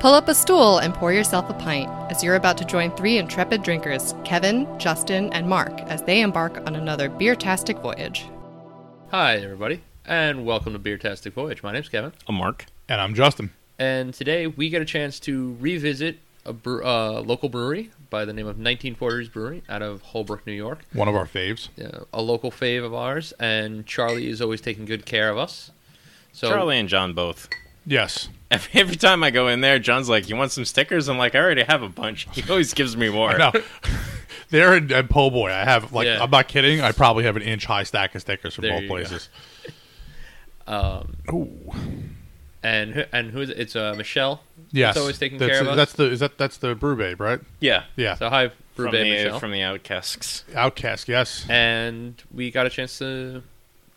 Pull 0.00 0.14
up 0.14 0.28
a 0.28 0.34
stool 0.34 0.78
and 0.78 0.94
pour 0.94 1.12
yourself 1.12 1.50
a 1.50 1.54
pint 1.54 1.90
as 2.10 2.22
you're 2.22 2.36
about 2.36 2.56
to 2.58 2.64
join 2.64 2.92
three 2.92 3.18
intrepid 3.18 3.64
drinkers, 3.64 4.14
Kevin, 4.24 4.66
Justin, 4.78 5.32
and 5.32 5.48
Mark, 5.48 5.80
as 5.82 6.02
they 6.02 6.20
embark 6.20 6.58
on 6.68 6.76
another 6.76 7.08
beer-tastic 7.08 7.78
voyage. 7.78 8.26
Hi, 9.10 9.38
everybody, 9.38 9.82
and 10.04 10.46
welcome 10.46 10.72
to 10.72 10.78
Beer 10.78 10.98
Tastic 10.98 11.32
Voyage. 11.34 11.62
My 11.64 11.72
name's 11.72 11.88
Kevin, 11.88 12.12
I'm 12.28 12.36
Mark. 12.36 12.66
And 12.88 13.00
I'm 13.00 13.14
Justin. 13.14 13.50
and 13.78 14.14
today 14.14 14.46
we 14.46 14.68
get 14.70 14.80
a 14.82 14.84
chance 14.84 15.18
to 15.20 15.56
revisit 15.60 16.18
a 16.44 16.52
bre- 16.52 16.84
uh, 16.84 17.20
local 17.20 17.48
brewery 17.48 17.90
by 18.08 18.24
the 18.24 18.32
name 18.32 18.46
of 18.46 18.56
1940s 18.56 19.32
Brewery 19.32 19.62
out 19.68 19.82
of 19.82 20.00
Holbrook, 20.02 20.46
New 20.46 20.52
York. 20.52 20.78
One 20.92 21.08
of 21.08 21.16
our 21.16 21.26
faves. 21.26 21.68
Uh, 21.82 22.04
a 22.12 22.22
local 22.22 22.52
fave 22.52 22.84
of 22.84 22.94
ours, 22.94 23.32
and 23.40 23.84
Charlie 23.84 24.28
is 24.28 24.40
always 24.40 24.60
taking 24.60 24.84
good 24.84 25.04
care 25.06 25.28
of 25.28 25.36
us. 25.38 25.72
So 26.32 26.48
Charlie 26.50 26.78
and 26.78 26.88
John 26.88 27.14
both. 27.14 27.48
Yes. 27.88 28.28
Every, 28.50 28.80
every 28.80 28.96
time 28.96 29.22
I 29.24 29.30
go 29.30 29.48
in 29.48 29.60
there, 29.62 29.78
John's 29.78 30.08
like, 30.08 30.28
"You 30.28 30.36
want 30.36 30.52
some 30.52 30.64
stickers?" 30.64 31.08
I'm 31.08 31.18
like, 31.18 31.34
"I 31.34 31.38
already 31.38 31.62
have 31.62 31.82
a 31.82 31.88
bunch." 31.88 32.26
He 32.32 32.42
always 32.50 32.74
gives 32.74 32.96
me 32.96 33.08
more. 33.08 33.36
No. 33.38 33.50
there 34.50 34.76
in, 34.76 34.90
in 34.92 35.08
Po' 35.08 35.30
Boy, 35.30 35.50
I 35.50 35.64
have, 35.64 35.92
like, 35.92 36.06
Yeah. 36.06 36.22
I'm 36.22 36.30
not 36.30 36.48
kidding. 36.48 36.80
I 36.80 36.92
probably 36.92 37.24
have 37.24 37.36
an 37.36 37.42
inch 37.42 37.64
high 37.66 37.82
stack 37.82 38.14
of 38.14 38.20
stickers 38.20 38.54
from 38.54 38.62
There 38.62 38.80
both 38.80 38.88
places. 38.88 39.28
um, 40.66 41.16
Ooh. 41.32 41.72
and 42.62 42.94
who- 42.94 43.04
and 43.12 43.30
who 43.30 43.40
is? 43.40 43.50
It's 43.50 43.76
uh, 43.76 43.94
Michelle. 43.96 44.40
Yes. 44.70 44.96
It's 44.96 45.00
always 45.00 45.18
taking 45.18 45.38
that's, 45.38 45.52
care 45.52 45.60
of 45.62 45.68
us. 45.68 45.76
That's 45.76 45.92
the, 45.94 46.04
is 46.10 46.20
that, 46.20 46.36
that's 46.36 46.58
the 46.58 46.74
Brew 46.74 46.94
Babe, 46.96 47.20
right? 47.20 47.40
Yeah, 47.60 47.84
Yeah. 47.96 48.16
So 48.16 48.28
hi, 48.28 48.48
Brew 48.76 48.86
from 48.86 48.92
Babe 48.92 49.04
the 49.04 49.10
Michelle. 49.10 49.40
from 49.40 49.52
the 49.52 49.62
Outcasts. 49.62 50.44
Outcast, 50.54 51.08
yes. 51.08 51.46
and 51.48 52.22
we 52.32 52.50
got 52.50 52.66
a 52.66 52.70
chance 52.70 52.98
to 52.98 53.42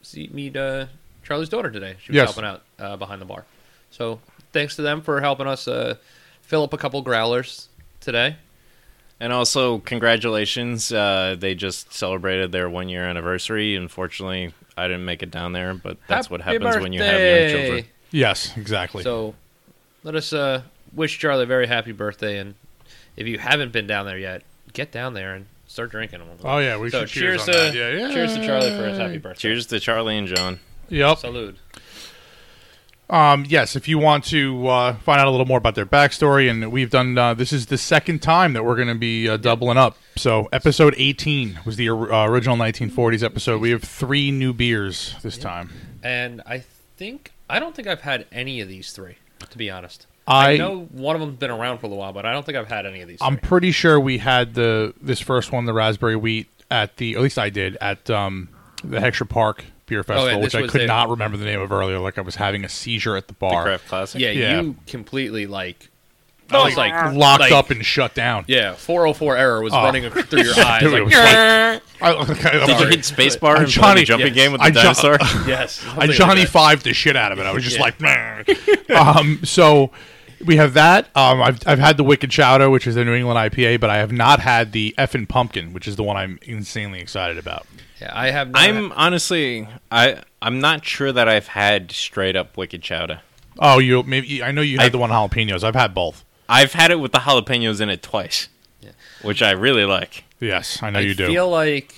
see 0.01 0.29
meet 0.33 0.55
uh, 0.55 0.85
Charlie's 1.23 1.49
daughter 1.49 1.71
today. 1.71 1.97
She 2.01 2.11
was 2.11 2.15
Yes. 2.15 2.25
helping 2.33 2.45
out 2.45 2.63
uh, 2.79 2.95
behind 2.97 3.21
the 3.21 3.25
bar. 3.25 3.45
So 3.91 4.19
thanks 4.51 4.75
to 4.77 4.81
them 4.81 5.01
for 5.01 5.21
helping 5.21 5.47
us 5.47 5.67
uh, 5.67 5.95
fill 6.41 6.63
up 6.63 6.73
a 6.73 6.77
couple 6.77 7.01
growlers 7.01 7.69
today. 7.99 8.37
And 9.19 9.31
also, 9.31 9.77
congratulations! 9.77 10.91
Uh, 10.91 11.35
they 11.37 11.53
just 11.53 11.93
celebrated 11.93 12.51
their 12.51 12.67
one 12.67 12.89
year 12.89 13.03
anniversary. 13.03 13.75
Unfortunately, 13.75 14.51
I 14.75 14.87
didn't 14.87 15.05
make 15.05 15.21
it 15.21 15.29
down 15.29 15.53
there, 15.53 15.75
but 15.75 15.97
that's 16.07 16.27
what 16.27 16.41
Happy 16.41 16.57
happens 16.63 16.81
when 16.81 16.91
you 16.91 17.03
have 17.03 17.19
young 17.19 17.49
children. 17.49 17.85
Yes, 18.09 18.57
exactly. 18.57 19.03
So 19.03 19.35
let 20.03 20.15
us 20.15 20.33
uh, 20.33 20.63
wish 20.93 21.19
Charlie 21.19 21.43
a 21.43 21.45
very 21.45 21.67
happy 21.67 21.91
birthday. 21.91 22.39
And 22.39 22.55
if 23.15 23.27
you 23.27 23.37
haven't 23.37 23.71
been 23.71 23.87
down 23.87 24.05
there 24.05 24.17
yet, 24.17 24.43
get 24.73 24.91
down 24.91 25.13
there 25.13 25.35
and 25.35 25.45
start 25.67 25.91
drinking 25.91 26.19
them. 26.19 26.29
oh, 26.43 26.57
yeah, 26.57 26.77
we 26.77 26.89
so 26.89 27.01
should 27.01 27.09
cheers, 27.09 27.45
cheers 27.45 27.49
on 27.49 27.53
to 27.53 27.59
that. 27.59 27.75
Yeah, 27.75 28.07
yeah. 28.07 28.13
cheers 28.13 28.33
to 28.35 28.45
Charlie 28.45 28.71
for 28.71 28.87
his 28.87 28.97
happy 28.97 29.17
birthday. 29.17 29.39
Cheers 29.39 29.67
to 29.67 29.79
Charlie 29.79 30.17
and 30.17 30.27
John. 30.27 30.59
Yep. 30.89 31.19
Salute. 31.19 31.57
Um, 33.11 33.45
yes, 33.47 33.75
if 33.75 33.89
you 33.89 33.97
want 33.97 34.23
to 34.25 34.67
uh, 34.67 34.95
find 34.95 35.19
out 35.19 35.27
a 35.27 35.31
little 35.31 35.45
more 35.45 35.57
about 35.57 35.75
their 35.75 35.85
backstory, 35.85 36.49
and 36.49 36.71
we've 36.71 36.89
done 36.89 37.17
uh, 37.17 37.33
this 37.33 37.51
is 37.51 37.65
the 37.65 37.77
second 37.77 38.21
time 38.21 38.53
that 38.53 38.63
we're 38.63 38.77
going 38.77 38.87
to 38.87 38.95
be 38.95 39.27
uh, 39.27 39.35
doubling 39.35 39.77
up. 39.77 39.97
So, 40.15 40.47
episode 40.53 40.95
18 40.97 41.59
was 41.65 41.75
the 41.75 41.89
uh, 41.89 41.93
original 41.93 42.55
1940s 42.55 43.21
episode. 43.21 43.59
We 43.59 43.71
have 43.71 43.83
three 43.83 44.31
new 44.31 44.53
beers 44.53 45.15
this 45.23 45.37
time. 45.37 45.71
And 46.01 46.41
I 46.45 46.59
think 46.95 47.33
I 47.49 47.59
don't 47.59 47.75
think 47.75 47.87
I've 47.89 48.01
had 48.01 48.27
any 48.31 48.61
of 48.61 48.69
these 48.69 48.93
three, 48.93 49.17
to 49.49 49.57
be 49.57 49.69
honest. 49.69 50.07
I, 50.25 50.51
I 50.53 50.57
know 50.57 50.83
one 50.91 51.17
of 51.17 51.19
them's 51.19 51.37
been 51.37 51.51
around 51.51 51.79
for 51.79 51.87
a 51.87 51.89
while, 51.89 52.13
but 52.13 52.25
I 52.25 52.31
don't 52.31 52.45
think 52.45 52.57
I've 52.57 52.69
had 52.69 52.85
any 52.85 53.01
of 53.01 53.09
these. 53.09 53.19
I'm 53.21 53.35
three. 53.35 53.47
pretty 53.47 53.71
sure 53.73 53.99
we 53.99 54.19
had 54.19 54.53
the 54.53 54.93
this 55.01 55.19
first 55.19 55.51
one, 55.51 55.65
the 55.65 55.73
raspberry 55.73 56.15
wheat, 56.15 56.47
at 56.69 56.95
the 56.95 57.15
at 57.15 57.21
least 57.21 57.37
I 57.37 57.49
did 57.49 57.75
at 57.81 58.09
um, 58.09 58.47
the 58.85 58.99
Heckscher 58.99 59.27
Park 59.27 59.65
Beer 59.91 60.03
Festival, 60.03 60.39
Oh, 60.39 60.41
this 60.41 60.53
which 60.53 60.63
I 60.63 60.67
could 60.67 60.81
the- 60.81 60.87
not 60.87 61.09
remember 61.09 61.35
the 61.37 61.43
name 61.43 61.59
of 61.59 61.69
earlier. 61.71 61.99
Like 61.99 62.17
I 62.17 62.21
was 62.21 62.35
having 62.37 62.63
a 62.63 62.69
seizure 62.69 63.17
at 63.17 63.27
the 63.27 63.33
The 63.33 63.39
bar, 63.39 63.63
Craft 63.63 63.87
Classic. 63.89 64.21
Yeah, 64.21 64.31
Yeah. 64.31 64.61
you 64.61 64.75
completely 64.87 65.45
like. 65.47 65.89
I 66.49 66.55
I 66.55 66.63
was 66.63 66.71
was 66.71 66.77
like 66.77 67.13
locked 67.13 67.39
like- 67.41 67.51
up 67.51 67.69
and 67.71 67.85
shut 67.85 68.13
down. 68.13 68.43
Yeah, 68.47 68.73
404 68.73 69.37
error 69.37 69.61
was 69.61 69.71
Oh. 69.73 69.83
running 69.83 70.09
through 70.09 70.43
your 70.43 70.53
eyes. 70.65 70.81
Dude, 70.81 70.91
like, 70.91 71.01
it 71.01 71.03
was 71.05 71.13
like- 71.13 71.25
I, 71.35 71.81
I, 72.01 72.09
I 72.09 72.25
Did 72.25 72.27
you 72.67 72.75
Sorry. 72.77 72.89
hit 72.89 72.99
spacebar 73.01 73.55
I 73.55 73.63
and 73.63 73.65
play 73.65 73.65
Johnny- 73.67 74.01
the 74.01 74.05
jumping 74.05 74.27
yes. 74.27 74.35
game 74.35 74.51
with 74.53 74.59
the 74.61 74.65
I 74.67 74.71
jo- 74.71 74.81
dinosaur? 74.81 75.17
yes, 75.47 75.79
I 75.81 75.83
something 75.85 76.07
like 76.07 76.11
Johnny 76.17 76.41
that. 76.41 76.49
Five 76.49 76.83
the 76.83 76.93
shit 76.93 77.15
out 77.17 77.31
of 77.33 77.39
it. 77.39 77.45
I 77.45 77.51
was 77.53 77.63
just 77.63 77.77
Yeah. 77.77 77.83
like, 77.83 78.89
um, 78.91 79.39
so 79.43 79.91
we 80.45 80.55
have 80.57 80.73
that. 80.73 81.05
Um, 81.15 81.41
I've 81.41 81.59
I've 81.67 81.79
had 81.79 81.97
the 81.97 82.03
Wicked 82.03 82.29
Chowder, 82.31 82.69
which 82.69 82.87
is 82.87 82.95
the 82.95 83.03
New 83.05 83.13
England 83.13 83.37
IPA, 83.37 83.79
but 83.79 83.89
I 83.89 83.97
have 83.97 84.11
not 84.11 84.39
had 84.39 84.71
the 84.71 84.93
effing 84.97 85.27
pumpkin, 85.27 85.73
which 85.73 85.87
is 85.87 85.95
the 85.95 86.03
one 86.03 86.17
I'm 86.17 86.39
insanely 86.43 86.99
excited 86.99 87.37
about. 87.37 87.65
Yeah, 87.99 88.11
I 88.13 88.31
have. 88.31 88.49
Not 88.51 88.61
I'm 88.61 88.91
honestly, 88.93 89.67
I 89.91 90.21
I'm 90.41 90.59
not 90.59 90.85
sure 90.85 91.11
that 91.11 91.27
I've 91.27 91.47
had 91.47 91.91
straight 91.91 92.35
up 92.35 92.57
wicked 92.57 92.81
chowder. 92.81 93.21
Oh, 93.59 93.79
you 93.79 94.01
maybe 94.03 94.41
I 94.41 94.51
know 94.51 94.61
you 94.61 94.77
had 94.77 94.87
I- 94.87 94.89
the 94.89 94.97
one 94.97 95.09
jalapenos. 95.11 95.63
I've 95.63 95.75
had 95.75 95.93
both. 95.93 96.23
I've 96.49 96.73
had 96.73 96.91
it 96.91 96.99
with 96.99 97.11
the 97.13 97.19
jalapenos 97.19 97.79
in 97.79 97.89
it 97.89 98.01
twice, 98.03 98.49
Yeah. 98.81 98.91
which 99.21 99.41
I 99.41 99.51
really 99.51 99.85
like. 99.85 100.25
Yes, 100.39 100.81
I 100.83 100.89
know 100.89 100.99
I 100.99 101.03
you 101.03 101.13
do. 101.13 101.25
I 101.25 101.27
feel 101.27 101.49
like 101.49 101.93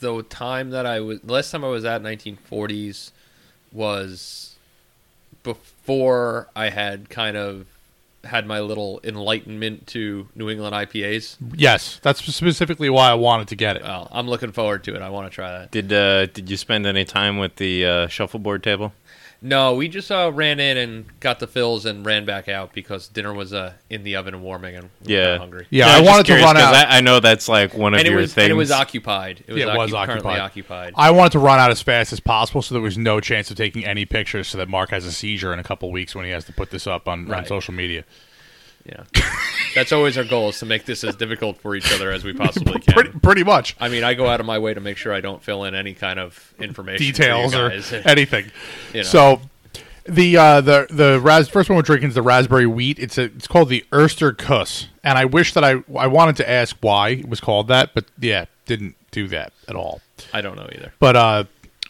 the 0.00 0.22
time 0.24 0.70
that 0.70 0.86
I 0.86 1.00
was 1.00 1.24
last 1.24 1.50
time 1.50 1.64
I 1.64 1.68
was 1.68 1.84
at 1.84 2.02
1940s 2.02 3.10
was 3.72 4.49
before 5.42 6.48
I 6.54 6.70
had 6.70 7.08
kind 7.08 7.36
of 7.36 7.66
had 8.24 8.46
my 8.46 8.60
little 8.60 9.00
enlightenment 9.02 9.86
to 9.86 10.28
New 10.34 10.50
England 10.50 10.74
IPAs. 10.74 11.36
yes, 11.54 11.98
that's 12.02 12.22
specifically 12.22 12.90
why 12.90 13.10
I 13.10 13.14
wanted 13.14 13.48
to 13.48 13.56
get 13.56 13.76
it. 13.76 13.82
Well, 13.82 14.08
I'm 14.12 14.28
looking 14.28 14.52
forward 14.52 14.84
to 14.84 14.94
it. 14.94 15.00
I 15.00 15.08
want 15.08 15.30
to 15.30 15.34
try 15.34 15.50
that. 15.58 15.70
Did 15.70 15.92
uh, 15.92 16.26
did 16.26 16.50
you 16.50 16.56
spend 16.56 16.86
any 16.86 17.04
time 17.04 17.38
with 17.38 17.56
the 17.56 17.86
uh, 17.86 18.06
shuffleboard 18.08 18.62
table? 18.62 18.92
No, 19.42 19.74
we 19.74 19.88
just 19.88 20.10
uh, 20.12 20.30
ran 20.34 20.60
in 20.60 20.76
and 20.76 21.18
got 21.18 21.38
the 21.40 21.46
fills 21.46 21.86
and 21.86 22.04
ran 22.04 22.26
back 22.26 22.46
out 22.46 22.74
because 22.74 23.08
dinner 23.08 23.32
was 23.32 23.54
uh, 23.54 23.72
in 23.88 24.02
the 24.02 24.16
oven 24.16 24.34
and 24.34 24.42
warming 24.42 24.76
and 24.76 24.90
we 25.02 25.14
Yeah. 25.16 25.38
hungry. 25.38 25.66
Yeah, 25.70 25.86
No, 25.86 25.90
I 25.90 25.94
I'm 25.94 26.00
just 26.02 26.10
wanted 26.10 26.22
to 26.22 26.26
curious, 26.26 26.44
run 26.44 26.56
'cause 26.56 26.64
out. 26.76 26.88
I, 26.90 26.98
I 26.98 27.00
know 27.00 27.20
that's 27.20 27.48
like 27.48 27.72
one 27.72 27.94
of 27.94 28.00
And 28.00 28.06
it 28.06 28.10
your 28.10 28.20
was 28.20 28.34
things. 28.34 28.44
and 28.44 28.50
it 28.52 28.56
was 28.56 28.70
occupied. 28.70 29.42
It 29.46 29.52
was, 29.54 29.62
Yeah, 29.62 29.72
it 29.72 29.78
was 29.78 29.92
occu- 29.92 30.04
currently 30.06 30.30
occupied. 30.38 30.40
occupied. 30.40 30.92
I 30.96 31.10
wanted 31.12 31.32
to 31.32 31.38
run 31.38 31.58
out 31.58 31.70
as 31.70 31.80
fast 31.80 32.12
as 32.12 32.20
possible, 32.20 32.60
so 32.60 32.74
there 32.74 32.82
was 32.82 32.98
no 32.98 33.18
chance 33.18 33.50
of 33.50 33.56
taking 33.56 33.84
any 33.86 34.04
pictures, 34.04 34.46
so 34.48 34.58
that 34.58 34.68
Mark 34.68 34.90
has 34.90 35.06
a 35.06 35.12
seizure 35.12 35.54
in 35.54 35.58
a 35.58 35.64
couple 35.64 35.90
weeks 35.90 36.14
when 36.14 36.26
he 36.26 36.32
has 36.32 36.44
to 36.44 36.52
put 36.52 36.70
this 36.70 36.86
up 36.86 37.08
on, 37.08 37.32
on 37.32 37.46
social 37.46 37.72
media. 37.72 38.04
Yeah, 38.84 39.04
that's 39.74 39.92
always 39.92 40.16
our 40.16 40.24
goal 40.24 40.48
is 40.48 40.58
to 40.60 40.66
make 40.66 40.84
this 40.86 41.04
as 41.04 41.14
difficult 41.14 41.58
for 41.58 41.76
each 41.76 41.92
other 41.92 42.10
as 42.10 42.24
we 42.24 42.32
possibly 42.32 42.80
can. 42.80 42.94
Pretty, 42.94 43.18
pretty 43.18 43.44
much. 43.44 43.76
I 43.78 43.88
mean, 43.88 44.04
I 44.04 44.14
go 44.14 44.26
out 44.26 44.40
of 44.40 44.46
my 44.46 44.58
way 44.58 44.74
to 44.74 44.80
make 44.80 44.96
sure 44.96 45.12
I 45.12 45.20
don't 45.20 45.42
fill 45.42 45.64
in 45.64 45.74
any 45.74 45.94
kind 45.94 46.18
of 46.18 46.54
information, 46.58 47.06
details 47.06 47.54
or 47.54 47.70
anything. 48.04 48.50
You 48.92 49.00
know. 49.00 49.02
So 49.02 49.40
the 50.04 50.36
uh, 50.36 50.60
the 50.60 50.86
the 50.90 51.20
ras- 51.20 51.48
first 51.48 51.68
one 51.68 51.76
we're 51.76 51.82
drinking 51.82 52.08
is 52.08 52.14
the 52.14 52.22
raspberry 52.22 52.66
wheat. 52.66 52.98
It's 52.98 53.18
a 53.18 53.24
it's 53.24 53.46
called 53.46 53.68
the 53.68 53.84
Erster 53.92 54.36
Kuss, 54.36 54.88
and 55.04 55.18
I 55.18 55.24
wish 55.26 55.52
that 55.54 55.64
I 55.64 55.82
I 55.96 56.06
wanted 56.06 56.36
to 56.36 56.50
ask 56.50 56.76
why 56.80 57.10
it 57.10 57.28
was 57.28 57.40
called 57.40 57.68
that, 57.68 57.94
but 57.94 58.06
yeah, 58.18 58.46
didn't 58.66 58.96
do 59.10 59.28
that 59.28 59.52
at 59.68 59.76
all. 59.76 60.00
I 60.32 60.40
don't 60.40 60.56
know 60.56 60.68
either. 60.74 60.92
But 60.98 61.16
uh, 61.16 61.44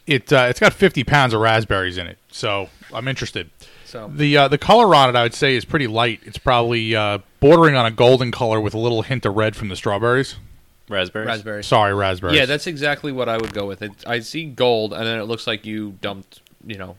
it 0.07 0.33
uh, 0.33 0.47
it's 0.51 0.61
got 0.61 0.73
50 0.73 1.05
pounds 1.05 1.35
of 1.35 1.41
raspberries 1.41 1.99
in 1.99 2.07
it, 2.09 2.19
so 2.31 2.69
I'm 2.93 3.07
interested. 3.09 3.51
So 3.91 4.11
The 4.15 4.37
uh, 4.37 4.49
the 4.49 4.59
color 4.59 4.95
on 4.95 5.09
it, 5.09 5.17
I 5.17 5.23
would 5.23 5.35
say, 5.35 5.57
is 5.57 5.65
pretty 5.65 5.87
light. 5.87 6.21
It's 6.25 6.39
probably 6.39 6.95
uh, 6.95 7.19
bordering 7.41 7.75
on 7.75 7.87
a 7.87 7.91
golden 7.91 8.31
color 8.31 8.61
with 8.61 8.75
a 8.75 8.79
little 8.79 9.03
hint 9.03 9.27
of 9.27 9.35
red 9.37 9.57
from 9.57 9.69
the 9.69 9.77
strawberries. 9.77 10.37
raspberries. 10.89 11.27
raspberry. 11.27 11.65
Sorry, 11.65 11.95
raspberries. 11.95 12.37
Yeah, 12.37 12.47
that's 12.47 12.67
exactly 12.67 13.13
what 13.13 13.29
I 13.29 13.37
would 13.37 13.53
go 13.53 13.67
with. 13.67 13.83
It, 13.83 13.93
I 14.07 14.21
see 14.21 14.45
gold, 14.47 14.93
and 14.93 15.05
then 15.05 15.19
it 15.19 15.25
looks 15.25 15.47
like 15.47 15.67
you 15.67 15.93
dumped, 16.01 16.41
you 16.65 16.79
know, 16.79 16.97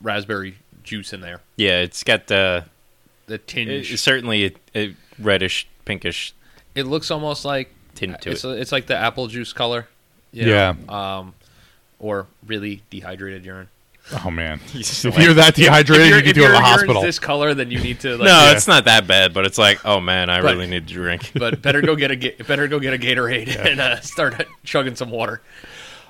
raspberry 0.00 0.56
juice 0.82 1.12
in 1.12 1.20
there. 1.20 1.40
Yeah, 1.56 1.80
it's 1.80 2.02
got 2.02 2.26
the 2.28 2.64
The 3.26 3.38
tinge. 3.38 3.92
it's 3.92 4.02
certainly 4.02 4.46
a, 4.46 4.52
a 4.74 4.96
reddish, 5.18 5.66
pinkish 5.84 6.34
it 6.74 6.84
looks 6.86 7.10
almost 7.10 7.44
like 7.44 7.72
tint 7.94 8.20
to 8.22 8.30
it's 8.30 8.44
it. 8.44 8.58
it's 8.58 8.72
like 8.72 8.86
the 8.86 8.96
apple 8.96 9.26
juice 9.28 9.52
color. 9.52 9.86
you 10.32 10.48
Yeah. 10.48 10.74
Um, 10.88 11.34
or 11.98 12.26
really 12.46 12.82
dehydrated 12.90 13.44
urine. 13.44 13.68
Oh 14.22 14.30
man, 14.30 14.60
It's 14.74 15.04
if 15.04 15.14
like- 15.14 15.24
you're 15.24 15.34
that 15.34 15.54
dehydrated, 15.54 16.08
you 16.08 16.16
if 16.16 16.24
need 16.26 16.34
to 16.34 16.40
your 16.42 16.50
go 16.50 16.56
to 16.56 16.60
the 16.60 16.66
urine's 16.66 16.80
hospital. 16.80 17.02
this 17.02 17.18
color, 17.18 17.54
then 17.54 17.70
you 17.70 17.80
need 17.80 18.00
to. 18.00 18.10
Like, 18.18 18.26
no, 18.26 18.26
Yeah. 18.44 18.52
it's 18.52 18.66
not 18.66 18.84
that 18.84 19.06
bad, 19.06 19.32
but 19.32 19.46
it's 19.46 19.56
like, 19.58 19.84
oh 19.86 19.98
man, 20.00 20.28
I 20.30 20.40
But- 20.42 20.52
really 20.54 20.66
need 20.66 20.86
to 20.88 20.92
drink. 20.94 21.32
but 21.34 21.62
better 21.62 21.80
go 21.80 21.96
get 21.96 22.10
a 22.10 22.42
better 22.44 22.68
go 22.68 22.78
get 22.78 22.92
a 22.94 22.98
Gatorade 22.98 23.48
and 23.56 23.80
uh, 23.80 24.00
start 24.00 24.46
chugging 24.62 24.94
some 24.96 25.10
water. 25.10 25.40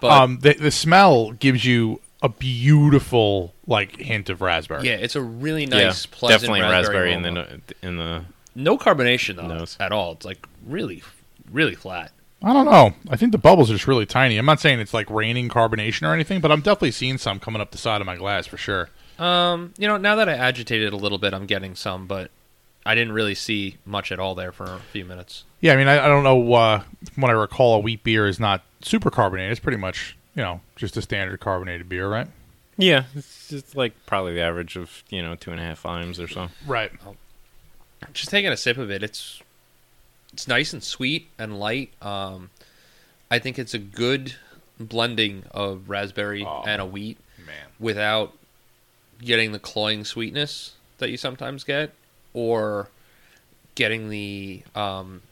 But 0.01 0.11
um, 0.11 0.39
the 0.41 0.55
the 0.55 0.71
smell 0.73 1.33
gives 1.33 1.65
you 1.65 2.01
a 2.23 2.29
beautiful 2.29 3.55
like 3.67 3.97
hint 3.97 4.29
of 4.31 4.41
raspberry. 4.41 4.87
yeah, 4.89 4.95
it's 4.95 5.15
a 5.17 5.23
really 5.23 5.63
yeah, 5.65 5.85
nice, 5.85 6.07
pleasant 6.07 6.41
definitely 6.43 6.63
raspberry, 6.63 7.11
raspberry 7.11 7.13
in 7.13 7.23
the 7.23 7.31
no- 7.31 7.47
in 7.83 7.97
the. 7.97 8.25
no 8.55 8.77
carbonation 8.77 9.37
though 9.37 9.47
Nose. 9.47 9.77
at 9.79 9.93
all. 9.93 10.13
It's 10.13 10.25
like 10.27 10.47
really, 10.67 11.03
really 11.51 11.75
flat. 11.75 12.11
I 12.45 12.53
don't 12.53 12.67
know. 12.67 12.93
I 13.09 13.17
think 13.17 13.33
the 13.33 13.39
bubbles 13.39 13.71
are 13.71 13.75
just 13.75 13.87
really 13.87 14.05
tiny. 14.05 14.37
I'm 14.37 14.45
not 14.45 14.61
saying 14.61 14.79
it's 14.79 14.93
like 14.93 15.09
raining 15.09 15.49
carbonation 15.49 16.07
or 16.07 16.13
anything, 16.13 16.43
but 16.43 16.53
I'm 16.53 16.61
definitely 16.61 16.91
seeing 16.91 17.17
some 17.17 17.41
coming 17.41 17.63
up 17.63 17.71
the 17.71 17.79
side 17.79 18.03
of 18.03 18.07
my 18.07 18.17
glass 18.17 18.47
for 18.47 18.59
sure. 18.59 18.91
Um, 19.19 19.73
you 19.79 19.89
know, 19.89 19.97
now 19.97 20.17
that 20.17 20.29
I 20.29 20.35
agitated 20.35 20.93
a 20.93 20.97
little 20.97 21.17
bit, 21.17 21.33
I'm 21.33 21.47
getting 21.47 21.75
some, 21.75 22.07
but 22.07 22.31
I 22.85 22.95
didn't 22.95 23.15
really 23.15 23.35
see 23.35 23.79
much 23.87 24.13
at 24.13 24.19
all 24.19 24.35
there 24.35 24.53
for 24.53 24.65
a 24.65 24.81
few 24.93 25.07
minutes. 25.07 25.45
Yeah, 25.63 25.73
I 25.73 25.77
mean, 25.77 25.89
I, 25.89 26.05
I 26.05 26.09
don't 26.09 26.23
know. 26.23 26.53
Uh, 26.53 26.83
from 27.13 27.23
what 27.23 27.31
I 27.31 27.35
recall, 27.35 27.77
a 27.77 27.79
wheat 27.79 28.05
beer 28.05 28.27
is 28.27 28.39
not 28.39 28.63
super 28.83 29.11
carbonated. 29.11 29.53
It's 29.53 29.61
pretty 29.61 29.79
much, 29.79 30.15
you 30.35 30.43
know, 30.43 30.61
just 30.77 30.99
a 30.99 31.03
standard 31.03 31.41
carbonated 31.41 31.89
beer, 31.89 32.09
right? 32.09 32.29
Yeah, 32.77 33.05
it's 33.15 33.49
just 33.49 33.75
like 33.75 33.95
probably 34.05 34.35
the 34.35 34.43
average 34.43 34.77
of 34.77 35.05
you 35.09 35.23
know 35.23 35.37
two 35.37 35.53
and 35.53 35.61
a 35.61 35.63
half 35.63 35.81
volumes 35.81 36.19
or 36.21 36.29
so. 36.29 36.49
Right. 36.67 36.91
just 38.13 38.31
taking 38.31 38.51
a 38.51 38.57
sip 38.57 38.77
of 38.77 38.91
it, 38.91 39.03
it's 39.03 39.41
it's 40.35 40.47
nice 40.49 40.73
and 40.73 40.83
sweet 40.83 41.29
and 41.39 41.59
light. 41.59 41.93
Um, 42.03 42.51
I 43.31 43.39
think 43.39 43.59
it's 43.59 43.73
a 43.75 43.79
good 43.79 44.35
blending 44.79 45.45
of 45.53 45.89
raspberry 45.89 46.45
Oh. 46.45 46.65
and 46.67 46.83
a 46.83 46.85
wheat 46.87 47.19
Man. 47.39 47.55
without 47.79 48.33
getting 49.23 49.53
the 49.53 49.59
cloying 49.59 50.05
sweetness 50.05 50.73
that 50.99 51.09
you 51.11 51.17
sometimes 51.17 51.65
get, 51.65 51.93
or 52.33 52.89
getting 53.77 54.09
the 54.11 54.63
um, 54.75 55.23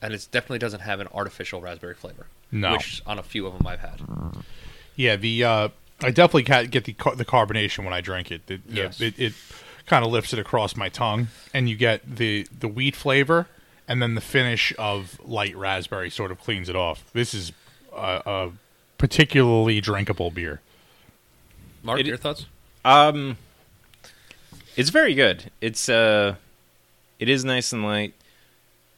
and 0.00 0.14
it 0.14 0.26
definitely 0.30 0.58
doesn't 0.60 0.80
have 0.80 1.00
an 1.00 1.08
artificial 1.12 1.60
raspberry 1.60 1.94
flavor. 1.94 2.26
No. 2.52 2.72
which 2.72 3.02
on 3.06 3.18
a 3.18 3.22
few 3.22 3.46
of 3.46 3.52
them 3.58 3.66
I've 3.66 3.80
had. 3.80 4.00
Yeah, 4.94 5.16
the 5.16 5.42
uh, 5.44 5.68
I 6.02 6.10
definitely 6.12 6.44
get 6.68 6.84
the 6.84 6.92
car- 6.92 7.16
the 7.16 7.24
carbonation 7.24 7.82
when 7.84 7.92
I 7.92 8.00
drink 8.00 8.30
it. 8.30 8.42
Yes. 8.68 9.00
it, 9.00 9.18
it 9.18 9.32
kind 9.86 10.04
of 10.04 10.12
lifts 10.12 10.32
it 10.32 10.38
across 10.38 10.76
my 10.76 10.88
tongue, 10.88 11.28
and 11.52 11.68
you 11.68 11.74
get 11.76 12.16
the 12.16 12.46
the 12.56 12.68
wheat 12.68 12.94
flavor, 12.94 13.48
and 13.88 14.00
then 14.02 14.14
the 14.14 14.20
finish 14.20 14.72
of 14.78 15.20
light 15.24 15.56
raspberry 15.56 16.10
sort 16.10 16.30
of 16.30 16.40
cleans 16.40 16.68
it 16.68 16.76
off. 16.76 17.04
This 17.12 17.34
is 17.34 17.52
a, 17.94 18.22
a 18.26 18.52
particularly 18.98 19.80
drinkable 19.80 20.30
beer. 20.30 20.60
Mark, 21.82 22.00
It- 22.00 22.06
your 22.06 22.16
thoughts? 22.16 22.46
Um, 22.84 23.36
it's 24.76 24.90
very 24.90 25.14
good. 25.14 25.50
It's 25.60 25.88
uh, 25.88 26.34
it 27.18 27.28
is 27.28 27.44
nice 27.44 27.72
and 27.72 27.82
light. 27.82 28.14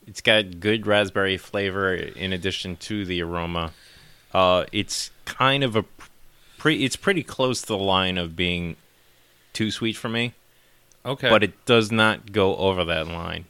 It's 0.07 0.21
got 0.21 0.61
good 0.61 0.87
raspberry 0.87 1.37
flavor 1.37 1.95
in 1.95 2.33
addition 2.33 2.77
to 2.77 3.05
the 3.05 3.23
aroma. 3.23 3.73
Uh, 4.33 4.65
it's 4.73 5.11
kind 5.25 5.63
of 5.65 5.77
a 5.77 5.85
pretty. 6.59 6.85
It's 6.85 6.97
pretty 6.97 7.23
close 7.23 7.61
to 7.63 7.67
the 7.69 7.79
line 7.79 8.19
of 8.19 8.37
being 8.37 8.77
too 9.53 9.71
sweet 9.71 9.97
for 9.97 10.09
me, 10.09 10.33
Okay, 11.05 11.29
but 11.29 11.43
it 11.43 11.65
does 11.65 11.91
not 11.93 12.33
go 12.33 12.57
over 12.57 12.85
that 12.85 13.07
line. 13.09 13.47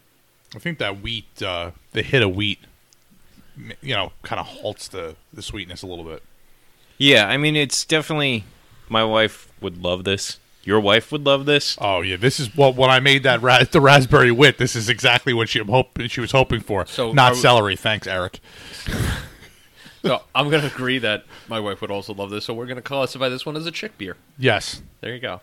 I 0.56 0.58
think 0.58 0.78
that 0.78 1.02
wheat, 1.02 1.42
uh, 1.42 1.72
the 1.92 2.02
hit 2.02 2.22
of 2.22 2.34
wheat, 2.34 2.60
you 3.82 3.94
know, 3.94 4.12
kind 4.22 4.40
of 4.40 4.46
halts 4.46 4.88
the 4.88 5.14
the 5.32 5.42
sweetness 5.42 5.82
a 5.82 5.86
little 5.86 6.04
bit. 6.04 6.22
Yeah, 6.98 7.28
I 7.28 7.36
mean, 7.36 7.54
it's 7.56 7.84
definitely. 7.84 8.44
My 8.88 9.04
wife 9.04 9.48
would 9.60 9.82
love 9.82 10.04
this. 10.04 10.38
Your 10.62 10.80
wife 10.80 11.12
would 11.12 11.24
love 11.26 11.44
this. 11.44 11.76
Oh 11.80 12.00
yeah, 12.00 12.16
this 12.16 12.40
is 12.40 12.56
what 12.56 12.74
when 12.74 12.88
I 12.90 13.00
made 13.00 13.22
that 13.24 13.42
ra- 13.42 13.62
the 13.70 13.80
raspberry 13.80 14.30
wit. 14.32 14.58
This 14.58 14.74
is 14.74 14.88
exactly 14.88 15.32
what 15.34 15.48
she 15.48 15.58
hope 15.60 16.00
she 16.08 16.20
was 16.20 16.32
hoping 16.32 16.60
for. 16.60 16.86
So 16.86 17.12
not 17.12 17.32
we- 17.34 17.38
celery, 17.38 17.76
thanks, 17.76 18.06
Eric. 18.06 18.40
So 20.02 20.22
I'm 20.36 20.48
gonna 20.50 20.68
agree 20.68 20.98
that 20.98 21.24
my 21.48 21.58
wife 21.58 21.80
would 21.80 21.90
also 21.90 22.14
love 22.14 22.30
this. 22.30 22.44
So 22.44 22.54
we're 22.54 22.66
gonna 22.66 22.80
classify 22.80 23.28
this 23.28 23.44
one 23.44 23.56
as 23.56 23.66
a 23.66 23.72
chick 23.72 23.98
beer. 23.98 24.16
Yes, 24.38 24.80
There 25.00 25.12
you 25.12 25.18
go. 25.20 25.40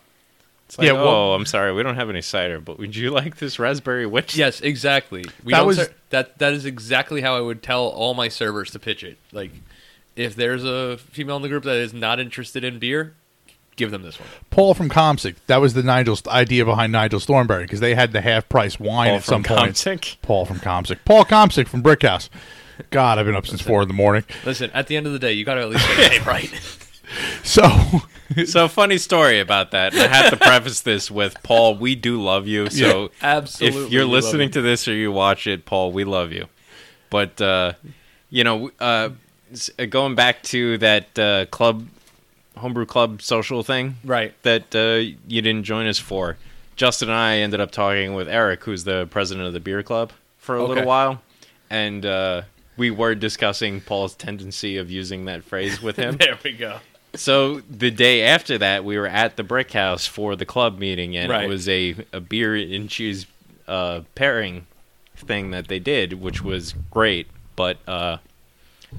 It's 0.66 0.78
like, 0.78 0.86
Yeah, 0.86 0.92
well- 0.92 1.06
oh, 1.08 1.32
I'm 1.34 1.46
sorry, 1.46 1.72
we 1.72 1.82
don't 1.82 1.96
have 1.96 2.08
any 2.10 2.22
cider, 2.22 2.60
but 2.60 2.78
would 2.78 2.96
you 2.96 3.10
like 3.12 3.36
this 3.36 3.58
raspberry 3.58 4.06
witch? 4.06 4.36
Yes, 4.36 4.60
exactly. 4.60 5.24
We 5.44 5.52
That 5.52 5.66
was- 5.66 5.76
ser- 5.76 5.94
that. 6.10 6.38
That 6.38 6.52
is 6.52 6.64
exactly 6.64 7.20
how 7.20 7.36
I 7.36 7.40
would 7.40 7.62
tell 7.62 7.84
all 7.86 8.14
my 8.14 8.28
servers 8.28 8.70
to 8.72 8.78
pitch 8.78 9.02
it. 9.04 9.18
Like, 9.32 9.50
if 10.16 10.34
there's 10.36 10.64
a 10.64 10.96
female 10.96 11.36
in 11.36 11.42
the 11.42 11.48
group 11.48 11.64
that 11.64 11.76
is 11.76 11.92
not 11.92 12.20
interested 12.20 12.62
in 12.64 12.78
beer, 12.78 13.14
give 13.76 13.90
them 13.90 14.02
this 14.02 14.18
one. 14.20 14.28
Paul 14.50 14.72
from 14.74 14.88
Comsic. 14.88 15.34
That 15.48 15.56
was 15.60 15.74
the 15.74 15.82
Nigel's 15.82 16.24
idea 16.28 16.64
behind 16.64 16.92
Nigel 16.92 17.18
Thornberry 17.18 17.64
because 17.64 17.80
they 17.80 17.94
had 17.96 18.12
the 18.12 18.20
half 18.20 18.48
price 18.48 18.78
wine 18.78 19.08
Paul 19.08 19.16
at 19.16 19.24
some 19.24 19.42
from 19.42 19.56
point. 19.58 20.18
Paul 20.22 20.44
from 20.46 20.58
Comsic. 20.60 20.98
Paul 21.04 21.24
Comsic 21.24 21.66
from 21.66 21.82
Brickhouse. 21.82 22.28
God, 22.90 23.18
I've 23.18 23.26
been 23.26 23.34
up 23.36 23.46
since 23.46 23.60
four 23.60 23.82
in 23.82 23.88
the 23.88 23.94
morning. 23.94 24.24
Listen, 24.44 24.70
at 24.72 24.86
the 24.86 24.96
end 24.96 25.06
of 25.06 25.12
the 25.12 25.18
day, 25.18 25.32
you 25.32 25.44
got 25.44 25.54
to 25.54 25.62
at 25.62 25.68
least 25.70 25.86
get 25.88 26.10
the 26.10 26.16
name 26.18 26.24
right. 26.24 26.50
So, 27.42 27.62
So 28.46 28.68
funny 28.68 28.98
story 28.98 29.38
about 29.40 29.70
that. 29.72 29.92
And 29.94 30.02
I 30.02 30.06
have 30.08 30.30
to 30.30 30.36
preface 30.36 30.80
this 30.80 31.10
with 31.10 31.36
Paul, 31.42 31.76
we 31.76 31.94
do 31.94 32.20
love 32.22 32.46
you. 32.46 32.70
So 32.70 33.10
absolutely, 33.22 33.84
if 33.86 33.90
you're 33.92 34.04
listening 34.06 34.50
to 34.52 34.62
this 34.62 34.88
or 34.88 34.94
you 34.94 35.12
watch 35.12 35.46
it, 35.46 35.64
Paul, 35.66 35.92
we 35.92 36.04
love 36.04 36.32
you. 36.32 36.46
But 37.10 37.40
uh, 37.40 37.74
you 38.30 38.42
know, 38.44 38.70
uh, 38.80 39.10
uh, 39.78 39.84
going 39.86 40.14
back 40.14 40.42
to 40.44 40.78
that 40.78 41.18
uh, 41.18 41.46
club, 41.46 41.86
homebrew 42.56 42.86
club 42.86 43.22
social 43.22 43.62
thing, 43.62 43.96
Right. 44.04 44.34
That 44.42 44.74
uh, 44.74 45.12
you 45.28 45.42
didn't 45.42 45.64
join 45.64 45.86
us 45.86 45.98
for. 45.98 46.36
Justin 46.76 47.08
and 47.08 47.16
I 47.18 47.36
ended 47.38 47.60
up 47.60 47.70
talking 47.70 48.14
with 48.14 48.28
Eric, 48.28 48.64
who's 48.64 48.82
the 48.84 49.06
president 49.06 49.46
of 49.46 49.52
the 49.52 49.60
beer 49.60 49.82
club, 49.84 50.12
for 50.38 50.56
a 50.56 50.62
Okay. 50.62 50.68
little 50.68 50.84
while, 50.86 51.22
and 51.70 52.04
uh, 52.04 52.42
we 52.76 52.90
were 52.90 53.14
discussing 53.14 53.80
Paul's 53.80 54.14
tendency 54.16 54.76
of 54.78 54.90
using 54.90 55.26
that 55.26 55.44
phrase 55.44 55.80
with 55.80 55.94
him. 55.96 56.16
There 56.18 56.36
we 56.42 56.52
go. 56.52 56.78
So 57.16 57.60
the 57.70 57.90
day 57.90 58.22
after 58.22 58.58
that, 58.58 58.84
we 58.84 58.98
were 58.98 59.06
at 59.06 59.36
the 59.36 59.42
Brick 59.44 59.72
House 59.72 60.06
for 60.06 60.36
the 60.36 60.44
club 60.44 60.78
meeting, 60.78 61.16
and 61.16 61.30
Right. 61.30 61.44
it 61.44 61.48
was 61.48 61.68
a, 61.68 61.94
a 62.12 62.20
beer 62.20 62.54
and 62.56 62.88
cheese 62.88 63.26
uh, 63.68 64.00
pairing 64.14 64.66
thing 65.16 65.50
that 65.52 65.68
they 65.68 65.78
did, 65.78 66.14
which 66.20 66.42
was 66.42 66.74
great. 66.90 67.28
But 67.56 67.78
uh, 67.88 68.18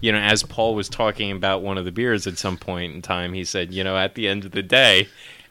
you 0.02 0.12
know, 0.12 0.20
as 0.20 0.44
Paul 0.44 0.76
was 0.76 0.90
talking 0.90 1.32
about 1.32 1.62
one 1.62 1.78
of 1.78 1.86
the 1.86 1.92
beers 1.92 2.26
at 2.28 2.38
some 2.38 2.58
point 2.58 2.94
in 2.96 3.02
time, 3.02 3.34
he 3.34 3.44
said, 3.44 3.74
"You 3.74 3.84
know, 3.84 3.98
at 3.98 4.16
the 4.16 4.28
end 4.28 4.46
of 4.46 4.52
the 4.52 4.64
day," 4.64 5.08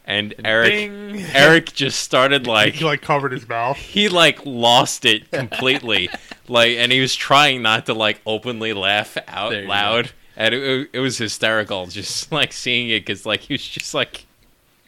and 0.06 0.34
Eric 0.44 0.70
Bing. 0.72 1.16
Eric 1.34 1.72
just 1.74 2.00
started 2.00 2.46
like 2.46 2.74
he 2.74 2.84
like 2.84 3.02
covered 3.02 3.32
his 3.32 3.48
mouth. 3.48 3.76
he 3.76 4.08
like 4.08 4.44
lost 4.46 5.04
it 5.04 5.30
completely 5.30 6.08
like 6.48 6.72
and 6.76 6.92
he 6.92 7.00
was 7.00 7.14
trying 7.14 7.62
not 7.62 7.86
to 7.86 7.94
like 7.94 8.20
openly 8.26 8.72
laugh 8.74 9.16
out 9.28 9.50
There 9.50 9.62
you 9.62 9.68
loud 9.68 10.10
and 10.36 10.54
it, 10.54 10.90
it 10.92 10.98
was 11.00 11.18
hysterical 11.18 11.86
just 11.86 12.30
like 12.38 12.52
seeing 12.52 12.88
it 12.90 13.00
because 13.00 13.24
like 13.26 13.40
he 13.40 13.54
was 13.54 13.66
just 13.66 13.94
like 13.94 14.26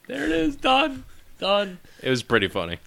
There 0.06 0.24
it 0.24 0.32
is. 0.32 0.56
Done. 0.56 1.04
Done. 1.38 1.78
it 2.02 2.10
was 2.10 2.22
pretty 2.22 2.48
funny 2.48 2.78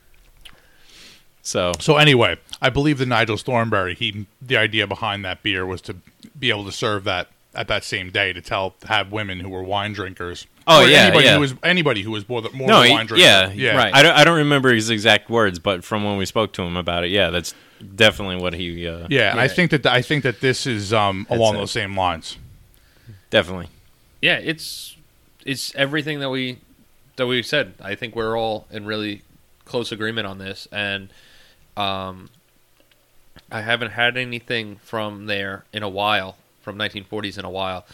so 1.41 1.71
So 1.79 1.97
anyway, 1.97 2.37
I 2.61 2.69
believe 2.69 2.97
the 2.97 3.05
Nigel 3.05 3.37
Thornberry. 3.37 3.95
He 3.95 4.25
the 4.41 4.57
idea 4.57 4.85
behind 4.87 5.23
that 5.25 5.41
beer 5.43 5.65
was 5.65 5.81
to 5.83 5.95
be 6.37 6.49
able 6.49 6.65
to 6.65 6.71
serve 6.71 7.03
that 7.05 7.29
at 7.55 7.67
that 7.67 7.83
same 7.83 8.11
day 8.11 8.31
to 8.33 8.41
tell 8.41 8.75
have 8.87 9.11
women 9.11 9.39
who 9.39 9.49
were 9.49 9.63
wine 9.63 9.93
drinkers. 9.93 10.45
Oh, 10.67 10.83
or 10.83 10.87
yeah, 10.87 10.97
anybody 11.05 11.25
yeah. 11.25 11.33
who 11.35 11.39
was 11.39 11.55
anybody 11.63 12.01
who 12.03 12.11
was 12.11 12.27
more, 12.29 12.41
the- 12.41 12.51
more 12.51 12.67
no 12.67 12.83
of 12.83 12.89
wine 12.89 13.07
drinker. 13.07 13.23
yeah 13.25 13.51
yeah, 13.51 13.75
right. 13.75 13.93
I 13.93 14.03
don't, 14.03 14.15
I 14.15 14.23
don't 14.23 14.37
remember 14.37 14.71
his 14.73 14.91
exact 14.91 15.29
words 15.29 15.57
but 15.57 15.83
from 15.83 16.03
when 16.03 16.17
we 16.17 16.25
spoke 16.27 16.53
to 16.53 16.61
him 16.61 16.77
about 16.77 17.03
it 17.03 17.09
yeah 17.09 17.31
that's 17.31 17.55
definitely 17.95 18.35
what 18.35 18.53
he 18.53 18.87
uh 18.87 19.07
Yeah, 19.09 19.31
and 19.31 19.39
I 19.39 19.47
think 19.47 19.71
that 19.71 19.85
I 19.87 20.03
think 20.03 20.23
that 20.25 20.41
this 20.41 20.67
is 20.67 20.93
um, 20.93 21.25
along 21.29 21.55
it. 21.55 21.59
those 21.59 21.71
same 21.71 21.95
lines. 21.97 22.37
Definitely 23.29 23.67
Yeah, 24.21 24.37
it's 24.37 24.95
it's 25.45 25.73
everything 25.75 26.19
that 26.19 26.29
we 26.29 26.57
that 27.15 27.27
we 27.27 27.41
said. 27.43 27.73
I 27.81 27.95
think 27.95 28.15
we're 28.15 28.37
all 28.37 28.67
in 28.71 28.85
really 28.85 29.21
close 29.65 29.91
agreement 29.91 30.25
on 30.27 30.37
this, 30.37 30.67
and 30.71 31.09
um, 31.77 32.29
I 33.51 33.61
haven't 33.61 33.91
had 33.91 34.17
anything 34.17 34.77
from 34.77 35.25
there 35.25 35.63
in 35.73 35.83
a 35.83 35.89
while, 35.89 36.37
from 36.61 36.77
1940s 36.77 37.37
in 37.37 37.45
a 37.45 37.49
while, 37.49 37.85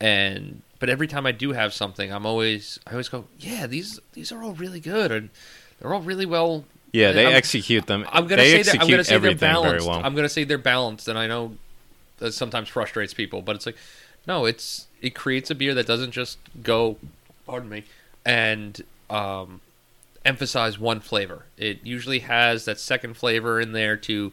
and 0.00 0.62
but 0.80 0.88
every 0.88 1.06
time 1.08 1.26
I 1.26 1.32
do 1.32 1.52
have 1.52 1.72
something, 1.72 2.12
I'm 2.12 2.26
always 2.26 2.78
I 2.86 2.92
always 2.92 3.08
go, 3.08 3.24
yeah, 3.38 3.66
these 3.66 4.00
these 4.12 4.32
are 4.32 4.42
all 4.42 4.54
really 4.54 4.80
good, 4.80 5.10
and 5.12 5.30
they're 5.80 5.92
all 5.94 6.02
really 6.02 6.26
well. 6.26 6.64
yeah 6.92 7.12
they 7.12 7.26
I'm- 7.26 7.34
execute 7.34 7.86
them 7.86 8.04
I'm 8.10 8.26
gonna 8.26 8.42
they 8.42 8.62
say 8.62 8.72
that 8.72 8.82
I'm 8.82 8.88
gonna 8.88 9.04
say 9.04 9.18
they're 9.18 9.34
balanced. 9.36 9.86
well 9.86 10.00
I'm 10.04 10.14
gonna 10.14 10.28
say 10.28 10.44
they're 10.44 10.58
balanced, 10.58 11.08
and 11.08 11.18
I 11.18 11.26
know 11.26 11.56
that 12.18 12.32
sometimes 12.32 12.68
frustrates 12.68 13.14
people, 13.14 13.42
but 13.42 13.54
it's 13.56 13.66
like, 13.66 13.76
no, 14.28 14.44
it's 14.44 14.86
it 15.00 15.14
creates 15.14 15.50
a 15.50 15.54
beer 15.54 15.74
that 15.74 15.86
doesn't 15.86 16.12
just 16.12 16.38
go, 16.62 16.98
pardon 17.46 17.70
me, 17.70 17.84
and 18.26 18.82
um, 19.08 19.62
emphasize 20.24 20.78
one 20.78 21.00
flavor. 21.00 21.46
It 21.56 21.78
usually 21.82 22.20
has 22.20 22.66
that 22.66 22.78
second 22.78 23.16
flavor 23.16 23.58
in 23.58 23.72
there 23.72 23.96
to 23.96 24.32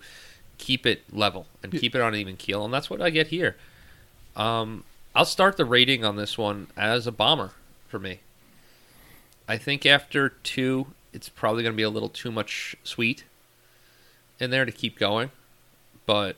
keep 0.58 0.86
it 0.86 1.04
level 1.12 1.48
and 1.64 1.72
keep 1.72 1.96
it 1.96 2.02
on 2.02 2.14
an 2.14 2.20
even 2.20 2.36
keel, 2.36 2.66
and 2.66 2.74
that's 2.74 2.90
what 2.90 3.02
I 3.02 3.10
get 3.10 3.28
here. 3.28 3.56
Um, 4.36 4.84
I'll 5.16 5.26
start 5.26 5.56
the 5.56 5.66
rating 5.66 6.04
on 6.04 6.18
this 6.18 6.38
one 6.38 6.68
as 6.76 7.08
a 7.08 7.12
bomber 7.12 7.52
for 7.88 7.98
me. 7.98 8.20
I 9.48 9.58
think 9.58 9.86
after 9.86 10.30
two, 10.30 10.88
it's 11.14 11.30
probably 11.30 11.64
going 11.64 11.74
to 11.74 11.78
be 11.78 11.84
a 11.84 11.90
little 11.90 12.10
too 12.10 12.32
much 12.32 12.76
sweet 12.84 13.24
in 14.40 14.50
there 14.50 14.66
to 14.66 14.72
keep 14.72 15.00
going, 15.00 15.32
but 16.06 16.36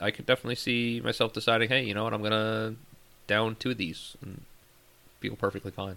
I 0.00 0.12
could 0.12 0.26
definitely 0.26 0.54
see 0.54 1.00
myself 1.02 1.32
deciding, 1.32 1.70
hey, 1.70 1.82
you 1.82 1.94
know 1.94 2.04
what, 2.04 2.14
I'm 2.14 2.20
going 2.20 2.30
to 2.30 2.76
down 3.30 3.54
two 3.54 3.70
of 3.70 3.78
these 3.78 4.16
and 4.20 4.42
feel 5.20 5.36
perfectly 5.36 5.70
fine. 5.70 5.96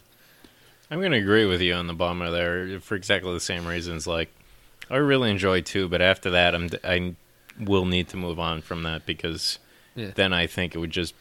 I'm 0.91 0.99
going 0.99 1.11
to 1.13 1.17
agree 1.17 1.45
with 1.45 1.61
you 1.61 1.73
on 1.73 1.87
the 1.87 1.93
bomber 1.93 2.29
there 2.29 2.79
for 2.79 2.93
exactly 2.95 3.33
the 3.33 3.39
same 3.39 3.65
reasons. 3.65 4.05
Like, 4.05 4.29
I 4.89 4.97
really 4.97 5.31
enjoy 5.31 5.61
two, 5.61 5.87
but 5.89 6.01
after 6.01 6.29
that, 6.29 6.53
I'm 6.53 6.69
I 6.83 7.15
will 7.59 7.85
need 7.85 8.07
to 8.09 8.17
move 8.17 8.39
on 8.39 8.61
from 8.61 8.83
that 8.83 9.05
because 9.05 9.57
Yeah. 9.95 10.11
then 10.15 10.31
I 10.33 10.45
think 10.47 10.75
it 10.75 10.79
would 10.79 10.91
just 10.91 11.13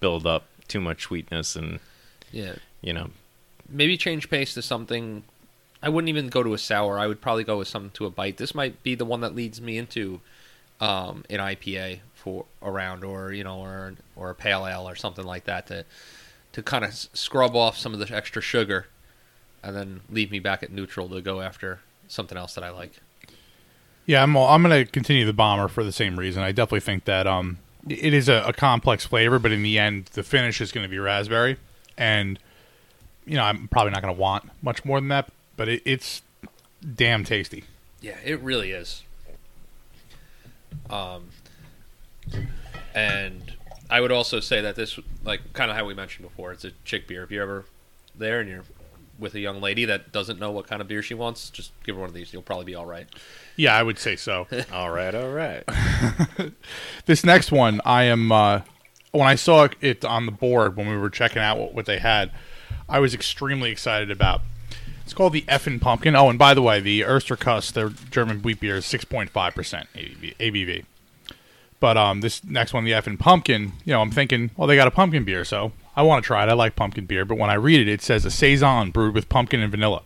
build 0.00 0.26
up 0.26 0.44
too 0.68 0.80
much 0.80 1.02
sweetness 1.02 1.56
and 1.56 1.80
Yeah. 2.32 2.56
you 2.82 2.92
know 2.92 3.10
Maybe 3.68 3.96
change 3.96 4.28
pace 4.28 4.52
to 4.54 4.62
something. 4.62 5.24
I 5.82 5.88
wouldn't 5.88 6.10
even 6.10 6.28
go 6.28 6.42
to 6.42 6.52
a 6.52 6.58
sour. 6.58 6.98
I 6.98 7.06
would 7.06 7.22
probably 7.22 7.44
go 7.44 7.58
with 7.58 7.68
something 7.68 7.90
to 7.92 8.04
a 8.04 8.10
bite. 8.10 8.36
This 8.36 8.54
might 8.54 8.82
be 8.82 8.94
the 8.94 9.06
one 9.06 9.20
that 9.22 9.34
leads 9.34 9.58
me 9.60 9.78
into 9.78 10.20
um, 10.80 11.24
an 11.30 11.38
IPA 11.40 12.00
for 12.24 12.46
around, 12.62 13.04
or 13.04 13.32
you 13.32 13.44
know, 13.44 13.58
or 13.58 13.94
or 14.16 14.30
a 14.30 14.34
pale 14.34 14.66
ale 14.66 14.88
or 14.88 14.96
something 14.96 15.24
like 15.24 15.44
that 15.44 15.66
to 15.66 15.84
to 16.52 16.62
kind 16.62 16.84
of 16.84 16.94
scrub 16.94 17.54
off 17.54 17.76
some 17.76 17.92
of 17.92 18.00
the 18.00 18.16
extra 18.16 18.40
sugar, 18.40 18.86
and 19.62 19.76
then 19.76 20.00
leave 20.10 20.30
me 20.30 20.38
back 20.38 20.62
at 20.62 20.72
neutral 20.72 21.08
to 21.10 21.20
go 21.20 21.42
after 21.42 21.80
something 22.08 22.38
else 22.38 22.54
that 22.54 22.64
I 22.64 22.70
like. 22.70 22.92
Yeah, 24.06 24.22
I'm. 24.22 24.36
I'm 24.36 24.62
going 24.62 24.84
to 24.84 24.90
continue 24.90 25.26
the 25.26 25.34
bomber 25.34 25.68
for 25.68 25.84
the 25.84 25.92
same 25.92 26.18
reason. 26.18 26.42
I 26.42 26.52
definitely 26.52 26.80
think 26.80 27.04
that 27.04 27.26
um, 27.26 27.58
it 27.88 28.14
is 28.14 28.28
a, 28.28 28.42
a 28.46 28.52
complex 28.54 29.04
flavor, 29.04 29.38
but 29.38 29.52
in 29.52 29.62
the 29.62 29.78
end, 29.78 30.06
the 30.14 30.22
finish 30.22 30.60
is 30.60 30.72
going 30.72 30.84
to 30.84 30.90
be 30.90 30.98
raspberry, 30.98 31.58
and 31.98 32.38
you 33.26 33.36
know, 33.36 33.44
I'm 33.44 33.68
probably 33.68 33.92
not 33.92 34.02
going 34.02 34.14
to 34.14 34.20
want 34.20 34.50
much 34.62 34.84
more 34.84 34.98
than 34.98 35.08
that, 35.08 35.30
but 35.56 35.68
it, 35.68 35.82
it's 35.84 36.22
damn 36.94 37.24
tasty. 37.24 37.64
Yeah, 38.00 38.16
it 38.24 38.40
really 38.40 38.70
is. 38.70 39.02
Um, 40.90 41.28
and 42.94 43.52
I 43.90 44.00
would 44.00 44.12
also 44.12 44.40
say 44.40 44.60
that 44.60 44.76
this, 44.76 44.98
like, 45.24 45.52
kind 45.52 45.70
of 45.70 45.76
how 45.76 45.84
we 45.84 45.94
mentioned 45.94 46.26
before, 46.28 46.52
it's 46.52 46.64
a 46.64 46.72
chick 46.84 47.06
beer. 47.06 47.22
If 47.22 47.30
you're 47.30 47.42
ever 47.42 47.64
there 48.16 48.40
and 48.40 48.48
you're 48.48 48.64
with 49.18 49.34
a 49.34 49.40
young 49.40 49.60
lady 49.60 49.84
that 49.84 50.12
doesn't 50.12 50.40
know 50.40 50.50
what 50.50 50.66
kind 50.66 50.82
of 50.82 50.88
beer 50.88 51.02
she 51.02 51.14
wants, 51.14 51.50
just 51.50 51.72
give 51.84 51.94
her 51.94 52.00
one 52.00 52.08
of 52.08 52.14
these. 52.14 52.32
You'll 52.32 52.42
probably 52.42 52.64
be 52.64 52.74
all 52.74 52.86
right. 52.86 53.06
Yeah, 53.56 53.76
I 53.76 53.82
would 53.82 53.98
say 53.98 54.16
so. 54.16 54.46
All 54.72 54.90
right, 54.90 55.14
all 55.14 55.30
right. 55.30 55.62
this 57.06 57.24
next 57.24 57.52
one, 57.52 57.80
I 57.84 58.04
am. 58.04 58.32
Uh, 58.32 58.62
when 59.12 59.28
I 59.28 59.36
saw 59.36 59.68
it 59.80 60.04
on 60.04 60.26
the 60.26 60.32
board 60.32 60.76
when 60.76 60.88
we 60.88 60.96
were 60.96 61.08
checking 61.10 61.40
out 61.40 61.56
what, 61.56 61.72
what 61.72 61.86
they 61.86 61.98
had, 61.98 62.32
I 62.88 62.98
was 62.98 63.14
extremely 63.14 63.70
excited 63.70 64.10
about. 64.10 64.40
It's 65.04 65.14
called 65.14 65.34
the 65.34 65.42
Effin 65.42 65.80
Pumpkin. 65.80 66.16
Oh, 66.16 66.28
and 66.28 66.38
by 66.38 66.52
the 66.52 66.62
way, 66.62 66.80
the 66.80 67.02
Ersterkuss, 67.02 67.72
their 67.72 67.90
German 67.90 68.42
wheat 68.42 68.58
beer, 68.58 68.76
is 68.76 68.86
six 68.86 69.04
point 69.04 69.30
five 69.30 69.54
percent 69.54 69.86
ABV. 69.94 70.84
But 71.84 71.98
um, 71.98 72.22
this 72.22 72.42
next 72.42 72.72
one, 72.72 72.84
the 72.84 72.92
Effin 72.92 73.18
Pumpkin, 73.18 73.72
you 73.84 73.92
know, 73.92 74.00
I'm 74.00 74.10
thinking, 74.10 74.50
well, 74.56 74.66
they 74.66 74.74
got 74.74 74.88
a 74.88 74.90
pumpkin 74.90 75.22
beer, 75.22 75.44
so 75.44 75.72
I 75.94 76.00
want 76.00 76.24
to 76.24 76.26
try 76.26 76.42
it. 76.42 76.48
I 76.48 76.54
like 76.54 76.76
pumpkin 76.76 77.04
beer, 77.04 77.26
but 77.26 77.36
when 77.36 77.50
I 77.50 77.56
read 77.56 77.78
it, 77.78 77.88
it 77.88 78.00
says 78.00 78.24
a 78.24 78.30
saison 78.30 78.90
brewed 78.90 79.14
with 79.14 79.28
pumpkin 79.28 79.60
and 79.60 79.70
vanilla, 79.70 80.00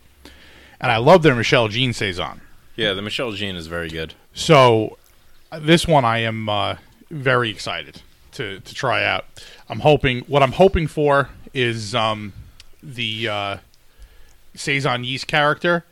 and 0.81 0.91
I 0.91 0.97
love 0.97 1.23
their 1.23 1.35
Michelle 1.35 1.69
Jean 1.69 1.93
saison. 1.93 2.41
Yeah, 2.75 2.91
the 2.91 3.01
Michelle 3.01 3.31
Jean 3.31 3.55
is 3.55 3.67
very 3.67 3.87
good. 3.87 4.13
So 4.33 4.97
this 5.57 5.87
one 5.87 6.03
I 6.03 6.17
am 6.17 6.49
uh, 6.49 6.75
very 7.11 7.49
excited 7.49 8.01
to 8.33 8.59
to 8.59 8.75
try 8.75 9.05
out. 9.05 9.23
I'm 9.69 9.79
hoping 9.79 10.25
what 10.27 10.43
I'm 10.43 10.51
hoping 10.51 10.85
for 10.85 11.29
is 11.53 11.95
um, 11.95 12.33
the 12.83 13.29
uh, 13.29 13.57
saison 14.53 15.05
yeast 15.05 15.27
character 15.27 15.85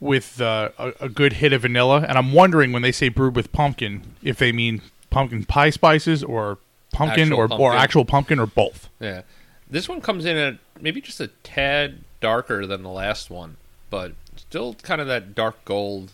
with 0.00 0.38
uh, 0.38 0.68
a, 0.78 0.92
a 1.00 1.08
good 1.08 1.32
hit 1.32 1.54
of 1.54 1.62
vanilla, 1.62 2.04
and 2.06 2.18
I'm 2.18 2.34
wondering 2.34 2.72
when 2.72 2.82
they 2.82 2.92
say 2.92 3.08
brewed 3.08 3.34
with 3.34 3.52
pumpkin 3.52 4.02
if 4.22 4.36
they 4.36 4.52
mean 4.52 4.82
pumpkin 5.10 5.44
pie 5.44 5.70
spices 5.70 6.22
or 6.24 6.58
pumpkin 6.92 7.32
Actual 7.32 7.52
or 7.52 7.60
or 7.60 7.74
actual 7.74 8.04
pumpkin 8.04 8.38
or 8.38 8.46
both. 8.46 8.88
Yeah. 9.00 9.22
This 9.68 9.88
one 9.88 10.00
comes 10.00 10.24
in 10.24 10.36
at 10.36 10.58
maybe 10.80 11.00
just 11.00 11.20
a 11.20 11.28
tad 11.44 12.00
darker 12.20 12.66
than 12.66 12.82
the 12.82 12.88
last 12.90 13.30
one, 13.30 13.56
but 13.90 14.12
still 14.36 14.74
kind 14.74 15.00
of 15.00 15.06
that 15.06 15.34
dark 15.34 15.64
gold 15.64 16.10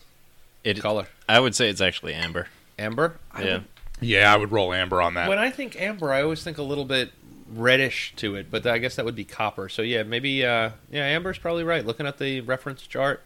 It, 0.64 0.80
color. 0.80 1.06
I 1.28 1.40
would 1.40 1.54
say 1.54 1.68
it's 1.70 1.80
actually 1.80 2.12
amber. 2.14 2.48
Amber? 2.78 3.16
I 3.32 3.42
Yeah. 3.42 3.52
would- 3.54 3.64
Yeah, 4.00 4.32
I 4.32 4.36
would 4.36 4.52
roll 4.52 4.74
amber 4.74 5.00
on 5.00 5.14
that. 5.14 5.26
When 5.28 5.38
I 5.38 5.50
think 5.50 5.80
amber, 5.80 6.12
I 6.12 6.20
always 6.22 6.42
think 6.44 6.58
a 6.58 6.62
little 6.62 6.84
bit 6.84 7.12
reddish 7.50 8.12
to 8.16 8.34
it, 8.36 8.50
but 8.50 8.66
I 8.66 8.76
guess 8.76 8.96
that 8.96 9.04
would 9.06 9.14
be 9.14 9.24
copper. 9.24 9.70
So 9.70 9.80
yeah, 9.80 10.02
maybe 10.02 10.44
uh, 10.44 10.70
yeah, 10.90 11.04
amber's 11.06 11.38
probably 11.38 11.64
right. 11.64 11.86
Looking 11.86 12.06
at 12.06 12.18
the 12.18 12.42
reference 12.42 12.86
chart, 12.86 13.22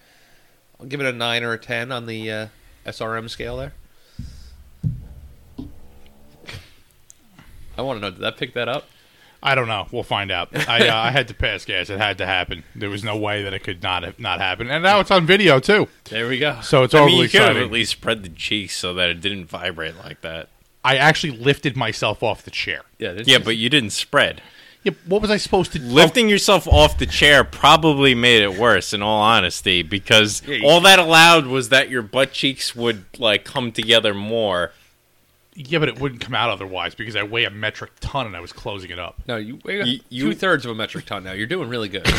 I'll 0.79 0.87
give 0.87 1.00
it 1.00 1.07
a 1.07 1.12
nine 1.12 1.43
or 1.43 1.53
a 1.53 1.59
ten 1.59 1.91
on 1.91 2.07
the 2.07 2.31
uh, 2.31 2.47
SRM 2.87 3.29
scale 3.29 3.57
there. 3.57 3.73
I 7.79 7.83
want 7.83 7.99
to 7.99 8.00
know, 8.03 8.11
did 8.11 8.21
that 8.21 8.37
pick 8.37 8.55
that 8.55 8.69
up? 8.69 8.89
I 9.43 9.55
don't 9.55 9.69
know. 9.69 9.87
We'll 9.91 10.03
find 10.03 10.31
out. 10.31 10.50
I 10.69 10.87
uh, 10.89 10.95
I 10.95 11.11
had 11.11 11.29
to 11.29 11.35
pass 11.35 11.65
gas. 11.65 11.89
It 11.89 11.99
had 11.99 12.19
to 12.19 12.27
happen. 12.27 12.62
There 12.75 12.91
was 12.91 13.03
no 13.03 13.17
way 13.17 13.43
that 13.45 13.55
it 13.55 13.61
could 13.65 13.83
not 13.83 14.03
have, 14.03 14.21
not 14.21 14.39
happen. 14.39 14.71
And 14.71 14.83
now 14.85 15.00
it's 15.00 15.11
on 15.11 15.25
video 15.25 15.59
too. 15.61 15.89
There 16.11 16.29
we 16.29 16.39
go. 16.39 16.61
So 16.62 16.83
it's 16.83 16.93
I 16.93 16.99
overly 16.99 17.12
mean, 17.15 17.23
you 17.23 17.29
could 17.31 17.41
have 17.41 17.50
exciting. 17.53 17.69
at 17.69 17.73
least 17.73 17.93
spread 17.93 18.23
the 18.23 18.29
cheeks 18.29 18.77
so 18.77 18.93
that 18.95 19.09
it 19.09 19.23
didn't 19.23 19.47
vibrate 19.47 19.97
like 19.97 20.21
that. 20.21 20.50
I 20.85 20.97
actually 20.97 21.39
lifted 21.39 21.75
myself 21.75 22.23
off 22.23 22.43
the 22.43 22.50
chair. 22.50 22.83
Yeah, 22.99 23.12
this 23.12 23.27
Yeah, 23.27 23.39
is- 23.39 23.45
but 23.45 23.57
you 23.57 23.71
didn't 23.71 23.91
spread. 23.91 24.43
Yeah, 24.83 24.93
what 25.07 25.21
was 25.21 25.31
I 25.31 25.37
supposed 25.37 25.73
to 25.73 25.79
do? 25.79 25.85
Lifting 25.87 26.31
yourself 26.31 26.67
off 26.67 26.97
the 26.97 27.05
chair 27.05 27.45
probably 27.45 28.15
made 28.15 28.41
it 28.43 28.57
worse, 28.59 28.95
in 28.95 29.03
all 29.03 29.21
honesty, 29.21 29.83
because 29.83 30.43
all 30.65 30.81
that 30.81 30.99
allowed 30.99 31.47
was 31.47 31.69
that 31.69 31.91
your 31.91 32.00
butt 32.00 32.33
cheeks 32.33 32.75
would 32.75 33.05
like 33.19 33.45
come 33.45 33.73
together 33.73 34.15
more. 34.15 34.73
Yeah, 35.69 35.79
but 35.79 35.88
it 35.88 35.99
wouldn't 36.00 36.21
come 36.21 36.35
out 36.35 36.49
otherwise 36.50 36.95
because 36.95 37.17
I 37.17 37.23
weigh 37.23 37.45
a 37.45 37.50
metric 37.50 37.90
ton 38.00 38.26
and 38.26 38.37
I 38.37 38.40
was 38.40 38.52
closing 38.52 38.90
it 38.90 38.99
up. 38.99 39.21
no, 39.29 39.37
you 39.37 39.59
weigh 39.64 39.83
You- 39.85 40.00
you- 40.09 40.25
two 40.31 40.35
thirds 40.35 40.64
of 40.64 40.71
a 40.71 40.75
metric 40.75 41.07
ton 41.07 41.25
now. 41.25 41.33
You're 41.33 41.47
doing 41.47 41.69
really 41.69 41.88
good. 41.88 42.07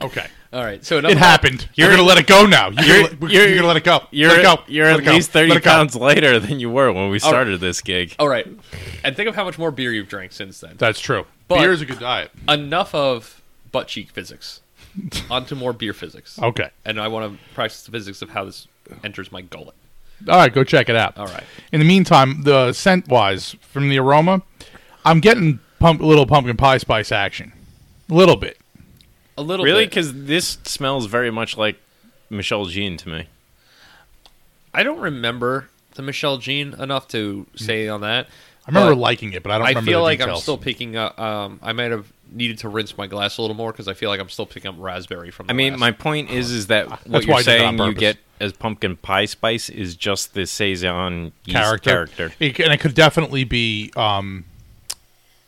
Okay, 0.00 0.26
All 0.52 0.64
right, 0.64 0.84
so 0.84 0.98
enough 0.98 1.12
it 1.12 1.16
about- 1.16 1.26
happened. 1.28 1.68
You're, 1.76 1.88
gonna 1.88 2.02
let 2.02 2.18
it 2.18 2.26
go 2.26 2.44
now. 2.44 2.70
You're, 2.70 2.84
you're- 2.84 3.02
gonna, 3.14 3.32
you're- 3.32 3.46
you're 3.46 3.54
gonna 3.54 3.68
let 3.68 3.76
it 3.76 3.84
go. 3.84 4.00
You're 4.10 4.30
let 4.30 4.40
it 4.40 4.42
go. 4.42 4.58
you're 4.66 4.86
Let 4.86 4.94
at 4.94 4.98
it 5.00 5.04
go. 5.04 5.12
least 5.12 5.28
Let 5.32 5.42
thirty 5.42 5.52
it 5.52 5.62
go. 5.62 5.70
pounds 5.70 5.94
lighter 5.94 6.40
than 6.40 6.58
you 6.58 6.70
were 6.70 6.90
when 6.92 7.08
we 7.08 7.20
started 7.20 7.60
this 7.60 7.80
gig. 7.80 8.16
All 8.18 8.28
right, 8.28 8.44
and 9.04 9.14
think 9.14 9.28
of 9.28 9.36
how 9.36 9.44
much 9.44 9.58
more 9.60 9.70
beer 9.70 9.92
you've 9.92 10.08
drank 10.08 10.32
since 10.32 10.58
then. 10.58 10.74
That's 10.76 10.98
true. 10.98 11.26
But- 11.46 11.58
Beer 11.60 11.70
is 11.70 11.82
a 11.82 11.86
good 11.86 12.00
diet. 12.00 12.32
Enough 12.48 12.92
of 12.96 13.40
butt 13.70 13.86
cheek 13.86 14.10
physics. 14.10 14.60
Onto 15.30 15.54
more 15.54 15.72
beer 15.72 15.92
physics. 15.92 16.36
Okay. 16.36 16.70
And 16.84 17.00
I 17.00 17.06
want 17.06 17.32
to 17.32 17.38
practice 17.54 17.84
the 17.84 17.92
physics 17.92 18.22
of 18.22 18.30
how 18.30 18.44
this 18.44 18.66
enters 19.04 19.30
my 19.30 19.40
gullet. 19.42 19.76
All 20.28 20.36
right, 20.36 20.52
go 20.52 20.64
check 20.64 20.88
it 20.88 20.96
out. 20.96 21.16
All 21.18 21.26
right. 21.26 21.44
In 21.72 21.80
the 21.80 21.86
meantime, 21.86 22.42
the 22.42 22.72
scent 22.72 23.08
wise 23.08 23.56
from 23.60 23.88
the 23.88 23.98
aroma, 23.98 24.42
I'm 25.04 25.20
getting 25.20 25.58
pump, 25.78 26.00
little 26.00 26.26
pumpkin 26.26 26.56
pie 26.56 26.78
spice 26.78 27.10
action, 27.12 27.52
a 28.10 28.14
little 28.14 28.36
bit. 28.36 28.58
A 29.38 29.42
little 29.42 29.64
Really, 29.64 29.86
because 29.86 30.24
this 30.24 30.58
smells 30.64 31.06
very 31.06 31.30
much 31.30 31.56
like 31.56 31.76
Michelle 32.30 32.66
Jean 32.66 32.96
to 32.98 33.08
me. 33.08 33.26
I 34.74 34.82
don't 34.82 35.00
remember 35.00 35.68
the 35.94 36.02
Michelle 36.02 36.38
Jean 36.38 36.74
enough 36.74 37.08
to 37.08 37.46
say 37.56 37.88
on 37.88 38.02
that. 38.02 38.26
I 38.66 38.70
remember 38.70 38.94
liking 38.94 39.32
it, 39.32 39.42
but 39.42 39.50
I 39.50 39.58
don't 39.58 39.66
I 39.66 39.70
remember 39.70 39.90
feel 39.90 39.98
the 40.00 40.04
like 40.04 40.20
I'm 40.20 40.28
details. 40.28 40.42
still 40.42 40.58
picking 40.58 40.96
up. 40.96 41.18
Um, 41.18 41.58
I 41.62 41.72
might 41.72 41.90
have 41.90 42.06
needed 42.34 42.58
to 42.58 42.68
rinse 42.68 42.96
my 42.96 43.06
glass 43.06 43.38
a 43.38 43.42
little 43.42 43.56
more 43.56 43.72
because 43.72 43.88
I 43.88 43.94
feel 43.94 44.08
like 44.10 44.20
I'm 44.20 44.28
still 44.28 44.46
picking 44.46 44.68
up 44.68 44.74
raspberry 44.78 45.30
from. 45.30 45.46
The 45.46 45.52
I 45.52 45.56
mean, 45.56 45.72
last- 45.74 45.80
my 45.80 45.90
point 45.92 46.30
is, 46.30 46.50
is 46.50 46.66
that 46.68 46.88
what 46.90 47.00
That's 47.06 47.26
you're 47.26 47.34
why 47.34 47.40
I 47.40 47.42
did 47.42 47.60
it 47.60 47.64
on 47.64 47.76
saying 47.78 47.88
you 47.88 47.94
purpose. 47.94 48.00
get 48.00 48.16
as 48.40 48.52
pumpkin 48.52 48.96
pie 48.96 49.24
spice 49.26 49.68
is 49.68 49.94
just 49.94 50.34
the 50.34 50.46
saison 50.46 51.32
yeast 51.44 51.56
character. 51.56 51.90
character. 51.90 52.32
It, 52.40 52.58
and 52.58 52.72
it 52.72 52.78
could 52.80 52.94
definitely 52.94 53.44
be 53.44 53.92
um, 53.96 54.44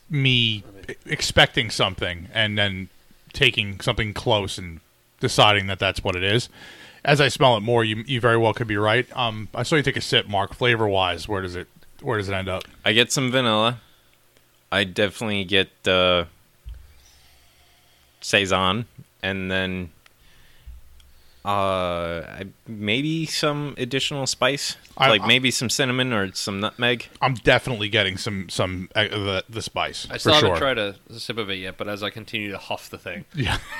me 0.09 0.63
expecting 1.05 1.69
something 1.69 2.27
and 2.33 2.57
then 2.57 2.89
taking 3.33 3.79
something 3.81 4.13
close 4.13 4.57
and 4.57 4.79
deciding 5.19 5.67
that 5.67 5.79
that's 5.79 6.03
what 6.03 6.15
it 6.15 6.23
is. 6.23 6.47
As 7.03 7.21
I 7.21 7.27
smell 7.27 7.55
it 7.57 7.61
more, 7.61 7.83
you 7.83 8.03
you 8.07 8.19
very 8.19 8.37
well 8.37 8.53
could 8.53 8.67
be 8.67 8.77
right. 8.77 9.05
Um, 9.15 9.47
I 9.53 9.63
saw 9.63 9.75
you 9.75 9.83
take 9.83 9.97
a 9.97 10.01
sip, 10.01 10.27
Mark. 10.27 10.53
Flavor 10.55 10.87
wise, 10.87 11.27
where 11.27 11.41
does 11.41 11.55
it 11.55 11.67
where 12.01 12.17
does 12.17 12.29
it 12.29 12.33
end 12.33 12.49
up? 12.49 12.63
I 12.83 12.93
get 12.93 13.11
some 13.11 13.31
vanilla. 13.31 13.81
I 14.71 14.83
definitely 14.85 15.43
get 15.43 15.69
uh, 15.87 16.25
saison, 18.25 18.85
and 19.21 19.51
then 19.51 19.91
uh, 21.43 22.43
maybe 22.67 23.27
some 23.27 23.75
additional 23.77 24.25
spice, 24.25 24.77
I- 24.97 25.09
like 25.09 25.21
I- 25.21 25.27
maybe 25.27 25.51
some 25.51 25.69
cinnamon 25.69 26.11
or 26.11 26.33
some 26.33 26.59
nutmeg. 26.59 27.07
I'm 27.21 27.35
definitely 27.35 27.87
getting 27.87 28.17
some 28.17 28.49
some 28.49 28.89
uh, 28.95 29.03
the 29.09 29.43
the 29.47 29.61
spice 29.61 30.07
I 30.09 30.13
for 30.13 30.19
still 30.19 30.33
sure. 30.33 30.43
haven't 30.55 30.59
tried 30.59 30.77
a, 30.79 30.95
a 31.11 31.19
sip 31.19 31.37
of 31.37 31.49
it 31.51 31.55
yet, 31.59 31.77
but 31.77 31.87
as 31.87 32.01
I 32.01 32.09
continue 32.09 32.49
to 32.51 32.57
huff 32.57 32.89
the 32.89 32.97
thing, 32.97 33.25
yeah, 33.35 33.57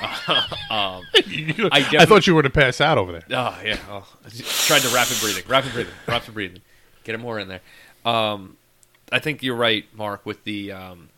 um, 0.70 1.02
I, 1.16 1.86
I 1.98 2.04
thought 2.06 2.26
you 2.28 2.36
were 2.36 2.42
to 2.44 2.50
pass 2.50 2.80
out 2.80 2.98
over 2.98 3.10
there. 3.12 3.24
Oh 3.30 3.58
yeah. 3.64 3.78
Oh, 3.90 4.06
I 4.24 4.28
tried 4.28 4.82
the 4.82 4.92
rapid 4.94 5.18
breathing, 5.20 5.44
rapid 5.48 5.72
breathing, 5.72 5.94
rapid 6.06 6.34
breathing. 6.34 6.60
Get 7.02 7.14
it 7.16 7.18
more 7.18 7.40
in 7.40 7.48
there. 7.48 7.60
Um, 8.04 8.56
I 9.10 9.18
think 9.18 9.42
you're 9.42 9.56
right, 9.56 9.86
Mark, 9.92 10.24
with 10.24 10.44
the 10.44 10.70
um, 10.70 11.08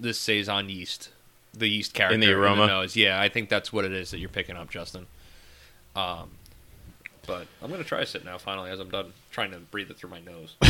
this 0.00 0.18
saison 0.18 0.68
yeast, 0.68 1.10
the 1.56 1.68
yeast 1.68 1.94
character 1.94 2.14
In 2.14 2.20
the 2.20 2.32
aroma? 2.32 2.66
nose. 2.66 2.96
Yeah, 2.96 3.20
I 3.20 3.28
think 3.28 3.48
that's 3.48 3.72
what 3.72 3.84
it 3.84 3.92
is 3.92 4.10
that 4.10 4.18
you're 4.18 4.28
picking 4.28 4.56
up, 4.56 4.70
Justin. 4.70 5.06
Um, 5.96 6.30
but 7.26 7.46
I'm 7.62 7.70
gonna 7.70 7.84
try 7.84 8.00
a 8.02 8.06
sip 8.06 8.24
now. 8.24 8.38
Finally, 8.38 8.70
as 8.70 8.80
I'm 8.80 8.90
done 8.90 9.12
trying 9.30 9.50
to 9.52 9.58
breathe 9.58 9.90
it 9.90 9.96
through 9.96 10.10
my 10.10 10.20
nose. 10.20 10.54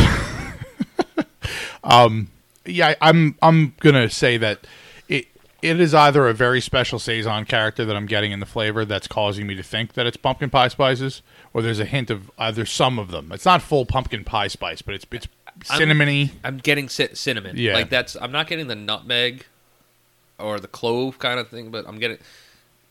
yeah, 2.64 2.88
I- 2.88 2.96
I'm 3.00 3.36
I'm 3.42 3.74
gonna 3.80 4.08
say 4.10 4.36
that 4.38 4.66
it 5.08 5.26
it 5.62 5.80
is 5.80 5.94
either 5.94 6.28
a 6.28 6.34
very 6.34 6.60
special 6.60 6.98
saison 6.98 7.44
character 7.44 7.84
that 7.84 7.96
I'm 7.96 8.06
getting 8.06 8.32
in 8.32 8.40
the 8.40 8.46
flavor 8.46 8.84
that's 8.84 9.06
causing 9.08 9.46
me 9.46 9.54
to 9.54 9.62
think 9.62 9.94
that 9.94 10.06
it's 10.06 10.16
pumpkin 10.16 10.50
pie 10.50 10.68
spices, 10.68 11.22
or 11.52 11.62
there's 11.62 11.80
a 11.80 11.84
hint 11.84 12.10
of 12.10 12.30
either 12.38 12.66
some 12.66 12.98
of 12.98 13.10
them. 13.10 13.30
It's 13.32 13.44
not 13.44 13.62
full 13.62 13.86
pumpkin 13.86 14.24
pie 14.24 14.48
spice, 14.48 14.82
but 14.82 14.94
it's 14.94 15.06
it's 15.12 15.28
cinnamony. 15.70 16.30
I'm 16.42 16.58
getting 16.58 16.88
ci- 16.88 17.14
cinnamon. 17.14 17.56
Yeah. 17.56 17.74
like 17.74 17.90
that's. 17.90 18.16
I'm 18.20 18.32
not 18.32 18.46
getting 18.46 18.66
the 18.66 18.74
nutmeg 18.76 19.46
or 20.38 20.58
the 20.60 20.68
clove 20.68 21.18
kind 21.18 21.38
of 21.40 21.48
thing, 21.48 21.70
but 21.70 21.86
I'm 21.86 21.98
getting 21.98 22.18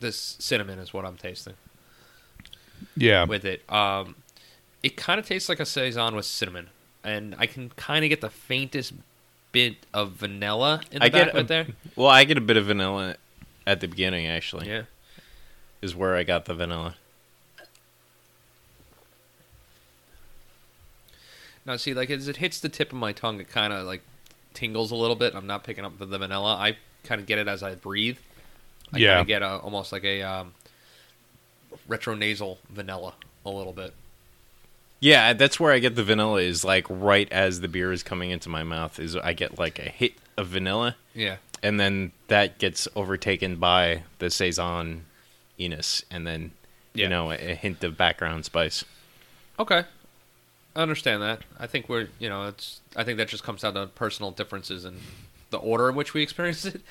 this 0.00 0.36
cinnamon 0.38 0.78
is 0.78 0.92
what 0.92 1.04
I'm 1.04 1.16
tasting. 1.16 1.54
Yeah, 2.96 3.24
with 3.24 3.44
it. 3.44 3.62
Um, 3.72 4.16
it 4.82 4.96
kind 4.96 5.18
of 5.18 5.26
tastes 5.26 5.48
like 5.48 5.60
a 5.60 5.66
saison 5.66 6.14
with 6.14 6.24
cinnamon, 6.26 6.68
and 7.02 7.34
I 7.38 7.46
can 7.46 7.70
kind 7.76 8.04
of 8.04 8.08
get 8.08 8.20
the 8.20 8.30
faintest 8.30 8.92
bit 9.52 9.76
of 9.94 10.12
vanilla 10.12 10.80
in 10.90 10.98
the 10.98 11.04
I 11.04 11.08
back 11.08 11.26
get 11.26 11.28
of 11.28 11.36
it 11.36 11.40
a- 11.40 11.44
there. 11.44 11.66
Well, 11.96 12.08
I 12.08 12.24
get 12.24 12.36
a 12.36 12.40
bit 12.42 12.56
of 12.56 12.66
vanilla 12.66 13.16
at 13.66 13.80
the 13.80 13.88
beginning. 13.88 14.26
Actually, 14.26 14.68
Yeah, 14.68 14.82
is 15.80 15.94
where 15.94 16.16
I 16.16 16.24
got 16.24 16.44
the 16.46 16.54
vanilla. 16.54 16.96
Now, 21.66 21.76
see, 21.76 21.94
like 21.94 22.10
as 22.10 22.28
it 22.28 22.36
hits 22.38 22.60
the 22.60 22.68
tip 22.68 22.92
of 22.92 22.98
my 22.98 23.12
tongue, 23.12 23.40
it 23.40 23.48
kind 23.48 23.72
of 23.72 23.86
like 23.86 24.02
tingles 24.52 24.90
a 24.90 24.96
little 24.96 25.16
bit. 25.16 25.34
I'm 25.34 25.46
not 25.46 25.64
picking 25.64 25.84
up 25.84 25.98
the, 25.98 26.04
the 26.06 26.18
vanilla. 26.18 26.54
I 26.56 26.76
kind 27.04 27.20
of 27.20 27.26
get 27.26 27.38
it 27.38 27.46
as 27.48 27.62
I 27.62 27.74
breathe. 27.74 28.18
I 28.92 28.98
Yeah. 28.98 29.10
kind 29.14 29.20
of 29.22 29.26
get 29.26 29.42
a, 29.42 29.56
almost 29.58 29.92
like 29.92 30.04
a 30.04 30.22
um, 30.22 30.54
retronasal 31.88 32.58
vanilla 32.70 33.14
a 33.44 33.50
little 33.50 33.72
bit. 33.72 33.94
Yeah, 35.00 35.32
that's 35.34 35.60
where 35.60 35.72
I 35.72 35.80
get 35.80 35.96
the 35.96 36.04
vanilla. 36.04 36.40
Is 36.40 36.64
like 36.64 36.86
right 36.88 37.30
as 37.30 37.60
the 37.60 37.68
beer 37.68 37.92
is 37.92 38.02
coming 38.02 38.30
into 38.30 38.48
my 38.48 38.62
mouth. 38.62 38.98
Is 38.98 39.16
I 39.16 39.32
get 39.34 39.58
like 39.58 39.78
a 39.78 39.82
hit 39.90 40.14
of 40.36 40.48
vanilla, 40.48 40.96
Yeah. 41.14 41.36
and 41.62 41.78
then 41.78 42.12
that 42.28 42.58
gets 42.58 42.88
overtaken 42.96 43.56
by 43.56 44.04
the 44.18 44.30
saison 44.30 45.04
Enos, 45.60 46.04
and 46.10 46.26
then 46.26 46.52
Yeah. 46.94 47.04
you 47.04 47.08
know 47.10 47.30
a, 47.30 47.34
a 47.34 47.54
hint 47.54 47.84
of 47.84 47.96
background 47.98 48.44
spice. 48.46 48.84
Okay. 49.58 49.84
I 50.76 50.80
understand 50.82 51.22
that. 51.22 51.42
I 51.60 51.68
think 51.68 51.88
we're, 51.88 52.08
you 52.18 52.28
know, 52.28 52.48
it's. 52.48 52.80
I 52.96 53.04
think 53.04 53.18
that 53.18 53.28
just 53.28 53.44
comes 53.44 53.60
down 53.62 53.74
to 53.74 53.86
personal 53.86 54.30
differences 54.32 54.84
in 54.84 54.96
the 55.54 55.58
order 55.60 55.88
in 55.88 55.94
which 55.94 56.12
we 56.14 56.22
experienced 56.22 56.66
it. 56.66 56.82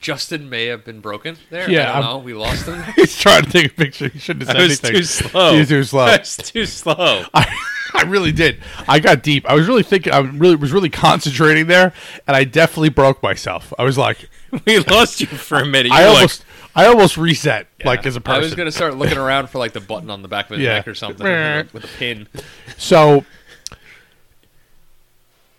Justin 0.00 0.48
may 0.50 0.66
have 0.66 0.84
been 0.84 1.00
broken 1.00 1.36
there. 1.50 1.68
Yeah, 1.70 1.82
I 1.82 1.84
don't 1.86 1.94
I'm- 1.94 2.04
know. 2.04 2.18
We 2.18 2.34
lost 2.34 2.66
him. 2.66 2.82
He's 2.96 3.18
trying 3.18 3.44
to 3.44 3.50
take 3.50 3.66
a 3.66 3.74
picture. 3.74 4.08
He 4.08 4.18
shouldn't 4.18 4.46
have 4.46 4.56
I 4.56 4.60
said 4.60 4.68
was 4.68 4.84
anything. 4.84 5.00
too 5.00 5.02
slow. 5.04 5.52
He 5.54 5.58
was 5.60 5.68
too 5.68 5.84
slow. 5.84 6.06
That's 6.06 6.36
too 6.36 6.66
slow. 6.66 7.24
I, 7.34 7.56
I 7.94 8.02
really 8.02 8.30
did. 8.32 8.58
I 8.86 9.00
got 9.00 9.22
deep. 9.22 9.46
I 9.48 9.54
was 9.54 9.66
really 9.66 9.82
thinking. 9.82 10.12
I 10.12 10.18
really 10.18 10.56
was 10.56 10.72
really 10.72 10.90
concentrating 10.90 11.66
there, 11.68 11.92
and 12.26 12.36
I 12.36 12.44
definitely 12.44 12.90
broke 12.90 13.22
myself. 13.22 13.72
I 13.78 13.84
was 13.84 13.96
like, 13.96 14.28
we 14.66 14.78
lost 14.80 15.20
you 15.20 15.26
for 15.26 15.58
a 15.58 15.64
minute. 15.66 15.90
You 15.90 15.94
I 15.96 16.02
were 16.02 16.08
like, 16.08 16.16
almost, 16.16 16.44
I 16.76 16.86
almost 16.86 17.16
reset 17.16 17.66
like 17.84 18.04
as 18.04 18.14
a 18.16 18.20
person. 18.20 18.42
I 18.42 18.44
was 18.44 18.54
gonna 18.54 18.72
start 18.72 18.96
looking 18.96 19.16
around 19.18 19.48
for 19.48 19.58
like 19.58 19.72
the 19.72 19.80
button 19.80 20.10
on 20.10 20.20
the 20.22 20.28
back 20.28 20.46
of 20.50 20.58
his 20.58 20.64
Yeah. 20.66 20.74
neck 20.74 20.88
or 20.88 20.94
something 20.94 21.24
with 21.24 21.72
with 21.72 21.84
a 21.84 21.88
pin. 21.98 22.28
So 22.76 23.24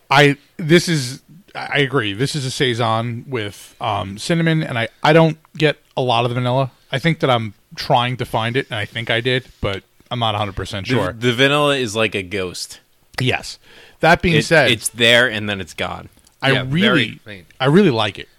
I 0.09 0.37
this 0.57 0.87
is 0.87 1.21
I 1.55 1.79
agree. 1.79 2.13
This 2.13 2.35
is 2.35 2.45
a 2.45 2.51
saison 2.51 3.25
with 3.27 3.75
um, 3.79 4.17
cinnamon, 4.17 4.61
and 4.63 4.77
I 4.77 4.89
I 5.03 5.13
don't 5.13 5.37
get 5.57 5.77
a 5.95 6.01
lot 6.01 6.25
of 6.25 6.29
the 6.29 6.35
vanilla. 6.35 6.71
I 6.91 6.99
think 6.99 7.19
that 7.21 7.29
I'm 7.29 7.53
trying 7.75 8.17
to 8.17 8.25
find 8.25 8.55
it, 8.57 8.67
and 8.69 8.75
I 8.77 8.85
think 8.85 9.09
I 9.09 9.21
did, 9.21 9.47
but 9.61 9.83
I'm 10.11 10.19
not 10.19 10.33
100 10.33 10.55
percent 10.55 10.87
sure. 10.87 11.13
the 11.13 11.33
vanilla 11.33 11.75
is 11.77 11.95
like 11.95 12.15
a 12.15 12.23
ghost. 12.23 12.79
yes. 13.19 13.57
That 14.01 14.21
being 14.21 14.35
It- 14.35 14.45
said, 14.45 14.69
it's 14.71 14.89
there 14.89 15.29
and 15.31 15.49
then 15.49 15.59
it's 15.61 15.73
gone. 15.73 16.09
I 16.41 16.51
Yeah, 16.51 16.65
really. 16.67 17.19
I 17.59 17.65
really 17.65 17.89
like 17.89 18.19
it. 18.19 18.29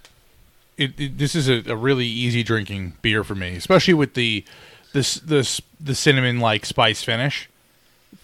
It, 0.77 1.01
it 1.01 1.19
this 1.19 1.35
is 1.35 1.49
a, 1.49 1.63
a 1.73 1.75
really 1.75 2.07
easy 2.07 2.43
drinking 2.43 2.93
beer 3.03 3.25
for 3.25 3.35
me, 3.35 3.57
especially 3.57 3.95
with 3.95 4.15
the 4.15 4.45
this 4.93 5.15
this 5.15 5.61
the 5.81 5.95
cinnamon 5.95 6.39
like 6.39 6.67
spice 6.67 7.03
finish 7.03 7.49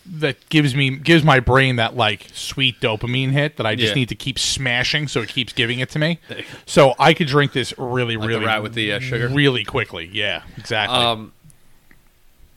that 0.04 0.37
gives 0.49 0.75
me 0.75 0.97
gives 0.97 1.23
my 1.23 1.38
brain 1.40 1.76
that 1.76 1.97
like 1.97 2.28
sweet 2.35 2.80
dopamine 2.80 3.30
hit 3.30 3.56
that 3.56 3.66
I 3.66 3.75
just 3.76 3.90
Yeah. 3.90 3.94
need 4.00 4.09
to 4.09 4.14
keep 4.14 4.38
smashing 4.38 5.06
so 5.09 5.21
it 5.23 5.28
keeps 5.28 5.52
giving 5.52 5.78
it 5.78 5.90
to 5.90 5.99
me. 5.99 6.18
So 6.66 6.94
I 6.99 7.14
could 7.14 7.28
drink 7.28 7.52
this 7.52 7.73
really 7.78 8.16
the 8.16 8.26
really 8.26 8.44
rat 8.44 8.62
with 8.62 8.75
the, 8.75 8.92
uh, 8.92 8.99
sugar? 9.00 9.28
really 9.28 9.64
quickly. 9.64 10.11
Yeah, 10.12 10.42
exactly. 10.56 10.99
Um, 10.99 11.32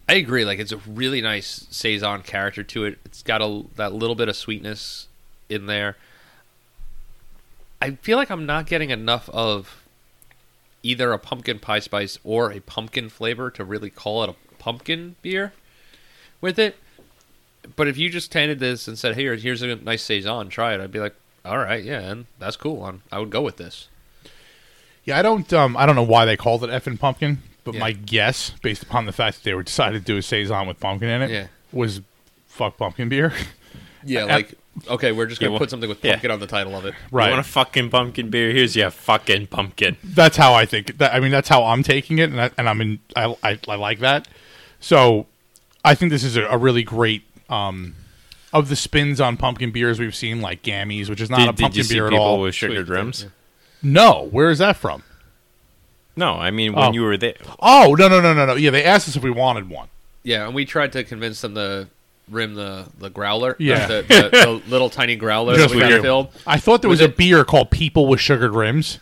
I 0.09 0.13
agree. 0.15 0.43
Like 0.45 0.59
it's 0.59 0.71
a 0.71 0.77
really 0.77 1.21
nice 1.21 1.67
saison 1.69 2.21
character 2.23 2.63
to 2.63 2.85
it. 2.85 2.99
It's 3.05 3.21
got 3.23 3.41
a 3.41 3.63
that 3.75 3.93
little 3.93 4.15
bit 4.15 4.27
of 4.29 4.35
sweetness 4.35 5.07
in 5.49 5.67
there. 5.67 5.97
I 7.81 7.91
feel 7.91 8.17
like 8.17 8.31
I'm 8.31 8.45
not 8.45 8.65
getting 8.65 8.89
enough 8.89 9.29
of 9.29 9.83
either 10.81 11.11
a 11.11 11.19
pumpkin 11.19 11.59
pie 11.59 11.79
spice 11.79 12.17
or 12.23 12.51
a 12.51 12.59
pumpkin 12.59 13.09
flavor 13.09 13.49
to 13.51 13.63
really 13.63 13.89
call 13.89 14.23
it 14.23 14.29
a 14.29 14.35
pumpkin 14.57 15.15
beer 15.21 15.53
with 16.41 16.57
it. 16.57 16.77
But 17.75 17.87
if 17.87 17.97
you 17.97 18.09
just 18.09 18.33
handed 18.33 18.59
this 18.59 18.87
and 18.87 18.97
said, 18.97 19.15
"Here, 19.15 19.35
here's 19.35 19.61
a 19.61 19.75
nice 19.75 20.03
saison, 20.03 20.49
try 20.49 20.73
it," 20.73 20.81
I'd 20.81 20.91
be 20.91 20.99
like, 20.99 21.15
"All 21.43 21.57
right, 21.57 21.83
yeah, 21.83 21.99
and 21.99 22.25
that's 22.39 22.55
cool. 22.57 22.83
I'm, 22.85 23.01
I 23.11 23.19
would 23.19 23.29
go 23.29 23.41
with 23.41 23.57
this." 23.57 23.87
yeah, 25.05 25.19
I 25.19 25.21
don't 25.21 25.51
um 25.53 25.77
I 25.77 25.85
don't 25.85 25.95
know 25.95 26.03
why 26.03 26.25
they 26.25 26.35
called 26.35 26.63
it 26.63 26.69
effing 26.71 26.99
pumpkin, 26.99 27.37
but 27.63 27.75
Yeah. 27.75 27.79
my 27.79 27.91
guess 27.91 28.51
based 28.63 28.81
upon 28.83 29.05
the 29.05 29.11
fact 29.11 29.37
that 29.37 29.43
they 29.43 29.53
were 29.53 29.61
decided 29.63 29.99
to 29.99 30.05
do 30.05 30.17
a 30.17 30.21
saison 30.23 30.67
with 30.67 30.79
pumpkin 30.79 31.09
in 31.09 31.21
it 31.21 31.29
Yeah. 31.31 31.47
was 31.71 32.01
fuck 32.47 32.77
pumpkin 32.77 33.09
beer. 33.09 33.31
Yeah, 34.07 34.23
like 34.37 34.53
okay, 34.87 35.11
we're 35.11 35.25
just 35.25 35.39
gonna 35.41 35.49
Yeah, 35.49 35.53
well- 35.53 35.59
put 35.59 35.69
something 35.71 35.89
with 35.89 36.03
yeah. 36.03 36.11
pumpkin 36.13 36.29
on 36.31 36.39
the 36.39 36.45
title 36.47 36.75
of 36.75 36.85
it. 36.85 36.93
right. 37.11 37.25
You 37.27 37.31
want 37.35 37.45
a 37.45 37.49
fucking 37.49 37.89
pumpkin 37.89 38.29
beer? 38.29 38.51
Here's 38.51 38.75
your 38.75 38.91
fucking 38.91 39.47
pumpkin. 39.47 39.97
that's 40.03 40.37
how 40.37 40.53
I 40.53 40.65
think. 40.67 40.97
That, 40.99 41.13
I 41.13 41.19
mean, 41.19 41.31
that's 41.31 41.49
how 41.49 41.63
I'm 41.63 41.81
taking 41.81 42.19
it, 42.19 42.29
and, 42.29 42.39
I, 42.39 42.51
and 42.57 42.69
I'm 42.69 42.81
in. 42.81 42.99
I, 43.15 43.35
I, 43.43 43.59
I 43.67 43.75
like 43.75 43.97
that. 43.99 44.27
So, 44.79 45.25
I 45.83 45.95
think 45.95 46.11
this 46.11 46.23
is 46.23 46.35
a, 46.37 46.43
a 46.45 46.57
really 46.57 46.83
great. 46.83 47.23
Um, 47.49 47.95
of 48.53 48.69
the 48.69 48.75
spins 48.75 49.19
on 49.19 49.35
pumpkin 49.37 49.71
beers 49.71 49.99
we've 49.99 50.15
seen, 50.15 50.39
like 50.41 50.63
Gammies, 50.63 51.09
which 51.09 51.19
is 51.19 51.29
not 51.29 51.41
a 51.41 51.45
Did, 51.47 51.55
did 51.57 51.61
pumpkin 51.63 51.77
you 51.77 51.83
see 51.83 51.93
beer 51.95 52.05
at 52.07 52.11
people 52.11 52.25
all. 52.25 52.39
with 52.41 52.55
sugared 52.55 52.87
Sweet, 52.87 52.95
rims? 52.95 53.25
No, 53.83 54.27
where 54.31 54.49
is 54.49 54.59
that 54.59 54.77
from? 54.77 55.03
No, 56.15 56.33
I 56.35 56.51
mean 56.51 56.73
when 56.73 56.85
Oh. 56.85 56.91
you 56.93 57.01
were 57.01 57.17
there. 57.17 57.35
Oh 57.59 57.95
no 57.99 58.07
no 58.07 58.21
no 58.21 58.33
no 58.33 58.45
no! 58.45 58.55
Yeah, 58.55 58.69
they 58.69 58.83
asked 58.85 59.07
us 59.09 59.15
if 59.17 59.23
we 59.23 59.29
wanted 59.31 59.69
one. 59.69 59.89
Yeah, 60.23 60.45
and 60.45 60.55
we 60.55 60.63
tried 60.65 60.93
to 60.93 61.03
convince 61.03 61.41
them 61.41 61.55
to 61.55 61.87
rim 62.31 62.55
the 62.55 62.85
the 62.97 63.09
growler. 63.09 63.55
Yeah. 63.59 63.85
the, 63.87 63.93
the, 64.07 64.29
the 64.31 64.61
little 64.69 64.89
tiny 64.89 65.17
growler 65.17 65.55
Just 65.55 65.69
that 65.69 65.75
we 65.75 65.81
got 65.81 65.89
weird. 65.89 66.01
filled. 66.01 66.29
I 66.47 66.57
thought 66.57 66.81
there 66.81 66.89
was 66.89 67.01
Was 67.01 67.09
a 67.09 67.11
it- 67.11 67.17
beer 67.17 67.43
called 67.43 67.69
People 67.69 68.07
with 68.07 68.21
Sugared 68.21 68.53
Rims. 68.53 68.99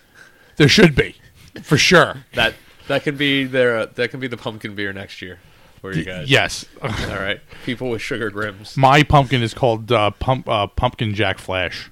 There 0.57 0.67
should 0.67 0.95
be, 0.95 1.15
for 1.61 1.77
sure. 1.77 2.25
That 2.33 2.55
that 2.87 3.03
can 3.03 3.15
be 3.15 3.43
their 3.43 3.85
that 3.85 4.09
can 4.09 4.19
be 4.19 4.27
the 4.27 4.37
pumpkin 4.37 4.73
beer 4.75 4.91
next 4.91 5.21
year 5.21 5.39
for 5.83 5.93
you 5.93 6.05
guys. 6.05 6.29
Yes, 6.31 6.65
All 6.81 6.89
right, 6.89 7.41
people 7.65 7.89
with 7.89 8.01
sugared 8.01 8.35
rims. 8.35 8.77
my 8.77 9.03
pumpkin 9.03 9.43
is 9.43 9.53
called 9.53 9.91
uh, 9.91 10.11
pump 10.11 10.47
uh, 10.47 10.65
Pumpkin 10.67 11.13
Jack 11.13 11.39
Flash. 11.39 11.91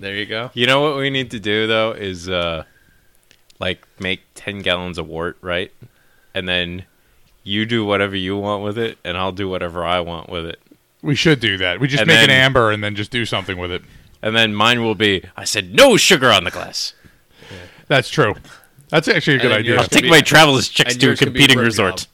There 0.00 0.14
you 0.16 0.26
go. 0.26 0.50
You 0.54 0.66
know 0.66 0.80
what 0.80 0.96
we 0.96 1.08
need 1.08 1.30
to 1.30 1.38
do 1.40 1.66
though 1.68 1.92
is 1.92 2.28
uh 2.28 2.64
like 3.60 3.84
make 4.00 4.22
10 4.34 4.60
gallons 4.62 4.98
of 4.98 5.06
wort, 5.08 5.36
right? 5.40 5.72
And 6.34 6.48
then 6.48 6.84
you 7.44 7.64
do 7.66 7.84
whatever 7.84 8.14
you 8.16 8.36
want 8.36 8.62
with 8.62 8.76
it 8.78 8.98
and 9.04 9.16
I'll 9.16 9.32
do 9.32 9.48
whatever 9.48 9.84
I 9.84 10.00
want 10.00 10.28
with 10.30 10.46
it. 10.46 10.60
We 11.02 11.14
should 11.16 11.40
do 11.40 11.58
that. 11.58 11.80
We 11.80 11.88
just 11.88 12.00
And 12.02 12.08
make 12.08 12.18
an 12.22 12.28
then- 12.28 12.40
amber 12.44 12.70
and 12.72 12.82
then 12.84 12.94
just 12.94 13.10
do 13.10 13.24
something 13.24 13.56
with 13.58 13.70
it. 13.72 13.82
And 14.22 14.36
then 14.36 14.54
mine 14.54 14.82
will 14.82 14.94
be 14.96 15.24
I 15.36 15.44
said 15.44 15.74
no 15.74 15.96
sugar 15.96 16.30
on 16.30 16.42
the 16.44 16.50
glass. 16.52 16.92
That's 17.88 18.08
true. 18.10 18.34
That's 18.90 19.08
actually 19.08 19.36
a 19.36 19.38
good 19.38 19.46
And 19.46 19.52
then 19.52 19.58
idea. 19.60 19.70
yours 19.72 19.78
I'll 19.82 19.88
could 19.88 19.94
take 19.94 20.02
be- 20.04 20.10
my 20.10 20.20
traveler's 20.20 20.68
checks 20.68 20.92
and 20.92 21.00
to 21.00 21.06
a 21.06 21.08
yours 21.10 21.18
could 21.18 21.32
be 21.32 21.40
competing 21.40 21.58
rim 21.58 21.66
resort. 21.66 22.06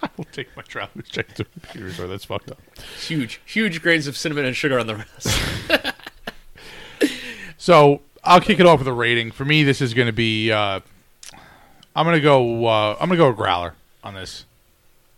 Job. 0.00 0.10
I'll 0.18 0.24
take 0.32 0.54
my 0.56 0.62
traveler's 0.62 1.08
check 1.08 1.34
to 1.34 1.44
computer 1.44 1.92
store. 1.92 2.06
That's 2.06 2.24
fucked 2.24 2.50
up. 2.50 2.60
Huge, 2.98 3.40
huge 3.44 3.82
grains 3.82 4.06
of 4.06 4.16
cinnamon 4.16 4.44
and 4.44 4.56
sugar 4.56 4.78
on 4.78 4.86
the 4.86 4.96
rest. 4.96 5.94
So 7.66 8.00
I'll 8.22 8.40
kick 8.40 8.60
it 8.60 8.66
off 8.66 8.78
with 8.78 8.88
a 8.88 8.92
rating. 8.92 9.32
For 9.32 9.44
me, 9.44 9.64
this 9.64 9.80
is 9.80 9.94
going 9.94 10.06
to 10.06 10.12
be. 10.12 10.52
Uh, 10.52 10.80
I'm 11.94 12.06
going 12.06 12.14
to 12.14 12.20
go. 12.20 12.66
Uh, 12.66 12.92
I'm 13.00 13.08
going 13.08 13.18
to 13.18 13.24
go 13.24 13.28
a 13.30 13.34
growler 13.34 13.74
on 14.04 14.14
this. 14.14 14.44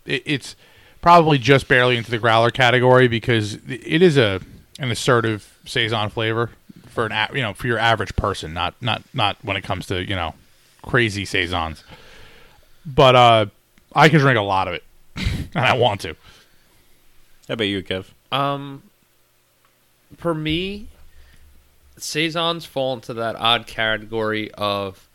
It, 0.05 0.23
it's 0.25 0.55
probably 1.01 1.37
just 1.37 1.67
barely 1.67 1.95
into 1.95 2.11
the 2.11 2.17
growler 2.17 2.49
category 2.49 3.07
because 3.07 3.59
it 3.67 4.01
is 4.01 4.17
a 4.17 4.41
an 4.79 4.89
assertive 4.89 5.59
saison 5.65 6.09
flavor 6.09 6.49
for 6.87 7.05
an 7.05 7.27
you 7.35 7.41
know 7.41 7.53
for 7.53 7.67
your 7.67 7.77
average 7.77 8.15
person, 8.15 8.53
not 8.53 8.73
not 8.81 9.03
not 9.13 9.37
when 9.43 9.57
it 9.57 9.63
comes 9.63 9.85
to 9.87 10.03
you 10.03 10.15
know 10.15 10.33
crazy 10.81 11.25
saisons. 11.25 11.83
But 12.85 13.15
uh, 13.15 13.45
I 13.93 14.09
can 14.09 14.19
drink 14.19 14.37
a 14.37 14.41
lot 14.41 14.67
of 14.67 14.73
it, 14.75 14.83
and 15.15 15.65
I 15.65 15.75
want 15.75 16.01
to. 16.01 16.15
How 17.47 17.53
about 17.53 17.65
you, 17.65 17.81
Kev? 17.81 18.05
Um, 18.31 18.83
for 20.17 20.33
me, 20.33 20.87
saisons 21.97 22.65
fall 22.65 22.93
into 22.93 23.13
that 23.15 23.35
odd 23.35 23.67
category 23.67 24.51
of 24.51 25.07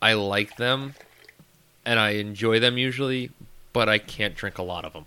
I 0.00 0.14
like 0.14 0.56
them 0.56 0.94
and 1.84 1.98
I 1.98 2.10
enjoy 2.10 2.58
them 2.60 2.78
usually, 2.78 3.30
but 3.72 3.88
I 3.88 3.98
can't 3.98 4.34
drink 4.34 4.58
a 4.58 4.62
lot 4.62 4.84
of 4.84 4.92
them. 4.92 5.06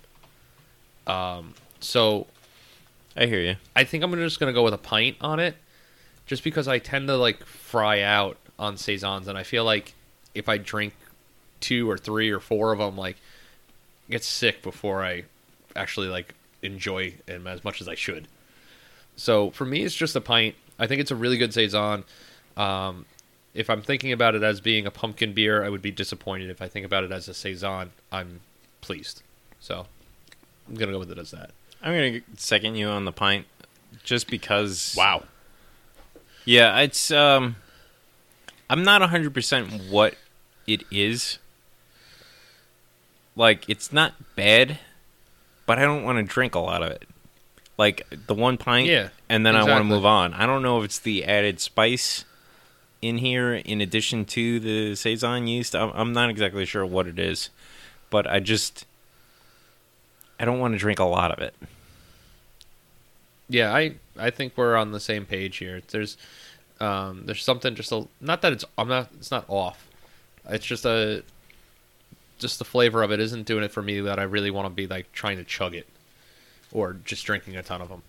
Um, 1.06 1.54
so 1.80 2.26
I 3.16 3.26
hear 3.26 3.40
you. 3.40 3.56
I 3.74 3.84
think 3.84 4.02
I'm 4.02 4.12
just 4.14 4.40
gonna 4.40 4.52
go 4.52 4.62
with 4.64 4.74
a 4.74 4.78
pint 4.78 5.16
on 5.20 5.38
it, 5.40 5.56
just 6.26 6.42
because 6.42 6.68
I 6.68 6.78
tend 6.78 7.08
to 7.08 7.16
like 7.16 7.44
fry 7.44 8.00
out 8.00 8.36
on 8.58 8.76
saisons, 8.76 9.28
and 9.28 9.38
I 9.38 9.42
feel 9.42 9.64
like 9.64 9.94
if 10.34 10.48
I 10.48 10.58
drink 10.58 10.94
two 11.60 11.90
or 11.90 11.98
three 11.98 12.30
or 12.30 12.40
four 12.40 12.72
of 12.72 12.78
them, 12.78 12.96
like 12.96 13.16
get 14.10 14.24
sick 14.24 14.62
before 14.62 15.04
I 15.04 15.24
actually 15.74 16.08
like 16.08 16.34
enjoy 16.62 17.14
them 17.26 17.46
as 17.46 17.64
much 17.64 17.80
as 17.80 17.88
I 17.88 17.94
should. 17.94 18.28
So 19.16 19.50
for 19.50 19.64
me, 19.64 19.82
it's 19.82 19.94
just 19.94 20.16
a 20.16 20.20
pint. 20.20 20.54
I 20.78 20.86
think 20.86 21.00
it's 21.00 21.10
a 21.10 21.16
really 21.16 21.38
good 21.38 21.54
saison. 21.54 22.04
Um, 22.56 23.06
if 23.54 23.70
I'm 23.70 23.80
thinking 23.82 24.12
about 24.12 24.34
it 24.34 24.42
as 24.42 24.60
being 24.60 24.86
a 24.86 24.90
pumpkin 24.90 25.32
beer, 25.32 25.64
I 25.64 25.70
would 25.70 25.82
be 25.82 25.90
disappointed. 25.90 26.50
If 26.50 26.60
I 26.60 26.68
think 26.68 26.84
about 26.84 27.04
it 27.04 27.12
as 27.12 27.28
a 27.28 27.34
saison, 27.34 27.92
I'm 28.12 28.40
pleased. 28.82 29.22
So 29.60 29.86
I'm 30.68 30.74
gonna 30.74 30.92
go 30.92 30.98
with 30.98 31.10
it 31.10 31.18
as 31.18 31.30
that. 31.30 31.50
I'm 31.82 31.94
going 31.94 32.14
to 32.14 32.22
second 32.36 32.74
you 32.76 32.88
on 32.88 33.04
the 33.04 33.12
pint 33.12 33.46
just 34.02 34.28
because 34.28 34.94
Wow. 34.96 35.24
Yeah, 36.44 36.78
it's 36.80 37.10
um 37.10 37.56
I'm 38.68 38.82
not 38.82 39.00
100% 39.02 39.90
what 39.90 40.14
it 40.66 40.82
is. 40.90 41.38
Like 43.36 43.68
it's 43.68 43.92
not 43.92 44.14
bad, 44.34 44.78
but 45.66 45.78
I 45.78 45.82
don't 45.82 46.02
want 46.04 46.18
to 46.18 46.22
drink 46.24 46.54
a 46.54 46.58
lot 46.58 46.82
of 46.82 46.90
it. 46.90 47.04
like 47.78 48.06
the 48.26 48.34
one 48.34 48.56
pint, 48.56 48.88
Yeah, 48.88 49.10
and 49.28 49.44
then 49.44 49.54
I 49.54 49.62
want 49.64 49.80
to 49.80 49.84
move 49.84 50.06
on. 50.06 50.32
I 50.32 50.46
don't 50.46 50.62
know 50.62 50.78
if 50.78 50.86
it's 50.86 50.98
the 50.98 51.24
added 51.26 51.60
spice 51.60 52.24
in 53.02 53.18
here 53.18 53.54
in 53.54 53.82
addition 53.82 54.24
to 54.24 54.58
the 54.58 54.94
saison 54.96 55.46
yeast. 55.46 55.76
I'm, 55.76 55.90
I'm 55.94 56.12
not 56.14 56.30
exactly 56.30 56.64
sure 56.64 56.86
what 56.86 57.06
it 57.06 57.18
is, 57.18 57.50
but 58.08 58.26
I 58.26 58.40
just 58.40 58.86
I 60.40 60.44
don't 60.46 60.58
want 60.58 60.72
to 60.72 60.78
drink 60.78 60.98
a 60.98 61.04
lot 61.04 61.30
of 61.30 61.38
it. 61.40 61.54
Yeah, 63.48 63.72
I 63.74 63.96
I 64.18 64.30
think 64.30 64.54
we're 64.56 64.76
on 64.76 64.92
the 64.92 65.00
same 65.00 65.26
page 65.26 65.58
here. 65.58 65.82
There's 65.88 66.16
um 66.80 67.22
there's 67.26 67.44
something 67.44 67.74
just 67.74 67.92
a 67.92 68.08
not 68.20 68.40
that 68.42 68.52
it's 68.52 68.64
I'm 68.78 68.88
not 68.88 69.10
it's 69.18 69.30
not 69.30 69.44
off. 69.48 69.86
It's 70.48 70.64
just 70.64 70.84
a 70.86 71.22
just 72.38 72.58
the 72.58 72.64
flavor 72.64 73.02
of 73.02 73.10
it 73.12 73.20
isn't 73.20 73.46
doing 73.46 73.64
it 73.64 73.70
for 73.72 73.82
me 73.82 74.00
that 74.00 74.18
I 74.18 74.22
really 74.24 74.50
want 74.50 74.66
to 74.66 74.70
be 74.70 74.86
like 74.86 75.12
trying 75.12 75.36
to 75.38 75.44
chug 75.44 75.74
it 75.74 75.86
or 76.72 76.94
just 77.04 77.24
drinking 77.24 77.56
a 77.56 77.62
ton 77.62 77.80
of 77.80 77.88
them. 77.88 78.02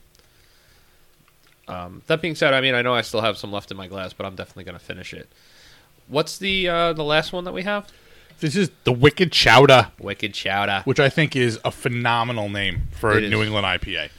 Um, 1.68 2.02
that 2.08 2.22
being 2.22 2.36
said, 2.36 2.54
I 2.54 2.62
mean 2.62 2.76
I 2.76 2.82
know 2.82 2.94
I 2.94 3.02
still 3.02 3.22
have 3.22 3.38
some 3.38 3.52
left 3.52 3.72
in 3.72 3.78
my 3.78 3.88
glass, 3.88 4.14
but 4.14 4.26
I'm 4.26 4.36
definitely 4.36 4.64
gonna 4.64 4.80
finish 4.80 5.14
it. 5.14 5.28
What's 6.08 6.38
the 6.38 6.70
uh, 6.70 6.94
the 6.94 7.04
last 7.04 7.34
one 7.34 7.44
that 7.44 7.54
we 7.54 7.64
have? 7.64 7.92
This 8.40 8.56
is 8.56 8.70
the 8.84 8.92
Wicked 8.94 9.32
Chowder, 9.32 9.92
Wicked 10.00 10.34
Chowder. 10.34 10.84
which 10.86 11.00
I 11.00 11.10
think 11.10 11.36
is 11.36 11.60
a 11.66 11.72
phenomenal 11.72 12.50
name 12.50 12.84
for 12.92 13.12
a 13.12 13.18
It 13.18 13.24
is. 13.26 13.32
New 13.32 13.42
England 13.44 13.66
IPA. 13.66 14.10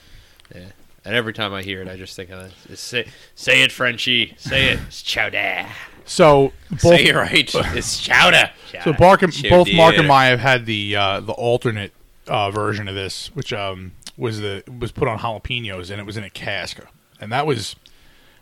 Yeah. 0.54 0.64
And 1.08 1.16
every 1.16 1.32
time 1.32 1.54
I 1.54 1.62
hear 1.62 1.80
it, 1.80 1.88
I 1.88 1.96
just 1.96 2.14
think 2.14 2.28
of 2.28 2.52
it. 2.68 2.78
Say, 2.78 3.06
say 3.34 3.62
it, 3.62 3.72
Frenchie. 3.72 4.34
Say 4.36 4.66
it. 4.72 4.80
It's 4.88 5.00
chowder. 5.00 5.66
So 6.04 6.52
both, 6.70 6.80
Say 6.82 7.06
it 7.06 7.14
right. 7.14 7.50
it's 7.54 7.98
chowder. 7.98 8.50
So 8.84 8.92
Bark 8.92 9.22
and, 9.22 9.34
both 9.48 9.72
Mark 9.72 9.96
and 9.96 10.12
I 10.12 10.26
have 10.26 10.40
had 10.40 10.66
the 10.66 10.96
uh, 10.96 11.20
the 11.20 11.32
alternate 11.32 11.94
uh, 12.26 12.50
version 12.50 12.88
of 12.88 12.94
this, 12.94 13.34
which 13.34 13.54
um, 13.54 13.92
was 14.18 14.40
the 14.40 14.62
was 14.78 14.92
put 14.92 15.08
on 15.08 15.20
jalapenos 15.20 15.90
and 15.90 15.98
it 15.98 16.04
was 16.04 16.18
in 16.18 16.24
a 16.24 16.30
cask, 16.30 16.78
and 17.18 17.32
that 17.32 17.46
was 17.46 17.74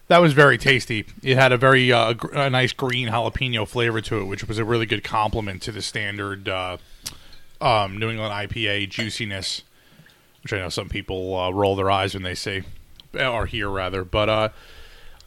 that 0.09 0.19
was 0.19 0.33
very 0.33 0.59
tasty. 0.59 1.07
It 1.23 1.37
had 1.37 1.53
a 1.53 1.57
very 1.57 1.93
uh, 1.93 2.15
a 2.33 2.51
nice 2.51 2.73
green 2.73 3.11
jalapeno 3.11 3.69
flavor 3.69 4.01
to 4.01 4.23
it, 4.23 4.25
which 4.25 4.43
was 4.49 4.59
a 4.59 4.65
really 4.65 4.87
good 4.87 5.05
complement 5.05 5.63
to 5.63 5.71
the 5.71 5.83
standard 5.83 6.49
uh, 6.49 6.79
um, 7.61 7.97
New 7.97 8.11
England 8.11 8.33
IPA 8.33 8.89
juiciness, 8.91 9.63
which 10.47 10.53
I 10.53 10.63
know 10.63 10.69
some 10.69 10.89
people 10.89 11.37
uh, 11.37 11.51
roll 11.51 11.75
their 11.75 11.91
eyes 11.91 12.15
when 12.15 12.23
they 12.23 12.37
say 12.37 12.63
or 13.19 13.47
hear 13.47 13.69
rather, 13.69 14.05
but 14.05 14.29
uh, 14.29 14.49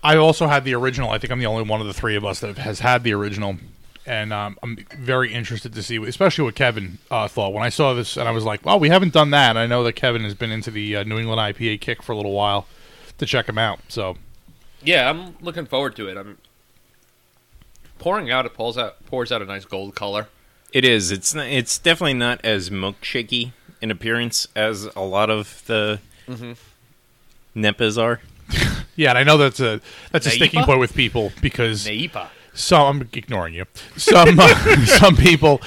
I 0.01 0.15
also 0.15 0.47
had 0.47 0.63
the 0.63 0.73
original. 0.75 1.09
I 1.09 1.17
think 1.17 1.29
I'm 1.29 1.39
the 1.39 1.45
only 1.45 1.63
one 1.63 1.81
of 1.81 1.87
the 1.87 1.93
three 1.93 2.15
of 2.15 2.23
us 2.23 2.39
that 2.39 2.57
has 2.57 2.79
had 2.79 3.03
the 3.03 3.13
original, 3.13 3.57
and 4.05 4.31
um, 4.31 4.57
I'm 4.63 4.77
very 4.97 5.33
interested 5.33 5.73
to 5.73 5.83
see, 5.83 5.97
especially 5.97 6.45
what 6.45 6.55
Kevin 6.55 6.99
uh, 7.11 7.27
thought 7.27 7.51
when 7.51 7.63
I 7.63 7.67
saw 7.67 7.93
this, 7.93 8.15
and 8.15 8.29
I 8.29 8.31
was 8.31 8.45
like, 8.45 8.65
"Well, 8.65 8.79
we 8.79 8.87
haven't 8.87 9.11
done 9.11 9.31
that." 9.31 9.57
I 9.57 9.67
know 9.67 9.83
that 9.83 9.97
Kevin 9.97 10.23
has 10.23 10.35
been 10.35 10.53
into 10.53 10.71
the 10.71 10.95
uh, 10.95 11.03
New 11.03 11.19
England 11.19 11.41
IPA 11.41 11.81
kick 11.81 12.01
for 12.01 12.13
a 12.13 12.15
little 12.15 12.31
while 12.31 12.65
to 13.17 13.25
check 13.25 13.49
him 13.49 13.57
out. 13.57 13.81
So 13.89 14.15
Yeah, 14.81 15.09
I'm 15.09 15.35
looking 15.41 15.65
forward 15.65 15.97
to 15.97 16.07
it. 16.07 16.15
I'm 16.15 16.37
pouring 17.97 18.31
out. 18.31 18.45
It 18.45 18.53
pulls 18.53 18.77
out 18.77 19.05
pours 19.05 19.33
out 19.33 19.41
a 19.41 19.45
nice 19.45 19.65
gold 19.65 19.95
color. 19.95 20.29
It 20.71 20.85
is. 20.85 21.11
It's 21.11 21.35
not, 21.35 21.47
it's 21.47 21.77
definitely 21.77 22.13
not 22.13 22.39
as 22.45 22.69
milkshakey 22.69 23.51
in 23.81 23.91
appearance 23.91 24.47
as 24.55 24.85
a 24.95 25.01
lot 25.01 25.29
of 25.29 25.63
the 25.67 25.99
Nepas 27.55 28.01
are. 28.01 28.21
yeah, 28.95 29.09
and 29.09 29.17
I 29.17 29.23
know 29.23 29.37
that's 29.37 29.59
a 29.59 29.81
that's 30.11 30.25
a 30.25 30.31
sticking 30.31 30.63
point 30.63 30.79
with 30.79 30.93
people 30.93 31.31
because 31.41 31.85
Naipa. 31.85 32.27
some 32.53 33.01
I'm 33.01 33.09
ignoring 33.13 33.53
you. 33.53 33.65
Some 33.95 34.39
uh, 34.39 34.75
some 34.85 35.15
people 35.15 35.61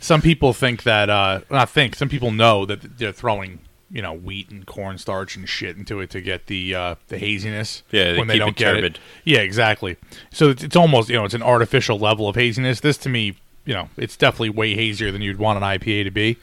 some 0.00 0.22
people 0.22 0.52
think 0.52 0.84
that 0.84 1.10
uh, 1.10 1.40
not 1.50 1.68
think 1.68 1.94
some 1.94 2.08
people 2.08 2.30
know 2.30 2.64
that 2.66 2.98
they're 2.98 3.12
throwing 3.12 3.60
you 3.90 4.02
know 4.02 4.12
wheat 4.12 4.50
and 4.50 4.66
cornstarch 4.66 5.36
and 5.36 5.48
shit 5.48 5.76
into 5.76 6.00
it 6.00 6.10
to 6.10 6.20
get 6.20 6.46
the 6.46 6.74
uh, 6.74 6.94
the 7.08 7.18
haziness. 7.18 7.82
Yeah, 7.90 8.12
they 8.12 8.18
when 8.18 8.28
they 8.28 8.38
don't 8.38 8.50
it 8.50 8.56
get 8.56 8.72
turbid. 8.74 8.96
it. 8.96 9.00
Yeah, 9.24 9.40
exactly. 9.40 9.96
So 10.30 10.50
it's, 10.50 10.62
it's 10.62 10.76
almost 10.76 11.08
you 11.08 11.16
know 11.16 11.24
it's 11.24 11.34
an 11.34 11.42
artificial 11.42 11.98
level 11.98 12.28
of 12.28 12.36
haziness. 12.36 12.80
This 12.80 12.96
to 12.98 13.08
me, 13.08 13.36
you 13.64 13.74
know, 13.74 13.88
it's 13.96 14.16
definitely 14.16 14.50
way 14.50 14.74
hazier 14.74 15.10
than 15.10 15.22
you'd 15.22 15.38
want 15.38 15.62
an 15.62 15.62
IPA 15.62 16.04
to 16.04 16.10
be. 16.10 16.38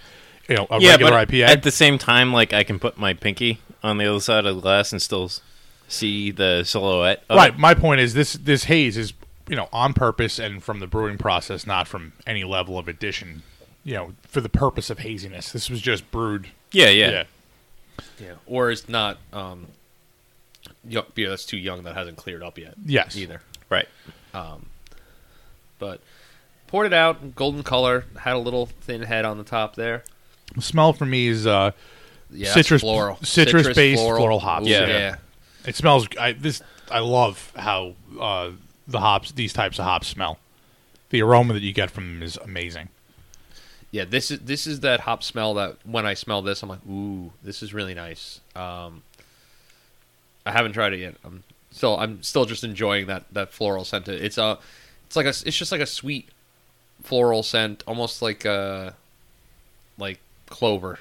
You 0.48 0.56
know, 0.56 0.68
a 0.70 0.80
yeah, 0.80 0.92
regular 0.92 1.12
but 1.12 1.30
IPA. 1.30 1.48
at 1.48 1.64
the 1.64 1.72
same 1.72 1.98
time, 1.98 2.32
like 2.32 2.54
I 2.54 2.64
can 2.64 2.80
put 2.80 2.98
my 2.98 3.14
pinky 3.14 3.60
on 3.84 3.98
the 3.98 4.06
other 4.06 4.20
side 4.20 4.46
of 4.46 4.56
the 4.56 4.62
glass 4.62 4.92
and 4.92 5.02
still 5.02 5.32
see 5.88 6.32
the 6.32 6.64
silhouette. 6.64 7.24
Of 7.30 7.38
right. 7.38 7.54
it. 7.54 7.60
My 7.60 7.74
point 7.74 8.02
is 8.02 8.14
this: 8.14 8.34
this 8.34 8.66
haze 8.66 8.98
is 8.98 9.14
you 9.48 9.56
know 9.56 9.70
on 9.74 9.94
purpose 9.94 10.38
and 10.40 10.64
from 10.64 10.80
the 10.80 10.88
brewing 10.88 11.18
process, 11.18 11.66
not 11.66 11.88
from 11.88 12.14
any 12.28 12.44
level 12.44 12.78
of 12.78 12.88
addition. 12.88 13.44
You 13.84 13.94
know, 13.94 14.14
for 14.28 14.42
the 14.42 14.50
purpose 14.50 14.90
of 14.90 15.00
haziness. 15.00 15.52
This 15.52 15.70
was 15.70 15.82
just 15.82 16.10
brewed. 16.12 16.48
Yeah, 16.72 16.90
yeah. 16.90 17.10
yeah. 17.10 17.24
Yeah, 18.20 18.34
or 18.46 18.72
it's 18.72 18.90
not 18.90 19.18
um, 19.32 19.68
yo- 20.88 21.06
beer 21.14 21.30
that's 21.30 21.46
too 21.46 21.58
young 21.58 21.84
that 21.84 21.96
hasn't 21.96 22.18
cleared 22.18 22.44
up 22.44 22.58
yet. 22.58 22.74
Yes. 22.86 23.16
either. 23.16 23.42
Right. 23.70 23.88
But 25.80 26.02
poured 26.68 26.88
it 26.88 26.94
out, 26.94 27.36
golden 27.36 27.64
color, 27.64 28.06
had 28.20 28.36
a 28.36 28.40
little 28.40 28.66
thin 28.66 29.04
head 29.04 29.26
on 29.26 29.38
the 29.38 29.44
top 29.44 29.76
there. 29.76 30.04
The 30.54 30.62
smell 30.62 30.94
for 30.94 31.06
me 31.06 31.28
is 31.28 31.48
uh, 31.48 31.72
Yeah, 32.32 32.54
Citrus- 32.54 32.82
floral, 32.82 33.18
citrus-based 33.24 34.02
floral 34.02 34.40
hops. 34.40 34.68
Ooh, 34.68 34.70
Yeah. 34.70 34.88
yeah. 34.88 35.16
It 35.66 35.76
smells. 35.76 36.08
I 36.20 36.34
this. 36.34 36.62
I 36.92 37.00
love 37.00 37.52
how 37.56 37.96
uh, 38.20 38.52
the 38.88 39.00
hops, 39.00 39.32
these 39.32 39.52
types 39.54 39.80
of 39.80 39.86
hops, 39.86 40.08
smell. 40.08 40.38
The 41.10 41.22
aroma 41.24 41.54
that 41.54 41.64
you 41.64 41.74
get 41.74 41.90
from 41.90 42.08
them 42.14 42.24
is 42.24 42.38
amazing. 42.38 42.90
Yeah, 43.92 44.06
this 44.06 44.30
is 44.30 44.40
this 44.42 44.68
is 44.68 44.82
that 44.82 45.02
hop 45.02 45.24
smell 45.24 45.54
that 45.56 45.78
when 45.84 46.06
I 46.06 46.14
smell 46.14 46.42
this, 46.44 46.62
I'm 46.62 46.70
like, 46.70 46.86
ooh, 46.88 47.32
this 47.42 47.64
is 47.64 47.74
really 47.74 47.94
nice. 47.96 48.42
Um, 48.56 49.02
I 50.46 50.52
haven't 50.52 50.74
tried 50.74 50.94
it 50.94 51.00
yet. 51.00 51.16
I'm 51.24 51.44
still 51.72 51.98
I'm 51.98 52.22
still 52.22 52.46
just 52.46 52.64
enjoying 52.64 53.08
that 53.08 53.24
that 53.34 53.52
floral 53.52 53.86
scent. 53.86 54.08
It's 54.08 54.38
a 54.38 54.60
it's 55.08 55.16
like 55.16 55.26
a 55.26 55.30
it's 55.30 55.58
just 55.58 55.72
like 55.72 55.82
a 55.82 55.86
sweet 55.88 56.30
floral 57.04 57.42
scent, 57.42 57.84
almost 57.88 58.22
like 58.22 58.46
uh 58.46 58.92
like 59.98 60.20
clover. 60.48 61.00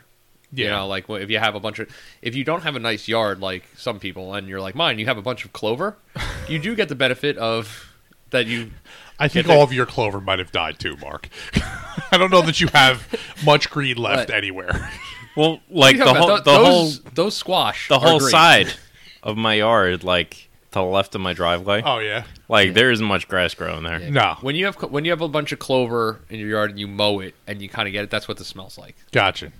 You 0.52 0.66
Yeah. 0.66 0.70
know, 0.70 0.86
like 0.86 1.08
if 1.10 1.30
you 1.30 1.38
have 1.38 1.54
a 1.54 1.60
bunch 1.60 1.78
of 1.80 1.88
if 2.22 2.34
you 2.36 2.44
don't 2.44 2.62
have 2.62 2.76
a 2.76 2.78
nice 2.78 3.08
yard 3.08 3.40
like 3.40 3.64
some 3.76 3.98
people, 3.98 4.34
and 4.34 4.48
you're 4.48 4.60
like 4.60 4.74
mine, 4.74 4.98
you 4.98 5.06
have 5.06 5.18
a 5.18 5.22
bunch 5.22 5.44
of 5.44 5.52
clover, 5.52 5.96
you 6.48 6.58
do 6.58 6.74
get 6.76 6.88
the 6.88 6.94
benefit 6.94 7.36
of 7.38 7.90
that 8.30 8.46
you 8.46 8.70
I 9.18 9.28
think 9.28 9.46
Get 9.46 9.52
the- 9.52 9.58
all 9.58 9.64
of 9.64 9.72
your 9.72 9.86
clover 9.86 10.20
might 10.20 10.38
have 10.40 10.52
died 10.52 10.78
too, 10.78 10.96
Mark. 10.96 11.28
I 12.12 12.16
don't 12.18 12.30
know 12.30 12.42
that 12.42 12.60
you 12.60 12.68
have 12.74 13.06
much 13.44 13.70
green 13.70 13.96
left 13.96 14.30
Right. 14.30 14.36
anywhere. 14.38 14.90
Well, 15.36 15.58
like 15.68 15.98
the 15.98 16.04
whole 16.04 16.14
talking 16.28 16.44
the 16.44 16.50
about? 16.52 16.64
whole 16.64 16.84
those, 16.84 17.00
those 17.12 17.36
squash 17.36 17.88
the 17.88 17.98
whole 17.98 18.20
green. 18.20 18.30
side 18.30 18.72
of 19.20 19.36
my 19.36 19.54
yard, 19.54 20.04
like 20.04 20.48
to 20.74 20.78
the 20.80 20.84
left 20.84 21.14
of 21.14 21.20
my 21.20 21.32
driveway, 21.32 21.82
oh 21.84 21.98
yeah. 21.98 22.24
like 22.48 22.74
there 22.74 22.90
isn't 22.90 23.04
much 23.06 23.26
grass 23.26 23.54
growing 23.54 23.82
there. 23.82 24.00
Yeah. 24.00 24.10
No. 24.10 24.36
When 24.40 24.54
you 24.54 24.66
have 24.66 24.76
when 24.76 25.04
you 25.04 25.10
have 25.10 25.20
a 25.22 25.28
bunch 25.28 25.50
of 25.52 25.58
clover 25.58 26.20
in 26.28 26.38
your 26.38 26.48
yard 26.50 26.70
and 26.70 26.78
you 26.78 26.86
mow 26.86 27.20
it 27.20 27.34
and 27.46 27.60
you 27.62 27.68
kind 27.68 27.88
of 27.88 27.92
get 27.92 28.04
it, 28.04 28.10
that's 28.10 28.28
what 28.28 28.36
this 28.38 28.48
smells 28.48 28.76
like. 28.78 28.94
Gotcha. 29.12 29.52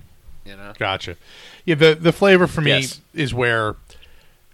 You 0.45 0.57
know. 0.57 0.73
Gotcha. 0.79 1.17
Yeah, 1.65 1.75
the 1.77 1.95
the 1.95 2.13
flavor 2.13 2.47
for 2.47 2.61
me 2.61 2.71
Yes. 2.73 3.01
is 3.15 3.33
where 3.33 3.77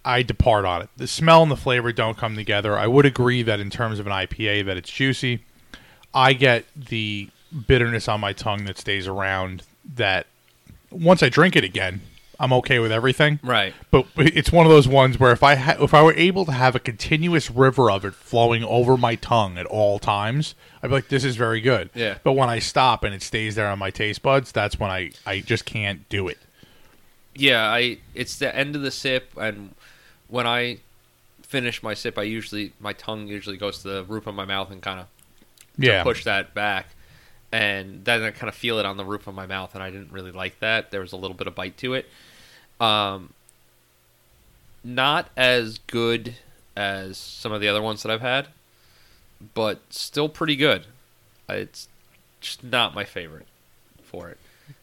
I 0.04 0.22
depart 0.22 0.64
on 0.64 0.82
it. 0.82 0.88
The 0.96 1.06
smell 1.06 1.42
and 1.42 1.50
the 1.50 1.56
flavor 1.56 1.92
don't 1.92 2.16
come 2.16 2.36
together. 2.36 2.78
I 2.78 2.86
would 2.86 3.04
agree 3.04 3.42
that 3.42 3.60
in 3.60 3.68
terms 3.70 3.98
of 3.98 4.06
an 4.06 4.12
IPA 4.12 4.64
that 4.66 4.76
it's 4.76 4.90
juicy. 4.90 5.44
I 6.14 6.32
get 6.32 6.64
the 6.74 7.28
bitterness 7.66 8.08
on 8.08 8.20
my 8.20 8.32
tongue 8.32 8.64
that 8.64 8.78
stays 8.78 9.06
around 9.06 9.62
that 9.96 10.26
once 10.90 11.22
I 11.22 11.28
drink 11.28 11.54
it 11.56 11.64
again, 11.64 12.00
I'm 12.40 12.53
okay 12.55 12.79
with 12.79 12.90
everything. 12.90 13.38
Right. 13.42 13.74
But 13.90 14.07
it's 14.16 14.50
one 14.50 14.64
of 14.66 14.72
those 14.72 14.88
ones 14.88 15.20
where 15.20 15.31
if 15.31 15.42
I 15.42 15.55
ha- 15.57 15.76
if 15.79 15.92
I 15.94 16.03
were 16.03 16.14
able 16.14 16.44
to 16.46 16.53
have 16.53 16.74
a 16.74 16.81
continuous 16.81 17.50
river 17.50 17.90
of 17.90 18.05
it 18.05 18.14
flowing 18.14 18.64
over 18.64 18.96
my 18.96 19.14
tongue 19.14 19.59
at 19.59 19.66
all 19.66 19.98
times, 19.98 20.55
I'd 20.83 20.88
be 20.88 20.94
like, 20.94 21.09
"This 21.09 21.22
is 21.22 21.37
very 21.37 21.61
good." 21.61 21.90
Yeah. 21.94 22.16
But 22.24 22.33
when 22.33 22.48
I 22.48 22.59
stop 22.59 23.05
and 23.05 23.14
it 23.14 23.22
stays 23.22 23.55
there 23.57 23.68
on 23.68 23.79
my 23.79 23.90
taste 23.90 24.22
buds, 24.22 24.50
that's 24.53 24.81
when 24.81 24.90
I 24.90 25.11
I 25.26 25.40
just 25.40 25.64
can't 25.66 26.09
do 26.09 26.26
it. 26.29 26.38
Yeah. 27.35 27.62
I. 27.68 27.98
It's 28.14 28.37
the 28.38 28.55
end 28.57 28.74
of 28.74 28.83
the 28.83 28.90
sip, 28.90 29.33
and 29.37 29.74
when 30.29 30.46
I 30.46 30.79
finish 31.42 31.83
my 31.83 31.94
sip, 31.94 32.16
I 32.18 32.22
usually 32.22 32.72
my 32.81 32.92
tongue 32.94 33.26
usually 33.29 33.57
goes 33.59 33.83
to 33.83 33.88
the 33.88 34.05
roof 34.05 34.26
of 34.26 34.35
my 34.35 34.44
mouth 34.46 34.70
and 34.70 34.81
kind 34.81 35.00
of 35.00 35.07
Yeah. 35.76 36.03
push 36.05 36.24
that 36.24 36.55
back, 36.55 36.87
and 37.53 38.05
then 38.05 38.22
I 38.22 38.31
kind 38.31 38.48
of 38.48 38.55
feel 38.55 38.79
it 38.79 38.87
on 38.87 38.96
the 38.96 39.05
roof 39.05 39.26
of 39.26 39.35
my 39.35 39.46
mouth, 39.46 39.74
and 39.74 39.83
I 39.83 39.90
didn't 39.90 40.12
really 40.12 40.31
like 40.33 40.61
that. 40.61 40.90
There 40.90 41.00
was 41.00 41.12
a 41.12 41.16
little 41.16 41.37
bit 41.37 41.46
of 41.46 41.55
bite 41.55 41.76
to 41.79 41.94
it. 41.94 42.09
Um. 42.80 43.32
Not 44.82 45.28
as 45.36 45.78
good 45.86 46.36
as 46.74 47.18
some 47.18 47.52
of 47.52 47.60
the 47.60 47.68
other 47.68 47.82
ones 47.82 48.02
that 48.02 48.10
I've 48.10 48.22
had, 48.22 48.48
but 49.54 49.80
still 49.90 50.28
pretty 50.28 50.56
good. 50.56 50.86
It's 51.50 51.88
just 52.40 52.64
not 52.64 52.94
my 52.94 53.04
favorite 53.04 53.46
for 54.02 54.30
it. 54.30 54.38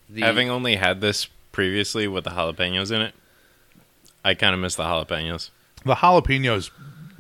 The, 0.07 0.21
Having 0.21 0.51
only 0.51 0.75
had 0.75 1.01
this 1.01 1.27
previously 1.51 2.07
with 2.07 2.25
the 2.25 2.29
jalapenos 2.29 2.91
in 2.91 3.01
it, 3.01 3.15
I 4.23 4.35
kind 4.35 4.53
of 4.53 4.59
miss 4.61 4.75
the 4.75 4.83
jalapenos. 4.83 5.49
The 5.83 5.95
jalapenos 5.95 6.69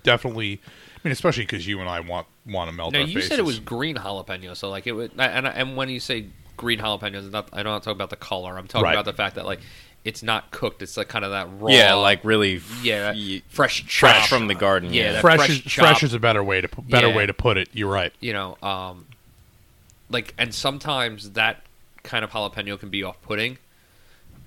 definitely. 0.03 0.61
I 0.97 0.99
mean, 1.07 1.11
especially 1.11 1.43
because 1.43 1.65
you 1.65 1.79
and 1.79 1.89
I 1.89 2.01
want 2.01 2.27
want 2.45 2.69
to 2.69 2.75
melt 2.75 2.93
no, 2.93 2.99
our 3.01 3.05
you 3.07 3.15
faces. 3.15 3.29
said 3.29 3.39
it 3.39 3.45
was 3.45 3.59
green 3.59 3.95
jalapeno, 3.95 4.55
so 4.55 4.69
like 4.69 4.85
it 4.85 4.91
would. 4.91 5.11
And 5.17 5.47
and 5.47 5.75
when 5.75 5.89
you 5.89 5.99
say 5.99 6.27
green 6.57 6.77
jalapenos, 6.79 7.31
not 7.31 7.49
I 7.53 7.63
don't 7.63 7.83
talk 7.83 7.95
about 7.95 8.11
the 8.11 8.15
color. 8.17 8.55
I'm 8.55 8.67
talking 8.67 8.83
Right. 8.83 8.93
about 8.93 9.05
the 9.05 9.13
fact 9.13 9.33
that 9.35 9.45
like 9.47 9.61
it's 10.07 10.23
not 10.23 10.51
cooked. 10.51 10.81
It's 10.81 10.95
like 10.95 11.09
kind 11.09 11.25
of 11.25 11.31
that 11.31 11.49
raw. 11.59 11.69
Yeah, 11.69 11.93
like 11.95 12.23
really. 12.23 12.61
yeah, 12.81 13.11
y- 13.11 13.41
fresh 13.49 13.81
fresh 13.83 14.21
chop. 14.21 14.29
from 14.29 14.47
the 14.47 14.55
garden. 14.55 14.93
Yeah, 14.93 15.03
Yeah, 15.03 15.11
that 15.13 15.21
fresh, 15.21 15.37
fresh 15.37 15.49
is, 15.49 15.59
chop. 15.61 15.85
fresh 15.85 16.03
is 16.03 16.13
a 16.13 16.19
better 16.19 16.41
way 16.43 16.61
to 16.61 16.67
pu- 16.69 16.81
better 16.83 17.09
Yeah. 17.09 17.15
way 17.17 17.25
to 17.25 17.33
put 17.33 17.57
it. 17.57 17.67
You're 17.73 17.91
right. 17.91 18.13
you 18.21 18.31
know, 18.31 18.57
um, 18.63 19.05
like, 20.09 20.33
and 20.37 20.53
sometimes 20.55 21.31
that 21.31 21.61
kind 22.03 22.23
of 22.23 22.31
jalapeno 22.31 22.79
can 22.79 22.87
be 22.89 23.03
off-putting, 23.03 23.57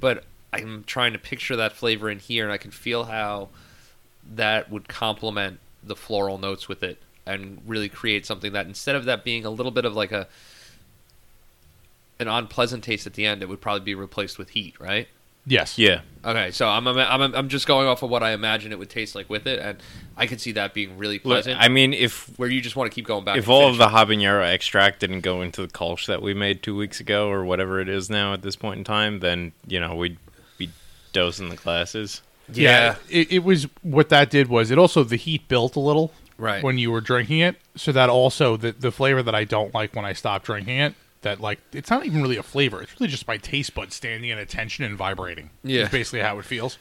but 0.01 0.25
I'm 0.55 0.83
trying 0.85 1.13
to 1.13 1.19
picture 1.19 1.57
that 1.57 1.73
flavor 1.73 2.09
in 2.09 2.19
here, 2.21 2.45
and 2.45 2.53
I 2.53 2.57
can 2.57 2.71
feel 2.71 3.05
how 3.05 3.51
that 4.35 4.71
would 4.71 4.89
complement 4.89 5.61
the 5.85 5.95
floral 5.95 6.39
notes 6.39 6.69
with 6.69 6.83
it, 6.83 6.97
and 7.27 7.61
really 7.67 7.91
create 7.91 8.25
something 8.25 8.53
that 8.55 8.65
instead 8.67 8.97
of 8.97 9.05
that 9.05 9.25
being 9.25 9.45
a 9.45 9.51
little 9.51 9.73
bit 9.73 9.85
of 9.85 9.95
like 9.95 10.11
a 10.13 10.27
an 12.19 12.29
unpleasant 12.29 12.83
taste 12.85 13.07
at 13.07 13.13
the 13.15 13.25
end, 13.27 13.43
it 13.43 13.49
would 13.49 13.61
probably 13.61 13.81
be 13.85 13.95
replaced 13.95 14.39
with 14.39 14.51
heat, 14.51 14.75
right? 14.81 15.09
Yes. 15.51 15.79
yeah. 15.79 16.01
Okay, 16.23 16.51
so 16.51 16.69
I'm, 16.69 16.87
I'm 16.87 16.99
I'm 16.99 17.35
I'm 17.35 17.49
just 17.49 17.67
going 17.67 17.89
off 17.89 18.03
of 18.03 18.11
what 18.11 18.23
I 18.23 18.33
imagine 18.33 18.73
it 18.73 18.79
would 18.79 18.91
taste 18.91 19.15
like 19.15 19.31
with 19.31 19.47
it, 19.47 19.59
and 19.59 19.79
I 20.19 20.27
could 20.27 20.39
see 20.39 20.53
that 20.53 20.75
being 20.75 20.99
really 20.99 21.15
Look, 21.17 21.23
pleasant. 21.25 21.59
I 21.59 21.69
mean, 21.69 21.95
if 21.95 22.27
where 22.39 22.49
you 22.51 22.61
just 22.61 22.77
want 22.77 22.91
to 22.91 22.95
keep 22.95 23.07
going 23.07 23.25
back. 23.25 23.39
if 23.39 23.49
all 23.49 23.67
of 23.69 23.77
finish 23.77 23.91
the 23.91 23.97
habanero 23.97 24.45
extract 24.45 25.01
didn't 25.01 25.23
go 25.23 25.41
into 25.41 25.63
the 25.63 25.73
kolsch 25.73 26.07
that 26.07 26.21
we 26.21 26.35
made 26.35 26.63
two 26.63 26.77
weeks 26.77 27.01
ago 27.01 27.31
or 27.31 27.43
whatever 27.45 27.81
it 27.81 27.89
is 27.89 28.11
now 28.11 28.35
at 28.35 28.43
this 28.43 28.55
point 28.55 28.77
in 28.79 28.85
time, 28.85 29.21
then 29.21 29.53
you 29.67 29.81
know 29.81 29.97
we'd 29.97 30.19
be 30.59 30.69
dosing 31.15 31.49
the 31.49 31.57
classes. 31.57 32.21
it. 32.51 32.59
yeah, 32.59 32.97
It, 33.09 33.33
it 33.33 33.39
was 33.45 33.67
what 33.81 34.11
that 34.11 34.29
did 34.29 34.49
was 34.49 34.71
it 34.71 34.77
also 34.77 35.05
the 35.05 35.17
heat 35.17 35.49
built 35.49 35.75
a 35.75 35.81
little 35.81 36.13
Right. 36.37 36.63
when 36.63 36.79
you 36.79 36.91
were 36.91 37.01
drinking 37.03 37.41
it, 37.41 37.57
so 37.77 37.93
that 37.93 38.11
also 38.11 38.57
the 38.59 38.73
the 38.73 38.93
flavor 38.93 39.23
that 39.23 39.35
I 39.35 39.45
don't 39.45 39.73
like 39.75 39.95
when 39.97 40.05
I 40.05 40.13
stop 40.13 40.45
drinking 40.45 40.79
it. 40.79 40.95
That 41.23 41.41
like 41.41 41.61
it's 41.73 41.91
not 41.91 42.07
even 42.07 42.23
really 42.23 42.37
a 42.39 42.43
flavor. 42.43 42.81
It's 42.83 42.99
really 42.99 43.11
just 43.11 43.29
my 43.29 43.37
taste 43.37 43.75
buds 43.75 43.95
standing 43.95 44.31
at 44.31 44.39
attention 44.39 44.85
and 44.85 44.97
vibrating. 44.97 45.51
Yeah. 45.63 45.83
is 45.83 45.89
basically 45.91 46.21
how 46.21 46.39
it 46.39 46.45
feels. 46.45 46.79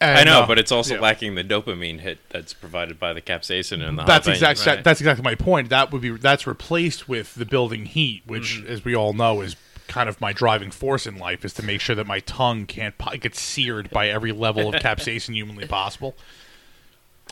I 0.00 0.22
know, 0.22 0.42
uh, 0.42 0.46
but 0.46 0.60
it's 0.60 0.70
also 0.70 0.94
yeah. 0.94 1.00
lacking 1.00 1.34
the 1.34 1.42
dopamine 1.42 1.98
hit 1.98 2.18
that's 2.30 2.54
provided 2.54 3.00
by 3.00 3.12
the 3.12 3.20
capsaicin 3.20 3.82
and 3.86 3.98
the 3.98 4.04
That's 4.04 4.28
exactly 4.28 4.64
right. 4.64 4.84
that's 4.84 5.00
exactly 5.00 5.24
my 5.24 5.34
point. 5.34 5.70
That 5.70 5.90
would 5.90 6.00
be 6.02 6.10
that's 6.10 6.46
replaced 6.46 7.08
with 7.08 7.34
the 7.34 7.44
building 7.44 7.84
heat, 7.84 8.22
which, 8.24 8.58
Mm-hmm. 8.60 8.72
as 8.72 8.84
we 8.84 8.94
all 8.94 9.12
know, 9.12 9.40
is 9.40 9.56
kind 9.88 10.08
of 10.08 10.20
my 10.20 10.32
driving 10.32 10.70
force 10.70 11.04
in 11.06 11.18
life. 11.18 11.44
Is 11.44 11.52
to 11.54 11.64
make 11.64 11.80
sure 11.80 11.96
that 11.96 12.06
my 12.06 12.20
tongue 12.20 12.64
can't 12.64 12.96
po- 12.96 13.16
get 13.16 13.34
seared 13.34 13.90
by 13.90 14.08
every 14.08 14.30
level 14.30 14.68
of 14.72 14.80
capsaicin 14.80 15.34
humanly 15.34 15.66
possible. 15.66 16.14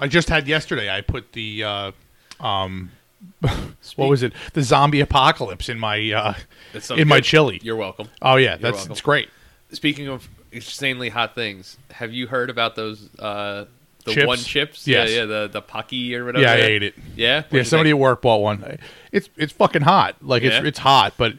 I 0.00 0.08
just 0.08 0.28
had 0.28 0.48
yesterday. 0.48 0.90
I 0.90 1.02
put 1.02 1.32
the 1.34 1.62
uh, 1.62 1.92
um, 2.40 2.90
what 3.96 4.08
was 4.08 4.22
it? 4.22 4.32
The 4.52 4.62
zombie 4.62 5.00
apocalypse 5.00 5.68
in 5.68 5.78
my 5.78 6.10
uh, 6.12 6.34
in 6.96 7.08
my 7.08 7.20
chili. 7.20 7.60
You're 7.62 7.76
welcome. 7.76 8.08
Oh 8.22 8.36
yeah, 8.36 8.56
that's 8.56 8.76
welcome. 8.78 8.92
it's 8.92 9.00
great. 9.00 9.28
Speaking 9.70 10.08
of 10.08 10.28
insanely 10.52 11.08
hot 11.08 11.34
things, 11.34 11.76
have 11.90 12.12
you 12.12 12.26
heard 12.26 12.50
about 12.50 12.76
those 12.76 13.08
uh, 13.18 13.66
the 14.04 14.12
Chips? 14.12 14.26
one 14.26 14.38
chips? 14.38 14.86
Yes. 14.86 15.10
Yeah, 15.10 15.16
yeah, 15.20 15.24
the 15.26 15.48
the 15.52 15.62
Paqui 15.62 16.12
or 16.14 16.24
whatever. 16.24 16.44
Yeah, 16.44 16.52
I 16.52 16.56
ate 16.66 16.82
it. 16.82 16.94
Yeah, 17.16 17.42
What'd 17.42 17.52
Yeah, 17.52 17.62
somebody 17.64 17.90
think? 17.90 17.98
at 17.98 18.02
work 18.02 18.22
bought 18.22 18.40
one. 18.40 18.78
It's 19.12 19.28
it's 19.36 19.52
fucking 19.52 19.82
hot. 19.82 20.16
Like 20.22 20.42
it's 20.42 20.54
Yeah? 20.54 20.64
it's 20.64 20.78
hot, 20.78 21.14
but 21.16 21.34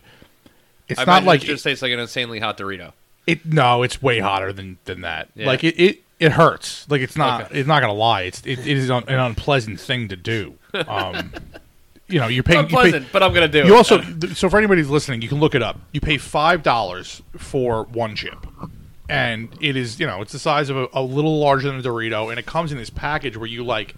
it's 0.87 0.99
I 0.99 1.05
not 1.05 1.23
like 1.23 1.43
it 1.43 1.47
just 1.47 1.63
tastes 1.63 1.81
like 1.81 1.91
an 1.91 1.99
insanely 1.99 2.39
hot 2.39 2.57
Dorito. 2.57 2.93
It 3.25 3.45
no, 3.45 3.83
it's 3.83 4.01
way 4.01 4.19
hotter 4.19 4.53
than 4.53 4.77
than 4.85 5.01
that. 5.01 5.29
Yeah. 5.35 5.47
Like 5.47 5.63
it, 5.63 5.79
it 5.79 5.99
it 6.19 6.31
hurts. 6.33 6.89
Like 6.89 7.01
it's 7.01 7.15
not. 7.17 7.45
Okay. 7.45 7.59
It's 7.59 7.67
not 7.67 7.81
gonna 7.81 7.93
lie. 7.93 8.23
It's 8.23 8.41
it, 8.41 8.59
it 8.59 8.67
is 8.77 8.89
an 8.89 9.03
unpleasant 9.07 9.79
thing 9.79 10.07
to 10.09 10.15
do. 10.15 10.55
Um, 10.73 11.33
you 12.07 12.19
know, 12.19 12.27
you're 12.27 12.43
paying. 12.43 12.61
you 12.61 12.75
pay- 12.75 12.75
Unpleasant, 12.75 13.07
but 13.11 13.23
I'm 13.23 13.33
gonna 13.33 13.47
do 13.47 13.59
it. 13.59 13.65
You 13.65 13.73
it. 13.73 13.77
also 13.77 14.01
so 14.33 14.49
for 14.49 14.57
anybody 14.57 14.81
who's 14.81 14.89
listening, 14.89 15.21
you 15.21 15.29
can 15.29 15.39
look 15.39 15.55
it 15.55 15.61
up. 15.61 15.79
You 15.91 16.01
pay 16.01 16.17
five 16.17 16.63
dollars 16.63 17.21
for 17.37 17.83
one 17.85 18.15
chip, 18.15 18.45
and 19.09 19.49
it 19.61 19.75
is 19.75 19.99
you 19.99 20.07
know 20.07 20.21
it's 20.21 20.31
the 20.31 20.39
size 20.39 20.69
of 20.69 20.77
a, 20.77 20.87
a 20.93 21.01
little 21.01 21.39
larger 21.39 21.67
than 21.69 21.79
a 21.79 21.83
Dorito, 21.83 22.29
and 22.29 22.39
it 22.39 22.45
comes 22.45 22.71
in 22.71 22.77
this 22.77 22.89
package 22.89 23.37
where 23.37 23.47
you 23.47 23.63
like 23.63 23.95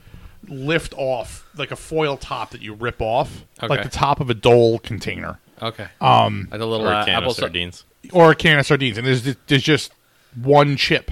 lift 0.48 0.94
off 0.98 1.48
like 1.56 1.72
a 1.72 1.76
foil 1.76 2.18
top 2.18 2.52
that 2.52 2.62
you 2.62 2.74
rip 2.74 3.02
off, 3.02 3.46
like 3.62 3.84
the 3.84 3.90
top 3.90 4.20
of 4.20 4.30
a 4.30 4.34
Dole 4.34 4.80
container 4.80 5.40
okay. 5.62 5.88
Um, 6.02 6.48
like 6.52 6.62
a 6.62 6.66
little 6.66 6.88
or 6.88 6.92
a 6.92 6.98
uh, 6.98 7.06
can 7.06 7.16
apple 7.16 7.32
of 7.32 7.38
sardines. 7.38 7.84
or 8.12 8.32
a 8.32 8.36
can 8.36 8.60
of 8.60 8.66
sardines, 8.66 8.98
and 8.98 9.06
there's 9.06 9.24
there's 9.48 9.64
just 9.64 9.92
one 10.36 10.78
chip 10.78 11.12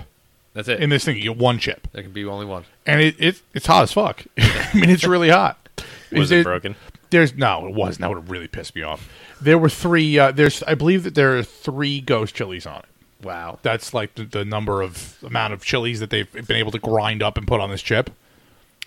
That's 0.53 0.67
it. 0.67 0.81
in 0.81 0.89
this 0.89 1.05
thing. 1.05 1.17
You 1.17 1.23
get 1.23 1.37
one 1.37 1.59
chip. 1.59 1.87
there 1.91 2.03
can 2.03 2.11
be 2.11 2.25
only 2.25 2.45
one. 2.45 2.65
and 2.85 3.01
it, 3.01 3.15
it 3.19 3.41
it's 3.53 3.65
hot 3.65 3.83
as 3.83 3.93
fuck. 3.93 4.23
I 4.37 4.71
mean, 4.73 4.89
it's 4.89 5.05
really 5.05 5.29
hot. 5.29 5.66
Was 6.11 6.31
Is 6.31 6.39
it 6.39 6.43
broken? 6.43 6.75
There's 7.09 7.35
no, 7.35 7.67
it 7.67 7.73
wasn't. 7.73 8.01
That 8.01 8.09
would 8.09 8.17
have 8.17 8.31
really 8.31 8.47
pissed 8.47 8.75
me 8.75 8.81
off. 8.81 9.09
There 9.41 9.57
were 9.57 9.69
three. 9.69 10.17
Uh, 10.17 10.31
there's, 10.31 10.63
I 10.63 10.75
believe 10.75 11.03
that 11.03 11.15
there 11.15 11.37
are 11.37 11.43
three 11.43 12.01
ghost 12.01 12.35
chilies 12.35 12.65
on 12.65 12.79
it. 12.79 12.85
Wow. 13.23 13.59
That's 13.61 13.93
like 13.93 14.15
the, 14.15 14.25
the 14.25 14.45
number 14.45 14.81
of 14.81 15.17
amount 15.23 15.53
of 15.53 15.63
chilies 15.63 15.99
that 15.99 16.09
they've 16.09 16.31
been 16.31 16.57
able 16.57 16.71
to 16.71 16.79
grind 16.79 17.23
up 17.23 17.37
and 17.37 17.47
put 17.47 17.59
on 17.59 17.69
this 17.69 17.81
chip. 17.81 18.11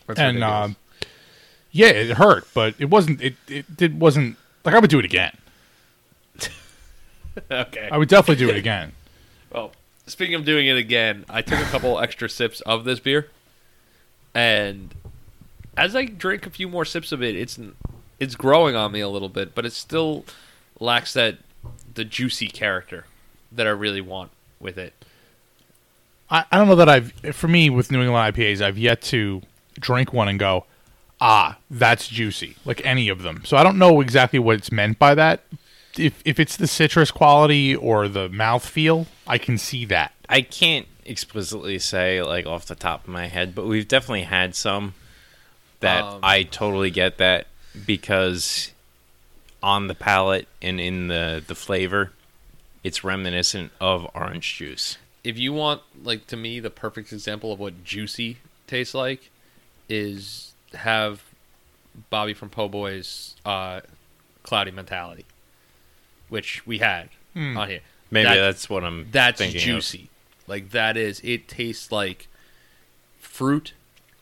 That's 0.07 0.21
and 0.21 0.37
ridiculous. 0.37 0.65
um, 0.65 0.77
yeah, 1.73 1.89
it 1.89 2.11
hurt, 2.17 2.47
but 2.53 2.75
it 2.79 2.91
wasn't. 2.91 3.21
It 3.23 3.35
it 3.49 3.77
did 3.77 4.01
wasn't 4.01 4.37
like 4.65 4.75
I 4.75 4.79
would 4.79 4.91
do 4.91 4.99
it 4.99 5.05
again. 5.05 5.37
okay. 7.51 7.89
I 7.91 7.97
would 7.97 8.09
definitely 8.09 8.45
do 8.45 8.51
it 8.51 8.57
again. 8.57 8.93
Well, 9.53 9.73
speaking 10.07 10.37
of 10.37 10.45
doing 10.45 10.69
it 10.69 10.77
again, 10.77 11.25
I 11.29 11.43
took 11.43 11.59
a 11.59 11.65
couple 11.65 11.99
extra 11.99 12.29
sips 12.29 12.61
of 12.61 12.85
this 12.85 13.01
beer, 13.01 13.31
and 14.33 14.95
as 15.81 15.97
I 15.97 16.05
drink 16.05 16.47
a 16.47 16.51
few 16.51 16.69
more 16.69 16.85
sips 16.85 17.11
of 17.11 17.23
it, 17.23 17.35
it's 17.35 17.59
it's 18.19 18.35
growing 18.35 18.77
on 18.77 18.93
me 18.93 19.01
a 19.01 19.09
little 19.09 19.31
bit, 19.31 19.55
but 19.55 19.65
it 19.65 19.73
still 19.73 20.27
lacks 20.79 21.15
that 21.15 21.39
the 21.95 22.05
juicy 22.05 22.49
character 22.49 23.07
that 23.51 23.67
I 23.67 23.71
really 23.71 24.03
want 24.03 24.31
with 24.61 24.77
it. 24.77 24.93
I, 26.31 26.45
I 26.53 26.59
don't 26.59 26.69
know 26.69 26.77
that 26.77 26.89
I've 26.89 27.13
for 27.33 27.49
me 27.49 27.71
with 27.71 27.91
New 27.91 28.03
England 28.03 28.37
IPAs, 28.37 28.61
I've 28.61 28.77
yet 28.77 29.01
to 29.03 29.41
drink 29.79 30.13
one 30.13 30.29
and 30.29 30.39
go, 30.39 30.67
ah, 31.19 31.57
that's 31.71 32.09
juicy, 32.09 32.57
like 32.67 32.85
any 32.85 33.09
of 33.09 33.23
them. 33.23 33.43
So 33.47 33.57
I 33.57 33.63
don't 33.63 33.79
know 33.79 34.03
exactly 34.03 34.39
what 34.39 34.57
it's 34.57 34.71
meant 34.71 34.99
by 34.99 35.15
that. 35.15 35.45
If 35.99 36.21
if 36.27 36.39
it's 36.39 36.59
the 36.59 36.67
citrus 36.67 37.11
quality 37.11 37.75
or 37.75 38.07
the 38.07 38.29
mouth 38.29 38.67
feel, 38.67 39.07
I 39.27 39.39
can 39.39 39.57
see 39.57 39.87
that. 39.87 40.13
I 40.29 40.43
can't 40.43 40.87
explicitly 41.07 41.79
say 41.79 42.23
like 42.23 42.45
off 42.45 42.67
the 42.67 42.75
top 42.75 43.05
of 43.05 43.09
my 43.09 43.29
head, 43.29 43.55
but 43.55 43.67
we've 43.67 43.89
definitely 43.89 44.25
had 44.25 44.55
some 44.55 44.93
that 45.81 46.03
Um, 46.05 46.21
I 46.23 46.43
totally 46.45 46.91
get 46.91 47.19
that 47.19 47.47
because 47.87 48.71
on 49.63 49.87
the 49.89 49.95
palate 49.95 50.49
and 50.63 50.81
in 50.81 51.09
the 51.09 51.43
the 51.47 51.55
flavor, 51.55 52.13
it's 52.85 53.05
reminiscent 53.05 53.73
of 53.81 54.07
orange 54.15 54.57
juice. 54.57 54.97
If 55.23 55.39
you 55.39 55.53
want, 55.53 55.83
like 56.03 56.27
to 56.29 56.37
me, 56.37 56.61
the 56.61 56.71
perfect 56.71 57.13
example 57.13 57.53
of 57.53 57.59
what 57.59 57.85
juicy 57.85 58.39
tastes 58.67 58.95
like 58.95 59.31
is 59.89 60.53
have 60.75 61.23
Bobby 62.09 62.33
from 62.33 62.49
Po' 62.49 62.69
Boys 62.69 63.37
uh, 63.45 63.81
cloudy 64.43 64.71
mentality, 64.71 65.27
which 66.29 66.67
we 66.67 66.79
had 66.79 67.11
on 67.37 67.69
here. 67.69 67.81
Maybe 68.11 68.25
That- 68.29 68.37
that's 68.37 68.69
what 68.71 68.83
I'm 68.85 69.09
That's 69.11 69.39
thinking 69.39 69.59
of. 69.61 69.65
juicy. 69.65 70.09
Like 70.47 70.71
that 70.71 70.97
is 70.97 71.21
it 71.23 71.49
tastes 71.49 71.93
like 71.93 72.27
fruit. 73.21 73.73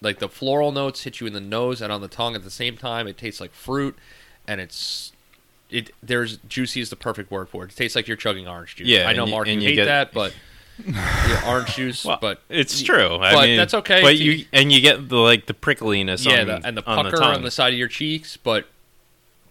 Like 0.01 0.19
the 0.21 0.29
floral 0.29 0.71
notes 0.73 1.03
hit 1.03 1.21
you 1.21 1.27
in 1.27 1.33
the 1.33 1.41
nose 1.41 1.81
and 1.83 1.93
on 1.93 2.01
the 2.01 2.09
tongue 2.09 2.35
at 2.35 2.45
the 2.45 2.51
same 2.51 2.77
time. 2.77 3.07
It 3.09 3.19
tastes 3.19 3.41
like 3.41 3.53
fruit 3.53 3.97
and 4.47 4.61
it's 4.61 5.13
it 5.71 5.91
there's 6.03 6.37
juicy 6.49 6.81
is 6.81 6.89
the 6.91 6.97
perfect 6.97 7.31
word 7.31 7.49
for 7.49 7.65
it. 7.65 7.73
It 7.73 7.77
tastes 7.77 7.97
like 7.97 8.07
you're 8.09 8.17
chugging 8.17 8.47
orange 8.49 8.77
juice. 8.77 8.87
Yeah, 8.89 9.09
I 9.09 9.13
know 9.13 9.23
and 9.25 9.29
you- 9.31 9.35
Mark 9.35 9.49
and 9.49 9.57
you 9.63 9.69
you 9.69 9.69
hate 9.71 9.75
get- 9.77 9.85
that, 9.87 10.13
but 10.13 10.35
yeah, 10.87 11.43
orange 11.49 11.75
juice, 11.75 12.05
Well, 12.05 12.19
but 12.21 12.41
it's 12.49 12.81
true. 12.83 13.17
I 13.17 13.35
but 13.35 13.47
mean, 13.49 13.57
that's 13.57 13.75
okay. 13.75 14.01
But 14.01 14.11
to- 14.11 14.23
you 14.25 14.47
and 14.53 14.71
you 14.71 14.81
get 14.81 15.09
the 15.09 15.17
like 15.17 15.47
the 15.47 15.55
prickliness 15.55 16.25
yeah, 16.25 16.41
on, 16.43 16.47
the, 16.47 16.61
and 16.65 16.77
the 16.77 16.87
on 16.87 17.05
pucker 17.05 17.17
the 17.17 17.25
on 17.25 17.43
the, 17.43 17.51
side 17.51 17.73
of 17.73 17.79
your 17.79 17.89
cheeks, 17.89 18.37
but 18.37 18.67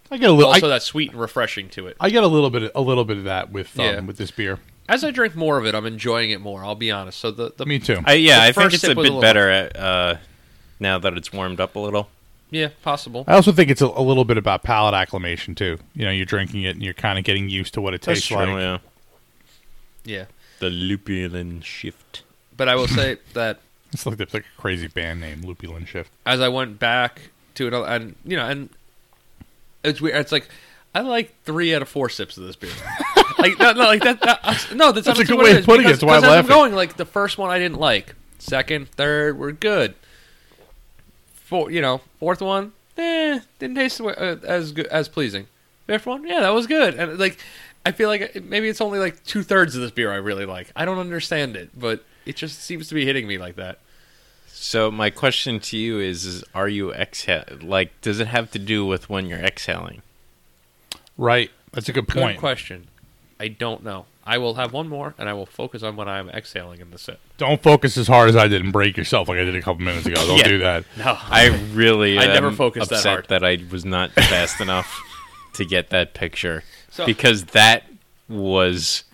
I 0.10 0.16
get 0.18 0.30
a 0.30 0.34
little. 0.34 0.54
also 0.54 0.68
I, 0.68 0.70
that 0.70 0.84
sweet 0.84 1.12
and 1.12 1.20
refreshing 1.20 1.68
to 1.72 1.88
it. 1.88 1.98
I 2.00 2.10
get 2.10 2.24
a 2.24 2.28
little 2.28 2.50
bit, 2.50 2.72
a 2.74 2.80
little 2.82 3.04
bit 3.04 3.18
of 3.18 3.26
that 3.26 3.52
with 3.52 3.78
um, 3.78 3.86
Yeah. 3.86 4.00
with 4.00 4.16
this 4.18 4.32
beer. 4.32 4.60
As 4.88 5.04
I 5.04 5.12
drink 5.12 5.36
more 5.36 5.58
of 5.58 5.66
it, 5.66 5.76
I'm 5.76 5.86
enjoying 5.86 6.32
it 6.32 6.40
more. 6.40 6.64
I'll 6.64 6.74
be 6.76 6.90
honest. 6.92 7.20
So 7.20 7.30
the, 7.30 7.52
the 7.58 7.66
Me 7.66 7.78
too. 7.78 8.00
I, 8.06 8.14
yeah, 8.14 8.40
the 8.40 8.46
I 8.46 8.52
think 8.54 8.74
it's 8.74 8.86
a 8.86 8.88
was 8.88 8.92
a 8.94 8.96
bit 8.96 9.02
little- 9.04 9.20
better 9.20 9.50
at, 9.50 9.76
uh, 9.76 10.16
now 10.80 10.98
that 11.00 11.13
it's 11.18 11.32
warmed 11.34 11.60
up 11.60 11.76
a 11.76 11.80
little. 11.80 12.10
yeah, 12.52 12.70
possible. 12.84 13.24
I 13.28 13.34
also 13.34 13.52
think 13.52 13.70
it's 13.70 13.82
a, 13.82 13.88
a 13.88 14.02
little 14.02 14.26
bit 14.26 14.38
about 14.38 14.63
palate 14.63 14.94
acclimation 14.94 15.56
too. 15.56 15.78
You 15.96 16.06
know, 16.06 16.12
you're 16.12 16.26
drinking 16.26 16.63
it 16.63 16.76
and 16.76 16.82
you're 16.84 16.94
kind 16.94 17.18
of 17.20 17.26
getting 17.26 17.50
used 17.50 17.74
to 17.76 17.82
what 17.82 17.94
it 17.94 18.02
tastes 18.02 18.30
like. 18.32 18.48
yeah. 18.48 18.78
Yeah, 20.06 20.26
The 20.60 20.70
lupulin 20.70 21.62
shift. 21.63 22.24
but 22.56 22.70
I 22.70 22.76
will 22.76 22.88
say 22.88 23.18
that 23.34 23.60
It's 23.92 24.06
like, 24.06 24.20
it's 24.22 24.34
like 24.34 24.46
a 24.46 24.62
crazy 24.62 24.88
band 24.88 25.20
name, 25.20 25.42
Lupulin 25.44 25.86
Shift. 25.86 26.12
as 26.26 26.40
I 26.40 26.48
went 26.48 26.80
back 26.80 27.30
to 27.56 27.68
it, 27.68 27.74
and 27.74 28.16
you 28.24 28.38
know, 28.38 28.46
and 28.48 28.70
it's 29.84 30.00
weird. 30.00 30.16
It's 30.18 30.32
like 30.32 30.48
I 30.96 31.02
like 31.02 31.34
three 31.44 31.76
out 31.76 31.82
of 31.82 31.90
four 31.90 32.08
sips 32.10 32.38
of 32.38 32.44
this 32.46 32.56
beer. 32.56 32.72
like 33.40 33.60
no, 33.60 33.74
no, 33.74 33.82
like 33.84 34.02
that. 34.04 34.22
that 34.22 34.40
uh, 34.44 34.56
no, 34.76 34.92
that's, 34.94 35.06
That's 35.08 35.20
a 35.20 35.26
good 35.26 35.38
way 35.40 35.58
of 35.58 35.66
putting 35.66 35.82
it. 35.86 36.00
because- 36.00 36.00
That's 36.00 36.04
why 36.04 36.16
I'm 36.18 36.22
laughing. 36.22 36.48
going 36.50 36.74
like 36.76 36.96
the 36.98 37.06
first 37.06 37.38
one 37.38 37.50
I 37.50 37.60
didn't 37.60 37.80
like. 37.80 38.16
Second, 38.40 38.88
third 38.90 39.38
were 39.38 39.52
good. 39.52 39.94
Four, 41.48 41.72
you 41.72 41.82
know, 41.82 42.02
fourth 42.20 42.42
one, 42.42 42.74
eh, 42.98 43.40
didn't 43.58 43.78
taste 43.78 44.02
uh, 44.02 44.36
as 44.44 44.74
good 44.74 44.88
as 44.88 45.08
pleasing. 45.08 45.48
Fifth 45.86 46.06
one, 46.06 46.28
yeah, 46.28 46.42
that 46.42 46.50
was 46.50 46.68
good. 46.68 46.96
And 46.96 47.18
like, 47.18 47.38
I 47.86 47.94
feel 47.94 48.10
like 48.10 48.44
maybe 48.44 48.68
it's 48.68 48.82
only 48.82 49.00
like 49.00 49.24
two 49.24 49.44
thirds 49.44 49.74
of 49.74 49.82
this 49.82 49.92
beer 49.92 50.12
I 50.12 50.18
really 50.18 50.46
like. 50.46 50.70
I 50.76 50.84
don't 50.84 51.00
understand 51.00 51.56
it, 51.56 51.70
but 51.74 52.04
it 52.26 52.36
just 52.36 52.60
seems 52.62 52.90
to 52.90 52.96
be 52.96 53.06
hitting 53.06 53.26
me 53.26 53.38
like 53.38 53.56
that. 53.56 53.80
So 54.48 54.92
my 54.92 55.10
question 55.10 55.62
to 55.62 55.78
you 55.78 56.00
is: 56.02 56.26
is 56.26 56.44
Are 56.54 56.68
you 56.68 56.92
exhale? 56.92 57.46
Like, 57.62 58.02
does 58.02 58.20
it 58.20 58.28
have 58.28 58.52
to 58.52 58.60
do 58.60 58.86
with 58.86 59.10
when 59.10 59.28
you're 59.28 59.40
exhaling? 59.40 60.02
Right. 61.18 61.50
That's 61.72 61.88
a 61.88 61.94
good 61.94 62.08
Good 62.08 62.22
point. 62.22 62.40
question. 62.40 62.88
I 63.40 63.48
don't 63.48 63.86
know. 63.86 64.06
I 64.28 64.38
will 64.40 64.56
have 64.56 64.74
one 64.74 64.90
more, 64.90 65.16
and 65.18 65.30
I 65.30 65.34
will 65.34 65.46
focus 65.46 65.84
on 65.84 65.96
when 65.96 66.10
I'm 66.10 66.30
exhaling 66.30 66.82
in 66.82 66.92
the 66.92 66.98
sip. 66.98 67.20
Don't 67.38 67.63
focus 67.63 67.96
as 67.98 68.08
hard 68.08 68.28
as 68.28 68.36
I 68.36 68.48
did 68.50 68.62
and 68.62 68.74
break 68.74 68.98
yourself 68.98 69.30
like 69.30 69.38
I 69.40 69.44
did 69.46 69.56
a 69.56 69.62
couple 69.62 69.84
minutes 69.86 70.06
ago. 70.06 70.16
Don't 70.16 70.38
Yeah. 70.40 70.48
do 70.48 70.58
that. 70.60 70.84
No, 70.98 71.18
I 71.18 71.48
really, 71.74 72.20
I 72.20 72.26
never 72.28 72.48
am 72.48 72.56
focused 72.56 72.90
that 72.90 72.98
upset 72.98 73.12
hard. 73.12 73.28
that 73.30 73.44
I 73.46 73.58
was 73.72 73.86
not 73.86 74.12
fast 74.12 74.60
enough 74.60 75.02
to 75.54 75.63
get 75.66 75.90
that 75.92 76.13
picture 76.13 76.63
So- 76.92 77.06
because 77.06 77.46
that 77.46 77.84
was 78.28 79.06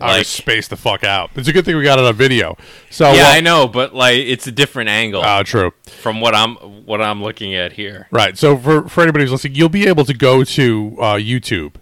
I 0.00 0.10
like 0.12 0.18
was 0.20 0.28
spaced 0.28 0.70
the 0.70 0.76
fuck 0.76 1.02
out. 1.04 1.30
It's 1.34 1.48
a 1.48 1.52
good 1.52 1.64
thing 1.64 1.76
we 1.76 1.82
got 1.84 1.98
it 1.98 2.04
on 2.04 2.14
video. 2.14 2.56
So 2.90 3.06
yeah, 3.10 3.22
well- 3.22 3.36
I 3.36 3.40
know, 3.40 3.66
but 3.68 3.94
like 3.94 4.16
it's 4.18 4.46
a 4.46 4.52
different 4.52 4.88
angle 4.90 5.22
Oh, 5.24 5.42
true. 5.42 5.72
from 5.86 6.20
what 6.20 6.34
I'm 6.34 6.54
what 6.86 7.02
I'm 7.02 7.22
looking 7.22 7.54
at 7.54 7.72
here. 7.72 8.06
Right. 8.10 8.38
So 8.38 8.56
for 8.56 8.88
for 8.88 9.02
anybody 9.02 9.24
who's 9.24 9.32
listening, 9.32 9.54
you'll 9.56 9.68
be 9.68 9.86
able 9.88 10.04
to 10.04 10.14
go 10.14 10.44
to 10.44 10.96
uh, 11.00 11.14
YouTube. 11.16 11.74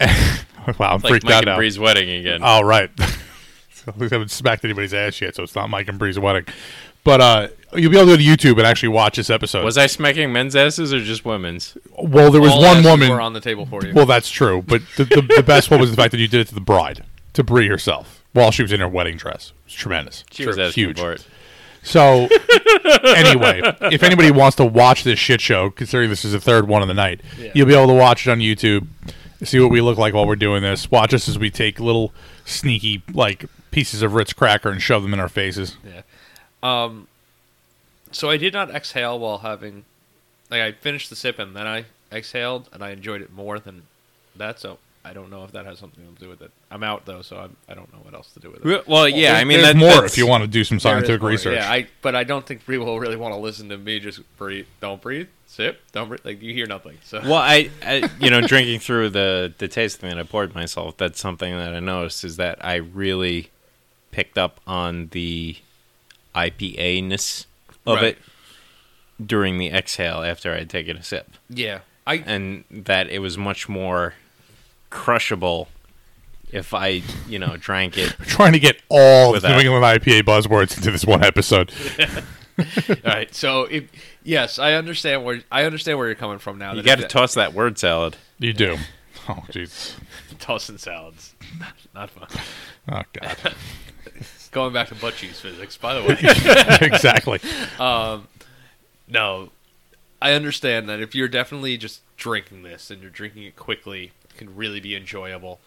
wow, 0.78 0.94
I'm 0.94 1.00
Like 1.00 1.10
freaked 1.10 1.24
Mike 1.24 1.34
out 1.34 1.48
and. 1.48 1.56
Bree's 1.56 1.78
wedding 1.78 2.10
again. 2.10 2.40
Oh, 2.42 2.62
right. 2.62 2.90
so 3.72 3.92
we 3.96 4.08
haven't 4.08 4.30
smacked 4.30 4.64
anybody's 4.64 4.94
ass 4.94 5.20
yet, 5.20 5.34
so 5.36 5.42
it's 5.42 5.54
not 5.54 5.70
Mike 5.70 5.88
and 5.88 5.98
Bree's 5.98 6.18
wedding. 6.18 6.44
But 7.02 7.20
uh, 7.22 7.48
you'll 7.74 7.90
be 7.90 7.96
able 7.98 8.08
to 8.08 8.12
go 8.12 8.16
to 8.18 8.22
YouTube 8.52 8.58
and 8.58 8.66
actually 8.66 8.90
watch 8.90 9.16
this 9.16 9.30
episode. 9.30 9.64
was 9.64 9.78
I 9.78 9.86
smacking 9.86 10.32
men's 10.32 10.54
asses 10.54 10.92
or 10.92 11.00
just 11.00 11.24
women's? 11.24 11.78
well, 11.98 12.30
there 12.30 12.42
was 12.42 12.52
All 12.52 12.62
one 12.62 12.84
woman. 12.84 13.08
were 13.10 13.20
on 13.22 13.32
the 13.32 13.40
table 13.40 13.64
for 13.64 13.84
you. 13.84 13.94
well, 13.94 14.04
that's 14.06 14.30
true. 14.30 14.60
But 14.62 14.82
the, 14.98 15.04
the, 15.04 15.22
the 15.36 15.42
best 15.42 15.70
one 15.70 15.80
was 15.80 15.90
the 15.90 15.96
fact 15.96 16.10
that 16.12 16.18
you 16.18 16.28
did 16.28 16.40
it 16.40 16.48
to 16.48 16.54
the 16.54 16.60
bride, 16.60 17.04
to 17.32 17.42
Bree 17.42 17.68
herself, 17.68 18.22
while 18.34 18.50
she 18.50 18.60
was 18.62 18.70
in 18.72 18.80
her 18.80 18.88
wedding 18.88 19.16
dress. 19.16 19.52
It 19.60 19.64
was 19.64 19.74
tremendous. 19.74 20.24
She 20.30 20.46
was 20.46 20.58
asking 20.58 20.84
huge. 20.84 21.00
for 21.00 21.12
it. 21.12 21.26
So, 21.82 22.28
anyway, 23.04 23.62
if 23.90 24.02
anybody 24.02 24.30
wants 24.30 24.56
to 24.58 24.66
watch 24.66 25.02
this 25.04 25.18
shit 25.18 25.40
show, 25.40 25.70
considering 25.70 26.10
this 26.10 26.24
is 26.26 26.32
the 26.32 26.40
third 26.40 26.68
one 26.68 26.82
of 26.82 26.88
the 26.88 26.94
night, 26.94 27.22
Yeah. 27.38 27.52
you'll 27.54 27.66
be 27.66 27.74
able 27.74 27.86
to 27.88 27.94
watch 27.94 28.26
it 28.26 28.30
on 28.30 28.38
YouTube, 28.40 28.86
see 29.44 29.60
what 29.60 29.70
we 29.70 29.80
look 29.80 29.98
like 29.98 30.14
while 30.14 30.26
we're 30.26 30.36
doing 30.36 30.62
this. 30.62 30.90
Watch 30.90 31.14
us 31.14 31.28
as 31.28 31.38
we 31.38 31.50
take 31.50 31.80
little 31.80 32.12
sneaky, 32.44 33.02
like, 33.12 33.46
pieces 33.70 34.02
of 34.02 34.14
Ritz 34.14 34.32
cracker 34.32 34.70
and 34.70 34.80
shove 34.82 35.02
them 35.02 35.14
in 35.14 35.20
our 35.20 35.28
faces. 35.28 35.76
Yeah. 35.84 36.02
Um. 36.62 37.06
So 38.12 38.28
I 38.28 38.36
did 38.36 38.52
not 38.52 38.70
exhale 38.70 39.18
while 39.18 39.38
having, 39.38 39.84
like, 40.50 40.60
I 40.60 40.72
finished 40.72 41.10
the 41.10 41.16
sip 41.16 41.38
and 41.38 41.54
then 41.54 41.66
I 41.66 41.84
exhaled, 42.12 42.68
and 42.72 42.82
I 42.82 42.90
enjoyed 42.90 43.22
it 43.22 43.32
more 43.32 43.58
than 43.58 43.82
that. 44.36 44.58
So 44.58 44.78
I 45.04 45.12
don't 45.12 45.30
know 45.30 45.44
if 45.44 45.52
that 45.52 45.64
has 45.64 45.78
something 45.78 46.04
to 46.14 46.20
do 46.20 46.28
with 46.28 46.42
it. 46.42 46.50
I'm 46.70 46.82
out 46.82 47.06
though, 47.06 47.22
so 47.22 47.38
I'm, 47.38 47.56
I 47.68 47.74
don't 47.74 47.90
know 47.92 48.00
what 48.00 48.14
else 48.14 48.32
to 48.32 48.40
do 48.40 48.50
with 48.50 48.66
it. 48.66 48.88
Well, 48.88 49.08
yeah, 49.08 49.34
I 49.34 49.44
mean 49.44 49.60
There's 49.60 49.74
that, 49.74 49.76
more 49.76 50.04
if 50.04 50.18
you 50.18 50.26
want 50.26 50.42
to 50.42 50.48
do 50.48 50.64
some 50.64 50.78
scientific 50.78 51.20
more, 51.20 51.30
research. 51.30 51.54
Yeah, 51.54 51.70
I. 51.70 51.86
But 52.02 52.14
I 52.14 52.24
don't 52.24 52.44
think 52.44 52.66
Bree 52.66 52.78
will 52.78 53.00
really 53.00 53.16
want 53.16 53.32
to 53.34 53.40
listen 53.40 53.68
to 53.70 53.78
me 53.78 54.00
just 54.00 54.20
breathe. 54.36 54.66
Don't 54.80 55.00
breathe. 55.00 55.28
Sip. 55.50 55.82
Don't 55.90 56.08
breathe. 56.08 56.20
Like 56.24 56.40
you 56.42 56.54
hear 56.54 56.66
nothing. 56.66 56.98
So 57.02 57.20
Well, 57.22 57.34
I, 57.34 57.70
I 57.82 58.08
you 58.20 58.30
know, 58.30 58.40
drinking 58.40 58.78
through 58.80 59.10
the 59.10 59.52
the 59.58 59.66
tasting 59.66 60.08
that 60.08 60.18
I 60.18 60.22
poured 60.22 60.54
myself, 60.54 60.96
that's 60.96 61.18
something 61.20 61.52
that 61.56 61.74
I 61.74 61.80
noticed 61.80 62.22
is 62.24 62.36
that 62.36 62.64
I 62.64 62.76
really 62.76 63.50
picked 64.12 64.38
up 64.38 64.60
on 64.66 65.08
the 65.08 65.56
IPA 66.36 67.04
ness 67.04 67.46
of 67.84 67.96
Right. 67.96 68.04
it 68.04 68.18
during 69.24 69.58
the 69.58 69.70
exhale 69.70 70.22
after 70.22 70.54
I 70.54 70.58
had 70.60 70.70
taken 70.70 70.96
a 70.96 71.02
sip, 71.02 71.30
yeah, 71.48 71.80
I. 72.06 72.22
and 72.26 72.64
that 72.70 73.08
it 73.10 73.18
was 73.18 73.36
much 73.36 73.68
more 73.68 74.14
crushable 74.88 75.68
if 76.52 76.72
I, 76.74 77.02
you 77.28 77.38
know, 77.38 77.56
drank 77.56 77.98
it. 77.98 78.10
trying 78.22 78.52
to 78.52 78.58
get 78.60 78.80
all 78.88 79.32
With 79.32 79.42
the 79.42 79.48
New 79.48 79.54
that. 79.56 79.64
England 79.64 79.84
IPA 79.84 80.22
buzzwords 80.22 80.76
into 80.76 80.90
this 80.90 81.04
one 81.04 81.22
episode. 81.24 81.72
All 82.58 82.96
right. 83.04 83.34
So 83.34 83.64
if 83.64 83.84
yes, 84.22 84.58
I 84.58 84.74
understand 84.74 85.24
where 85.24 85.42
I 85.50 85.64
understand 85.64 85.98
where 85.98 86.06
you're 86.06 86.16
coming 86.16 86.38
from 86.38 86.58
now. 86.58 86.74
You 86.74 86.82
got 86.82 86.98
to 86.98 87.08
toss 87.08 87.34
that 87.34 87.54
word 87.54 87.78
salad. 87.78 88.16
You 88.38 88.52
do. 88.52 88.76
Oh, 89.28 89.44
jeez. 89.50 89.92
tossing 90.40 90.78
salads. 90.78 91.34
Not, 91.60 91.74
not 91.94 92.10
fun. 92.10 92.42
Oh, 92.90 93.02
God. 93.12 93.54
Going 94.50 94.72
back 94.72 94.88
to 94.88 94.94
butt 94.96 95.14
cheese 95.14 95.38
physics, 95.38 95.76
by 95.76 95.94
the 95.94 96.02
way. 96.02 96.16
exactly. 96.80 97.38
No, 99.06 99.50
I 100.22 100.32
understand 100.32 100.88
that 100.88 101.00
if 101.00 101.14
you're 101.14 101.28
definitely 101.28 101.76
just 101.76 102.02
drinking 102.16 102.62
this 102.62 102.90
and 102.90 103.02
you're 103.02 103.10
drinking 103.10 103.44
it 103.44 103.56
quickly, 103.56 104.12
it 104.24 104.36
can 104.36 104.54
really 104.54 104.80
be 104.80 104.94
enjoyable. 104.94 105.60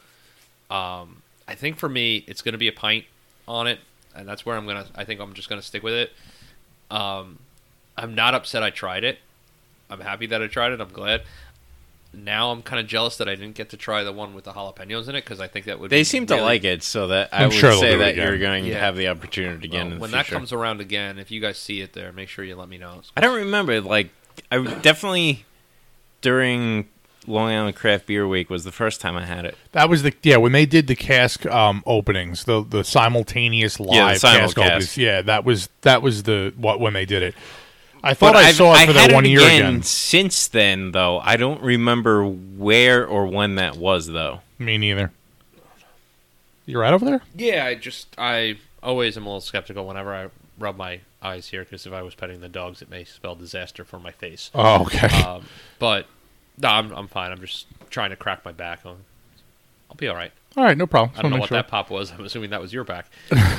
Um, 0.70 1.22
I 1.48 1.56
think 1.56 1.78
for 1.78 1.90
me, 1.90 2.24
it's 2.28 2.42
going 2.42 2.54
to 2.54 2.58
be 2.58 2.68
a 2.68 2.74
pint 2.74 3.06
on 3.48 3.68
it, 3.68 3.80
and 4.16 4.28
that's 4.28 4.46
where 4.46 4.56
I'm 4.56 4.66
gonna. 4.66 4.88
I 4.96 5.04
think 5.04 5.20
I'm 5.20 5.34
just 5.34 5.50
gonna 5.50 5.62
stick 5.62 5.84
with 5.84 5.94
it. 5.94 6.12
Um, 6.90 7.40
I'm 7.98 8.16
not 8.16 8.34
upset 8.34 8.64
I 8.64 8.70
tried 8.70 9.04
it. 9.04 9.20
I'm 9.90 10.00
happy 10.00 10.26
that 10.28 10.42
I 10.42 10.48
tried 10.48 10.72
it. 10.72 10.82
I'm 10.82 10.90
glad. 10.90 11.24
Now 12.16 12.52
I'm 12.52 12.62
kind 12.62 12.80
of 12.80 12.86
jealous 12.88 13.18
that 13.18 13.28
I 13.28 13.34
didn't 13.36 13.56
get 13.56 13.70
to 13.72 13.78
try 13.78 14.04
the 14.04 14.12
one 14.12 14.36
with 14.36 14.44
the 14.44 14.52
jalapenos 14.54 15.08
in 15.10 15.16
it 15.16 15.24
because 15.24 15.40
I 15.40 15.48
think 15.48 15.66
that 15.66 15.80
would. 15.80 15.90
Be. 15.90 15.96
They 15.98 16.02
be 16.02 16.06
seem 16.06 16.26
to 16.28 16.36
like 16.42 16.64
it, 16.64 16.84
so 16.84 17.08
that 17.08 17.30
I 17.34 17.44
I'm 17.44 17.50
would 17.50 17.58
sure 17.58 17.74
say 17.74 17.96
that 17.98 18.16
you're 18.16 18.38
going 18.38 18.66
to 18.66 18.76
have 18.76 18.96
the 18.96 19.08
opportunity 19.08 19.68
again 19.68 19.86
Well, 19.86 19.94
in 19.94 19.94
the 19.96 20.02
when 20.02 20.10
future. 20.12 20.24
that 20.24 20.32
comes 20.32 20.54
around 20.54 20.80
again, 20.80 21.18
if 21.18 21.32
you 21.32 21.40
guys 21.42 21.58
see 21.58 21.82
it 21.82 21.94
there, 21.94 22.12
make 22.12 22.30
sure 22.30 22.46
you 22.46 22.56
let 22.56 22.70
me 22.70 22.78
know. 22.78 23.02
I 23.18 23.22
don't 23.22 23.36
remember. 23.36 23.82
Like, 23.82 24.10
I 24.52 24.58
definitely 24.82 25.46
during 26.22 26.88
Long 27.26 27.50
Island 27.50 27.76
Craft 27.76 28.06
Beer 28.08 28.28
Week 28.28 28.50
was 28.50 28.64
the 28.64 28.72
first 28.72 29.02
time 29.02 29.16
I 29.16 29.26
had 29.26 29.46
it. 29.46 29.58
That 29.72 29.90
was 29.90 30.04
the 30.04 30.14
yeah 30.24 30.38
when 30.38 30.52
they 30.52 30.66
did 30.68 30.86
the 30.88 30.96
cask 30.96 31.46
um, 31.48 31.82
openings, 31.86 32.44
the 32.44 32.64
the 32.64 32.84
simultaneous 32.84 33.80
live 33.80 34.22
cask 34.22 34.56
simulcast. 34.56 34.66
openings. 34.66 34.98
Yeah, 34.98 35.22
that 35.24 35.46
was 35.46 35.70
that 35.82 36.02
was 36.02 36.24
the 36.24 36.54
what 36.58 36.80
when 36.80 36.94
they 36.94 37.06
did 37.06 37.24
it. 37.24 37.36
I 38.04 38.14
thought 38.14 38.36
I 38.36 38.48
I've- 38.48 38.54
saw 38.54 38.74
it 38.74 38.86
for 38.88 38.94
had 38.94 39.10
that 39.12 39.14
one 39.14 39.26
year 39.26 39.40
again, 39.40 39.62
again. 39.62 39.84
Since 39.84 40.48
then, 40.50 40.92
though, 40.92 41.20
I 41.20 41.38
don't 41.38 41.62
remember 41.62 42.26
where 42.26 43.06
or 43.08 43.26
when 43.28 43.56
that 43.56 43.78
was. 43.78 44.08
Though 44.08 44.42
Me 44.60 44.78
neither. 44.78 45.12
You're 46.66 46.82
right 46.82 46.94
over 46.94 47.06
there? 47.06 47.22
Yeah, 47.36 47.66
I 47.66 47.76
just 47.76 48.08
I 48.18 48.58
always 48.82 49.18
am 49.18 49.24
a 49.26 49.30
little 49.30 49.42
skeptical 49.42 49.86
whenever 49.88 50.14
I 50.14 50.28
rub 50.60 50.78
my 50.78 51.00
eyes 51.22 51.48
here 51.50 51.64
because 51.64 51.86
if 51.86 51.94
I 51.94 52.02
was 52.02 52.16
petting 52.16 52.42
the 52.42 52.50
dogs, 52.50 52.82
it 52.82 52.90
may 52.90 53.04
spell 53.04 53.36
disaster 53.36 53.84
for 53.84 54.00
my 54.00 54.12
face. 54.12 54.50
Oh, 54.56 54.84
okay. 54.84 55.08
Um, 55.24 55.46
but 55.80 56.08
no, 56.58 56.70
I'm 56.70 56.92
I'm 56.94 57.08
fine. 57.08 57.32
I'm 57.32 57.40
just 57.42 57.68
trying 57.90 58.10
to 58.12 58.16
crack 58.16 58.44
my 58.46 58.52
back. 58.52 58.82
I'll, 58.86 58.98
I'll 59.90 59.96
be 59.98 60.08
all 60.08 60.16
right. 60.16 60.32
All 60.56 60.64
right, 60.64 60.78
no 60.78 60.86
problem. 60.88 61.18
I 61.18 61.22
don't 61.22 61.32
know 61.32 61.38
what 61.38 61.50
make 61.52 61.58
that 61.58 61.68
pop 61.68 61.90
was. 61.90 62.12
I'm 62.12 62.24
assuming 62.24 62.52
that 62.52 62.62
was 62.62 62.72
your 62.74 62.84
back. 62.84 63.08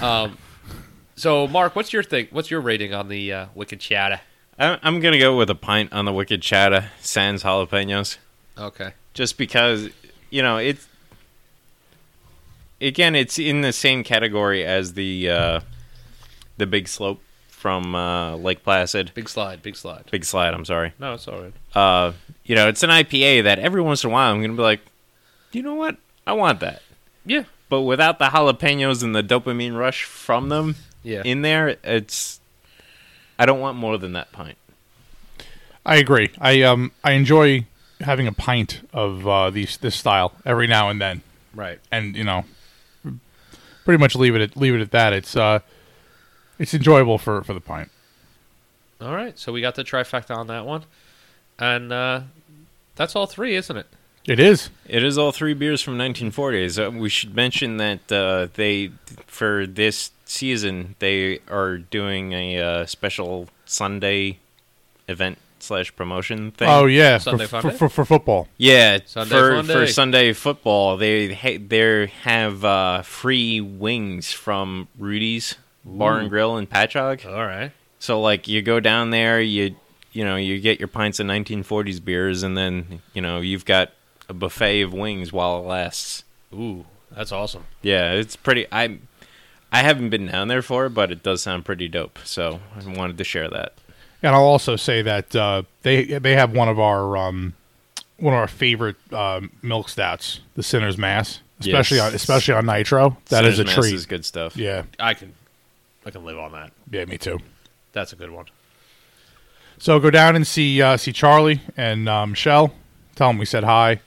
um, 0.02 0.38
so, 1.16 1.46
Mark, 1.48 1.74
what's 1.76 1.92
your 1.92 2.02
thing? 2.04 2.28
What's 2.30 2.50
your 2.50 2.60
rating 2.60 2.94
on 2.94 3.08
the 3.08 3.32
uh, 3.32 3.46
Wicked 3.54 3.80
Chatter? 3.80 4.20
I, 4.58 4.78
I'm 4.82 5.00
gonna 5.00 5.18
go 5.18 5.36
with 5.36 5.50
a 5.50 5.54
pint 5.54 5.92
on 5.92 6.04
the 6.04 6.12
Wicked 6.12 6.40
Chata 6.40 6.88
Sans 7.00 7.42
jalapenos, 7.42 8.18
Okay. 8.58 8.92
just 9.14 9.36
because 9.38 9.88
you 10.30 10.42
know 10.42 10.56
it's. 10.58 10.88
Again, 12.80 13.14
it's 13.14 13.38
in 13.38 13.62
the 13.62 13.72
same 13.72 14.02
category 14.04 14.64
as 14.64 14.94
the 14.94 15.30
uh, 15.30 15.60
the 16.58 16.66
Big 16.66 16.86
Slope 16.88 17.20
from 17.48 17.94
uh, 17.94 18.36
Lake 18.36 18.62
Placid. 18.62 19.12
Big 19.14 19.28
slide. 19.28 19.62
Big 19.62 19.76
slide. 19.76 20.04
Big 20.10 20.24
Slide. 20.24 20.52
I'm 20.52 20.64
sorry. 20.64 20.92
No, 20.98 21.14
it's 21.14 21.26
all 21.28 21.40
right. 21.40 21.52
uh, 21.74 22.12
you 22.44 22.54
know, 22.54 22.68
it's 22.68 22.82
an 22.82 22.90
IPA 22.90 23.44
that 23.44 23.58
every 23.58 23.80
once 23.80 24.04
in 24.04 24.10
a 24.10 24.12
while 24.12 24.32
I'm 24.32 24.40
gonna 24.42 24.52
be 24.54 24.62
like, 24.62 24.80
you 25.52 25.62
know 25.62 25.74
what, 25.74 25.96
I 26.26 26.32
want 26.34 26.60
that. 26.60 26.82
Yeah. 27.24 27.44
But 27.70 27.82
without 27.82 28.18
the 28.18 28.26
jalapenos 28.26 29.02
and 29.02 29.14
the 29.14 29.22
dopamine 29.22 29.76
rush 29.78 30.04
from 30.04 30.50
them 30.50 30.74
Yeah. 31.02 31.22
in 31.24 31.40
there, 31.42 31.76
it's 31.82 32.40
I 33.38 33.46
don't 33.46 33.60
want 33.60 33.76
more 33.76 33.98
than 33.98 34.12
that 34.12 34.32
pint. 34.32 34.56
I 35.86 35.96
agree. 35.96 36.30
I 36.40 36.62
um 36.62 36.92
I 37.02 37.12
enjoy 37.12 37.66
having 38.00 38.26
a 38.26 38.32
pint 38.32 38.86
of 38.92 39.26
uh, 39.26 39.50
these 39.50 39.76
this 39.76 39.96
style 39.96 40.32
every 40.44 40.66
now 40.66 40.88
and 40.90 41.00
then, 41.00 41.22
right. 41.54 41.78
and 41.90 42.16
you 42.16 42.24
know, 42.24 42.44
pretty 43.84 43.98
much 43.98 44.14
leave 44.14 44.34
it 44.34 44.40
at 44.40 44.56
leave 44.56 44.74
it 44.74 44.80
at 44.80 44.90
that. 44.92 45.12
It's 45.12 45.36
uh, 45.36 45.60
it's 46.58 46.74
enjoyable 46.74 47.18
for 47.18 47.42
for 47.42 47.54
the 47.54 47.60
pint. 47.60 47.90
All 49.00 49.14
right. 49.14 49.38
So 49.38 49.52
we 49.52 49.60
got 49.60 49.74
the 49.74 49.84
trifecta 49.84 50.36
on 50.36 50.46
that 50.46 50.64
one, 50.64 50.84
and 51.58 51.92
uh, 51.92 52.20
that's 52.96 53.14
all 53.14 53.26
three, 53.26 53.54
isn't 53.56 53.76
it? 53.76 53.86
It 54.26 54.40
is. 54.40 54.70
It 54.86 55.04
is 55.04 55.18
all 55.18 55.32
three 55.32 55.52
beers 55.52 55.82
from 55.82 55.98
1940s. 55.98 56.82
Uh, 56.82 56.90
we 56.90 57.10
should 57.10 57.36
mention 57.36 57.76
that 57.76 58.10
uh, 58.10 58.48
they, 58.54 58.90
for 59.26 59.66
this 59.66 60.12
season, 60.24 60.96
they 60.98 61.40
are 61.48 61.78
doing 61.78 62.32
a 62.32 62.58
uh, 62.58 62.86
special 62.86 63.48
Sunday 63.64 64.38
event 65.08 65.38
slash 65.58 65.94
promotion 65.96 66.52
thing. 66.52 66.68
Oh 66.68 66.86
yeah, 66.86 67.18
Sunday 67.18 67.46
for, 67.46 67.62
for, 67.62 67.70
for 67.70 67.88
for 67.88 68.04
football. 68.04 68.48
Yeah, 68.56 68.98
Sunday 69.06 69.34
for 69.34 69.50
Funday. 69.52 69.72
for 69.72 69.86
Sunday 69.86 70.32
football, 70.32 70.96
they 70.96 71.34
ha- 71.34 71.58
they 71.66 72.06
have 72.22 72.64
uh, 72.64 73.02
free 73.02 73.60
wings 73.60 74.32
from 74.32 74.88
Rudy's 74.98 75.56
Bar 75.84 76.18
and 76.20 76.30
Grill 76.30 76.56
in 76.56 76.66
Patchogue. 76.66 77.26
All 77.26 77.44
right. 77.44 77.72
So 77.98 78.20
like 78.20 78.48
you 78.48 78.62
go 78.62 78.80
down 78.80 79.10
there, 79.10 79.40
you 79.40 79.76
you 80.12 80.24
know 80.24 80.36
you 80.36 80.60
get 80.60 80.78
your 80.78 80.88
pints 80.88 81.20
of 81.20 81.26
1940s 81.26 82.04
beers, 82.04 82.42
and 82.42 82.56
then 82.56 83.00
you 83.12 83.22
know 83.22 83.40
you've 83.40 83.64
got 83.64 83.90
a 84.28 84.34
buffet 84.34 84.82
of 84.82 84.92
wings 84.92 85.32
while 85.32 85.58
it 85.58 85.66
lasts. 85.66 86.24
Ooh, 86.52 86.84
that's 87.10 87.32
awesome. 87.32 87.64
Yeah, 87.82 88.12
it's 88.12 88.36
pretty. 88.36 88.66
I 88.70 88.98
I 89.74 89.82
haven't 89.82 90.10
been 90.10 90.26
down 90.26 90.48
there 90.48 90.62
for 90.62 90.86
it, 90.86 90.90
but 90.90 91.10
it 91.10 91.22
does 91.22 91.42
sound 91.42 91.64
pretty 91.64 91.88
dope. 91.88 92.18
So 92.24 92.60
I 92.76 92.88
wanted 92.96 93.18
to 93.18 93.24
share 93.24 93.48
that. 93.50 93.72
And 94.22 94.34
I'll 94.34 94.44
also 94.44 94.76
say 94.76 95.02
that 95.02 95.34
uh, 95.36 95.62
they 95.82 96.04
they 96.04 96.34
have 96.34 96.52
one 96.52 96.68
of 96.68 96.78
our 96.78 97.16
um, 97.16 97.54
one 98.18 98.32
of 98.32 98.38
our 98.38 98.46
favorite 98.48 98.96
um, 99.12 99.50
milk 99.62 99.88
stouts, 99.88 100.40
the 100.54 100.62
Sinner's 100.62 100.96
Mass, 100.96 101.40
especially 101.60 101.98
Yes. 101.98 102.08
on 102.08 102.14
especially 102.14 102.54
on 102.54 102.66
Nitro. 102.66 103.16
That 103.30 103.44
is 103.44 103.56
Sinner's 103.56 103.58
a 103.60 103.64
Mass 103.64 103.74
treat. 103.74 103.94
Is 103.94 104.06
good 104.06 104.24
stuff. 104.24 104.56
Yeah, 104.56 104.84
I 105.00 105.12
can, 105.14 105.34
I 106.06 106.10
can 106.10 106.24
live 106.24 106.38
on 106.38 106.52
that. 106.52 106.72
yeah, 106.90 107.04
me 107.04 107.18
too. 107.18 107.40
That's 107.92 108.12
a 108.12 108.16
good 108.16 108.30
one. 108.30 108.46
So 109.78 109.98
go 109.98 110.10
down 110.10 110.36
and 110.36 110.46
see 110.46 110.80
uh, 110.80 110.96
see 110.96 111.12
Charlie 111.12 111.60
and 111.76 112.08
uh, 112.08 112.26
Michelle. 112.26 112.72
Tell 113.16 113.28
them 113.28 113.38
we 113.38 113.44
said 113.44 113.64
hi. 113.64 114.00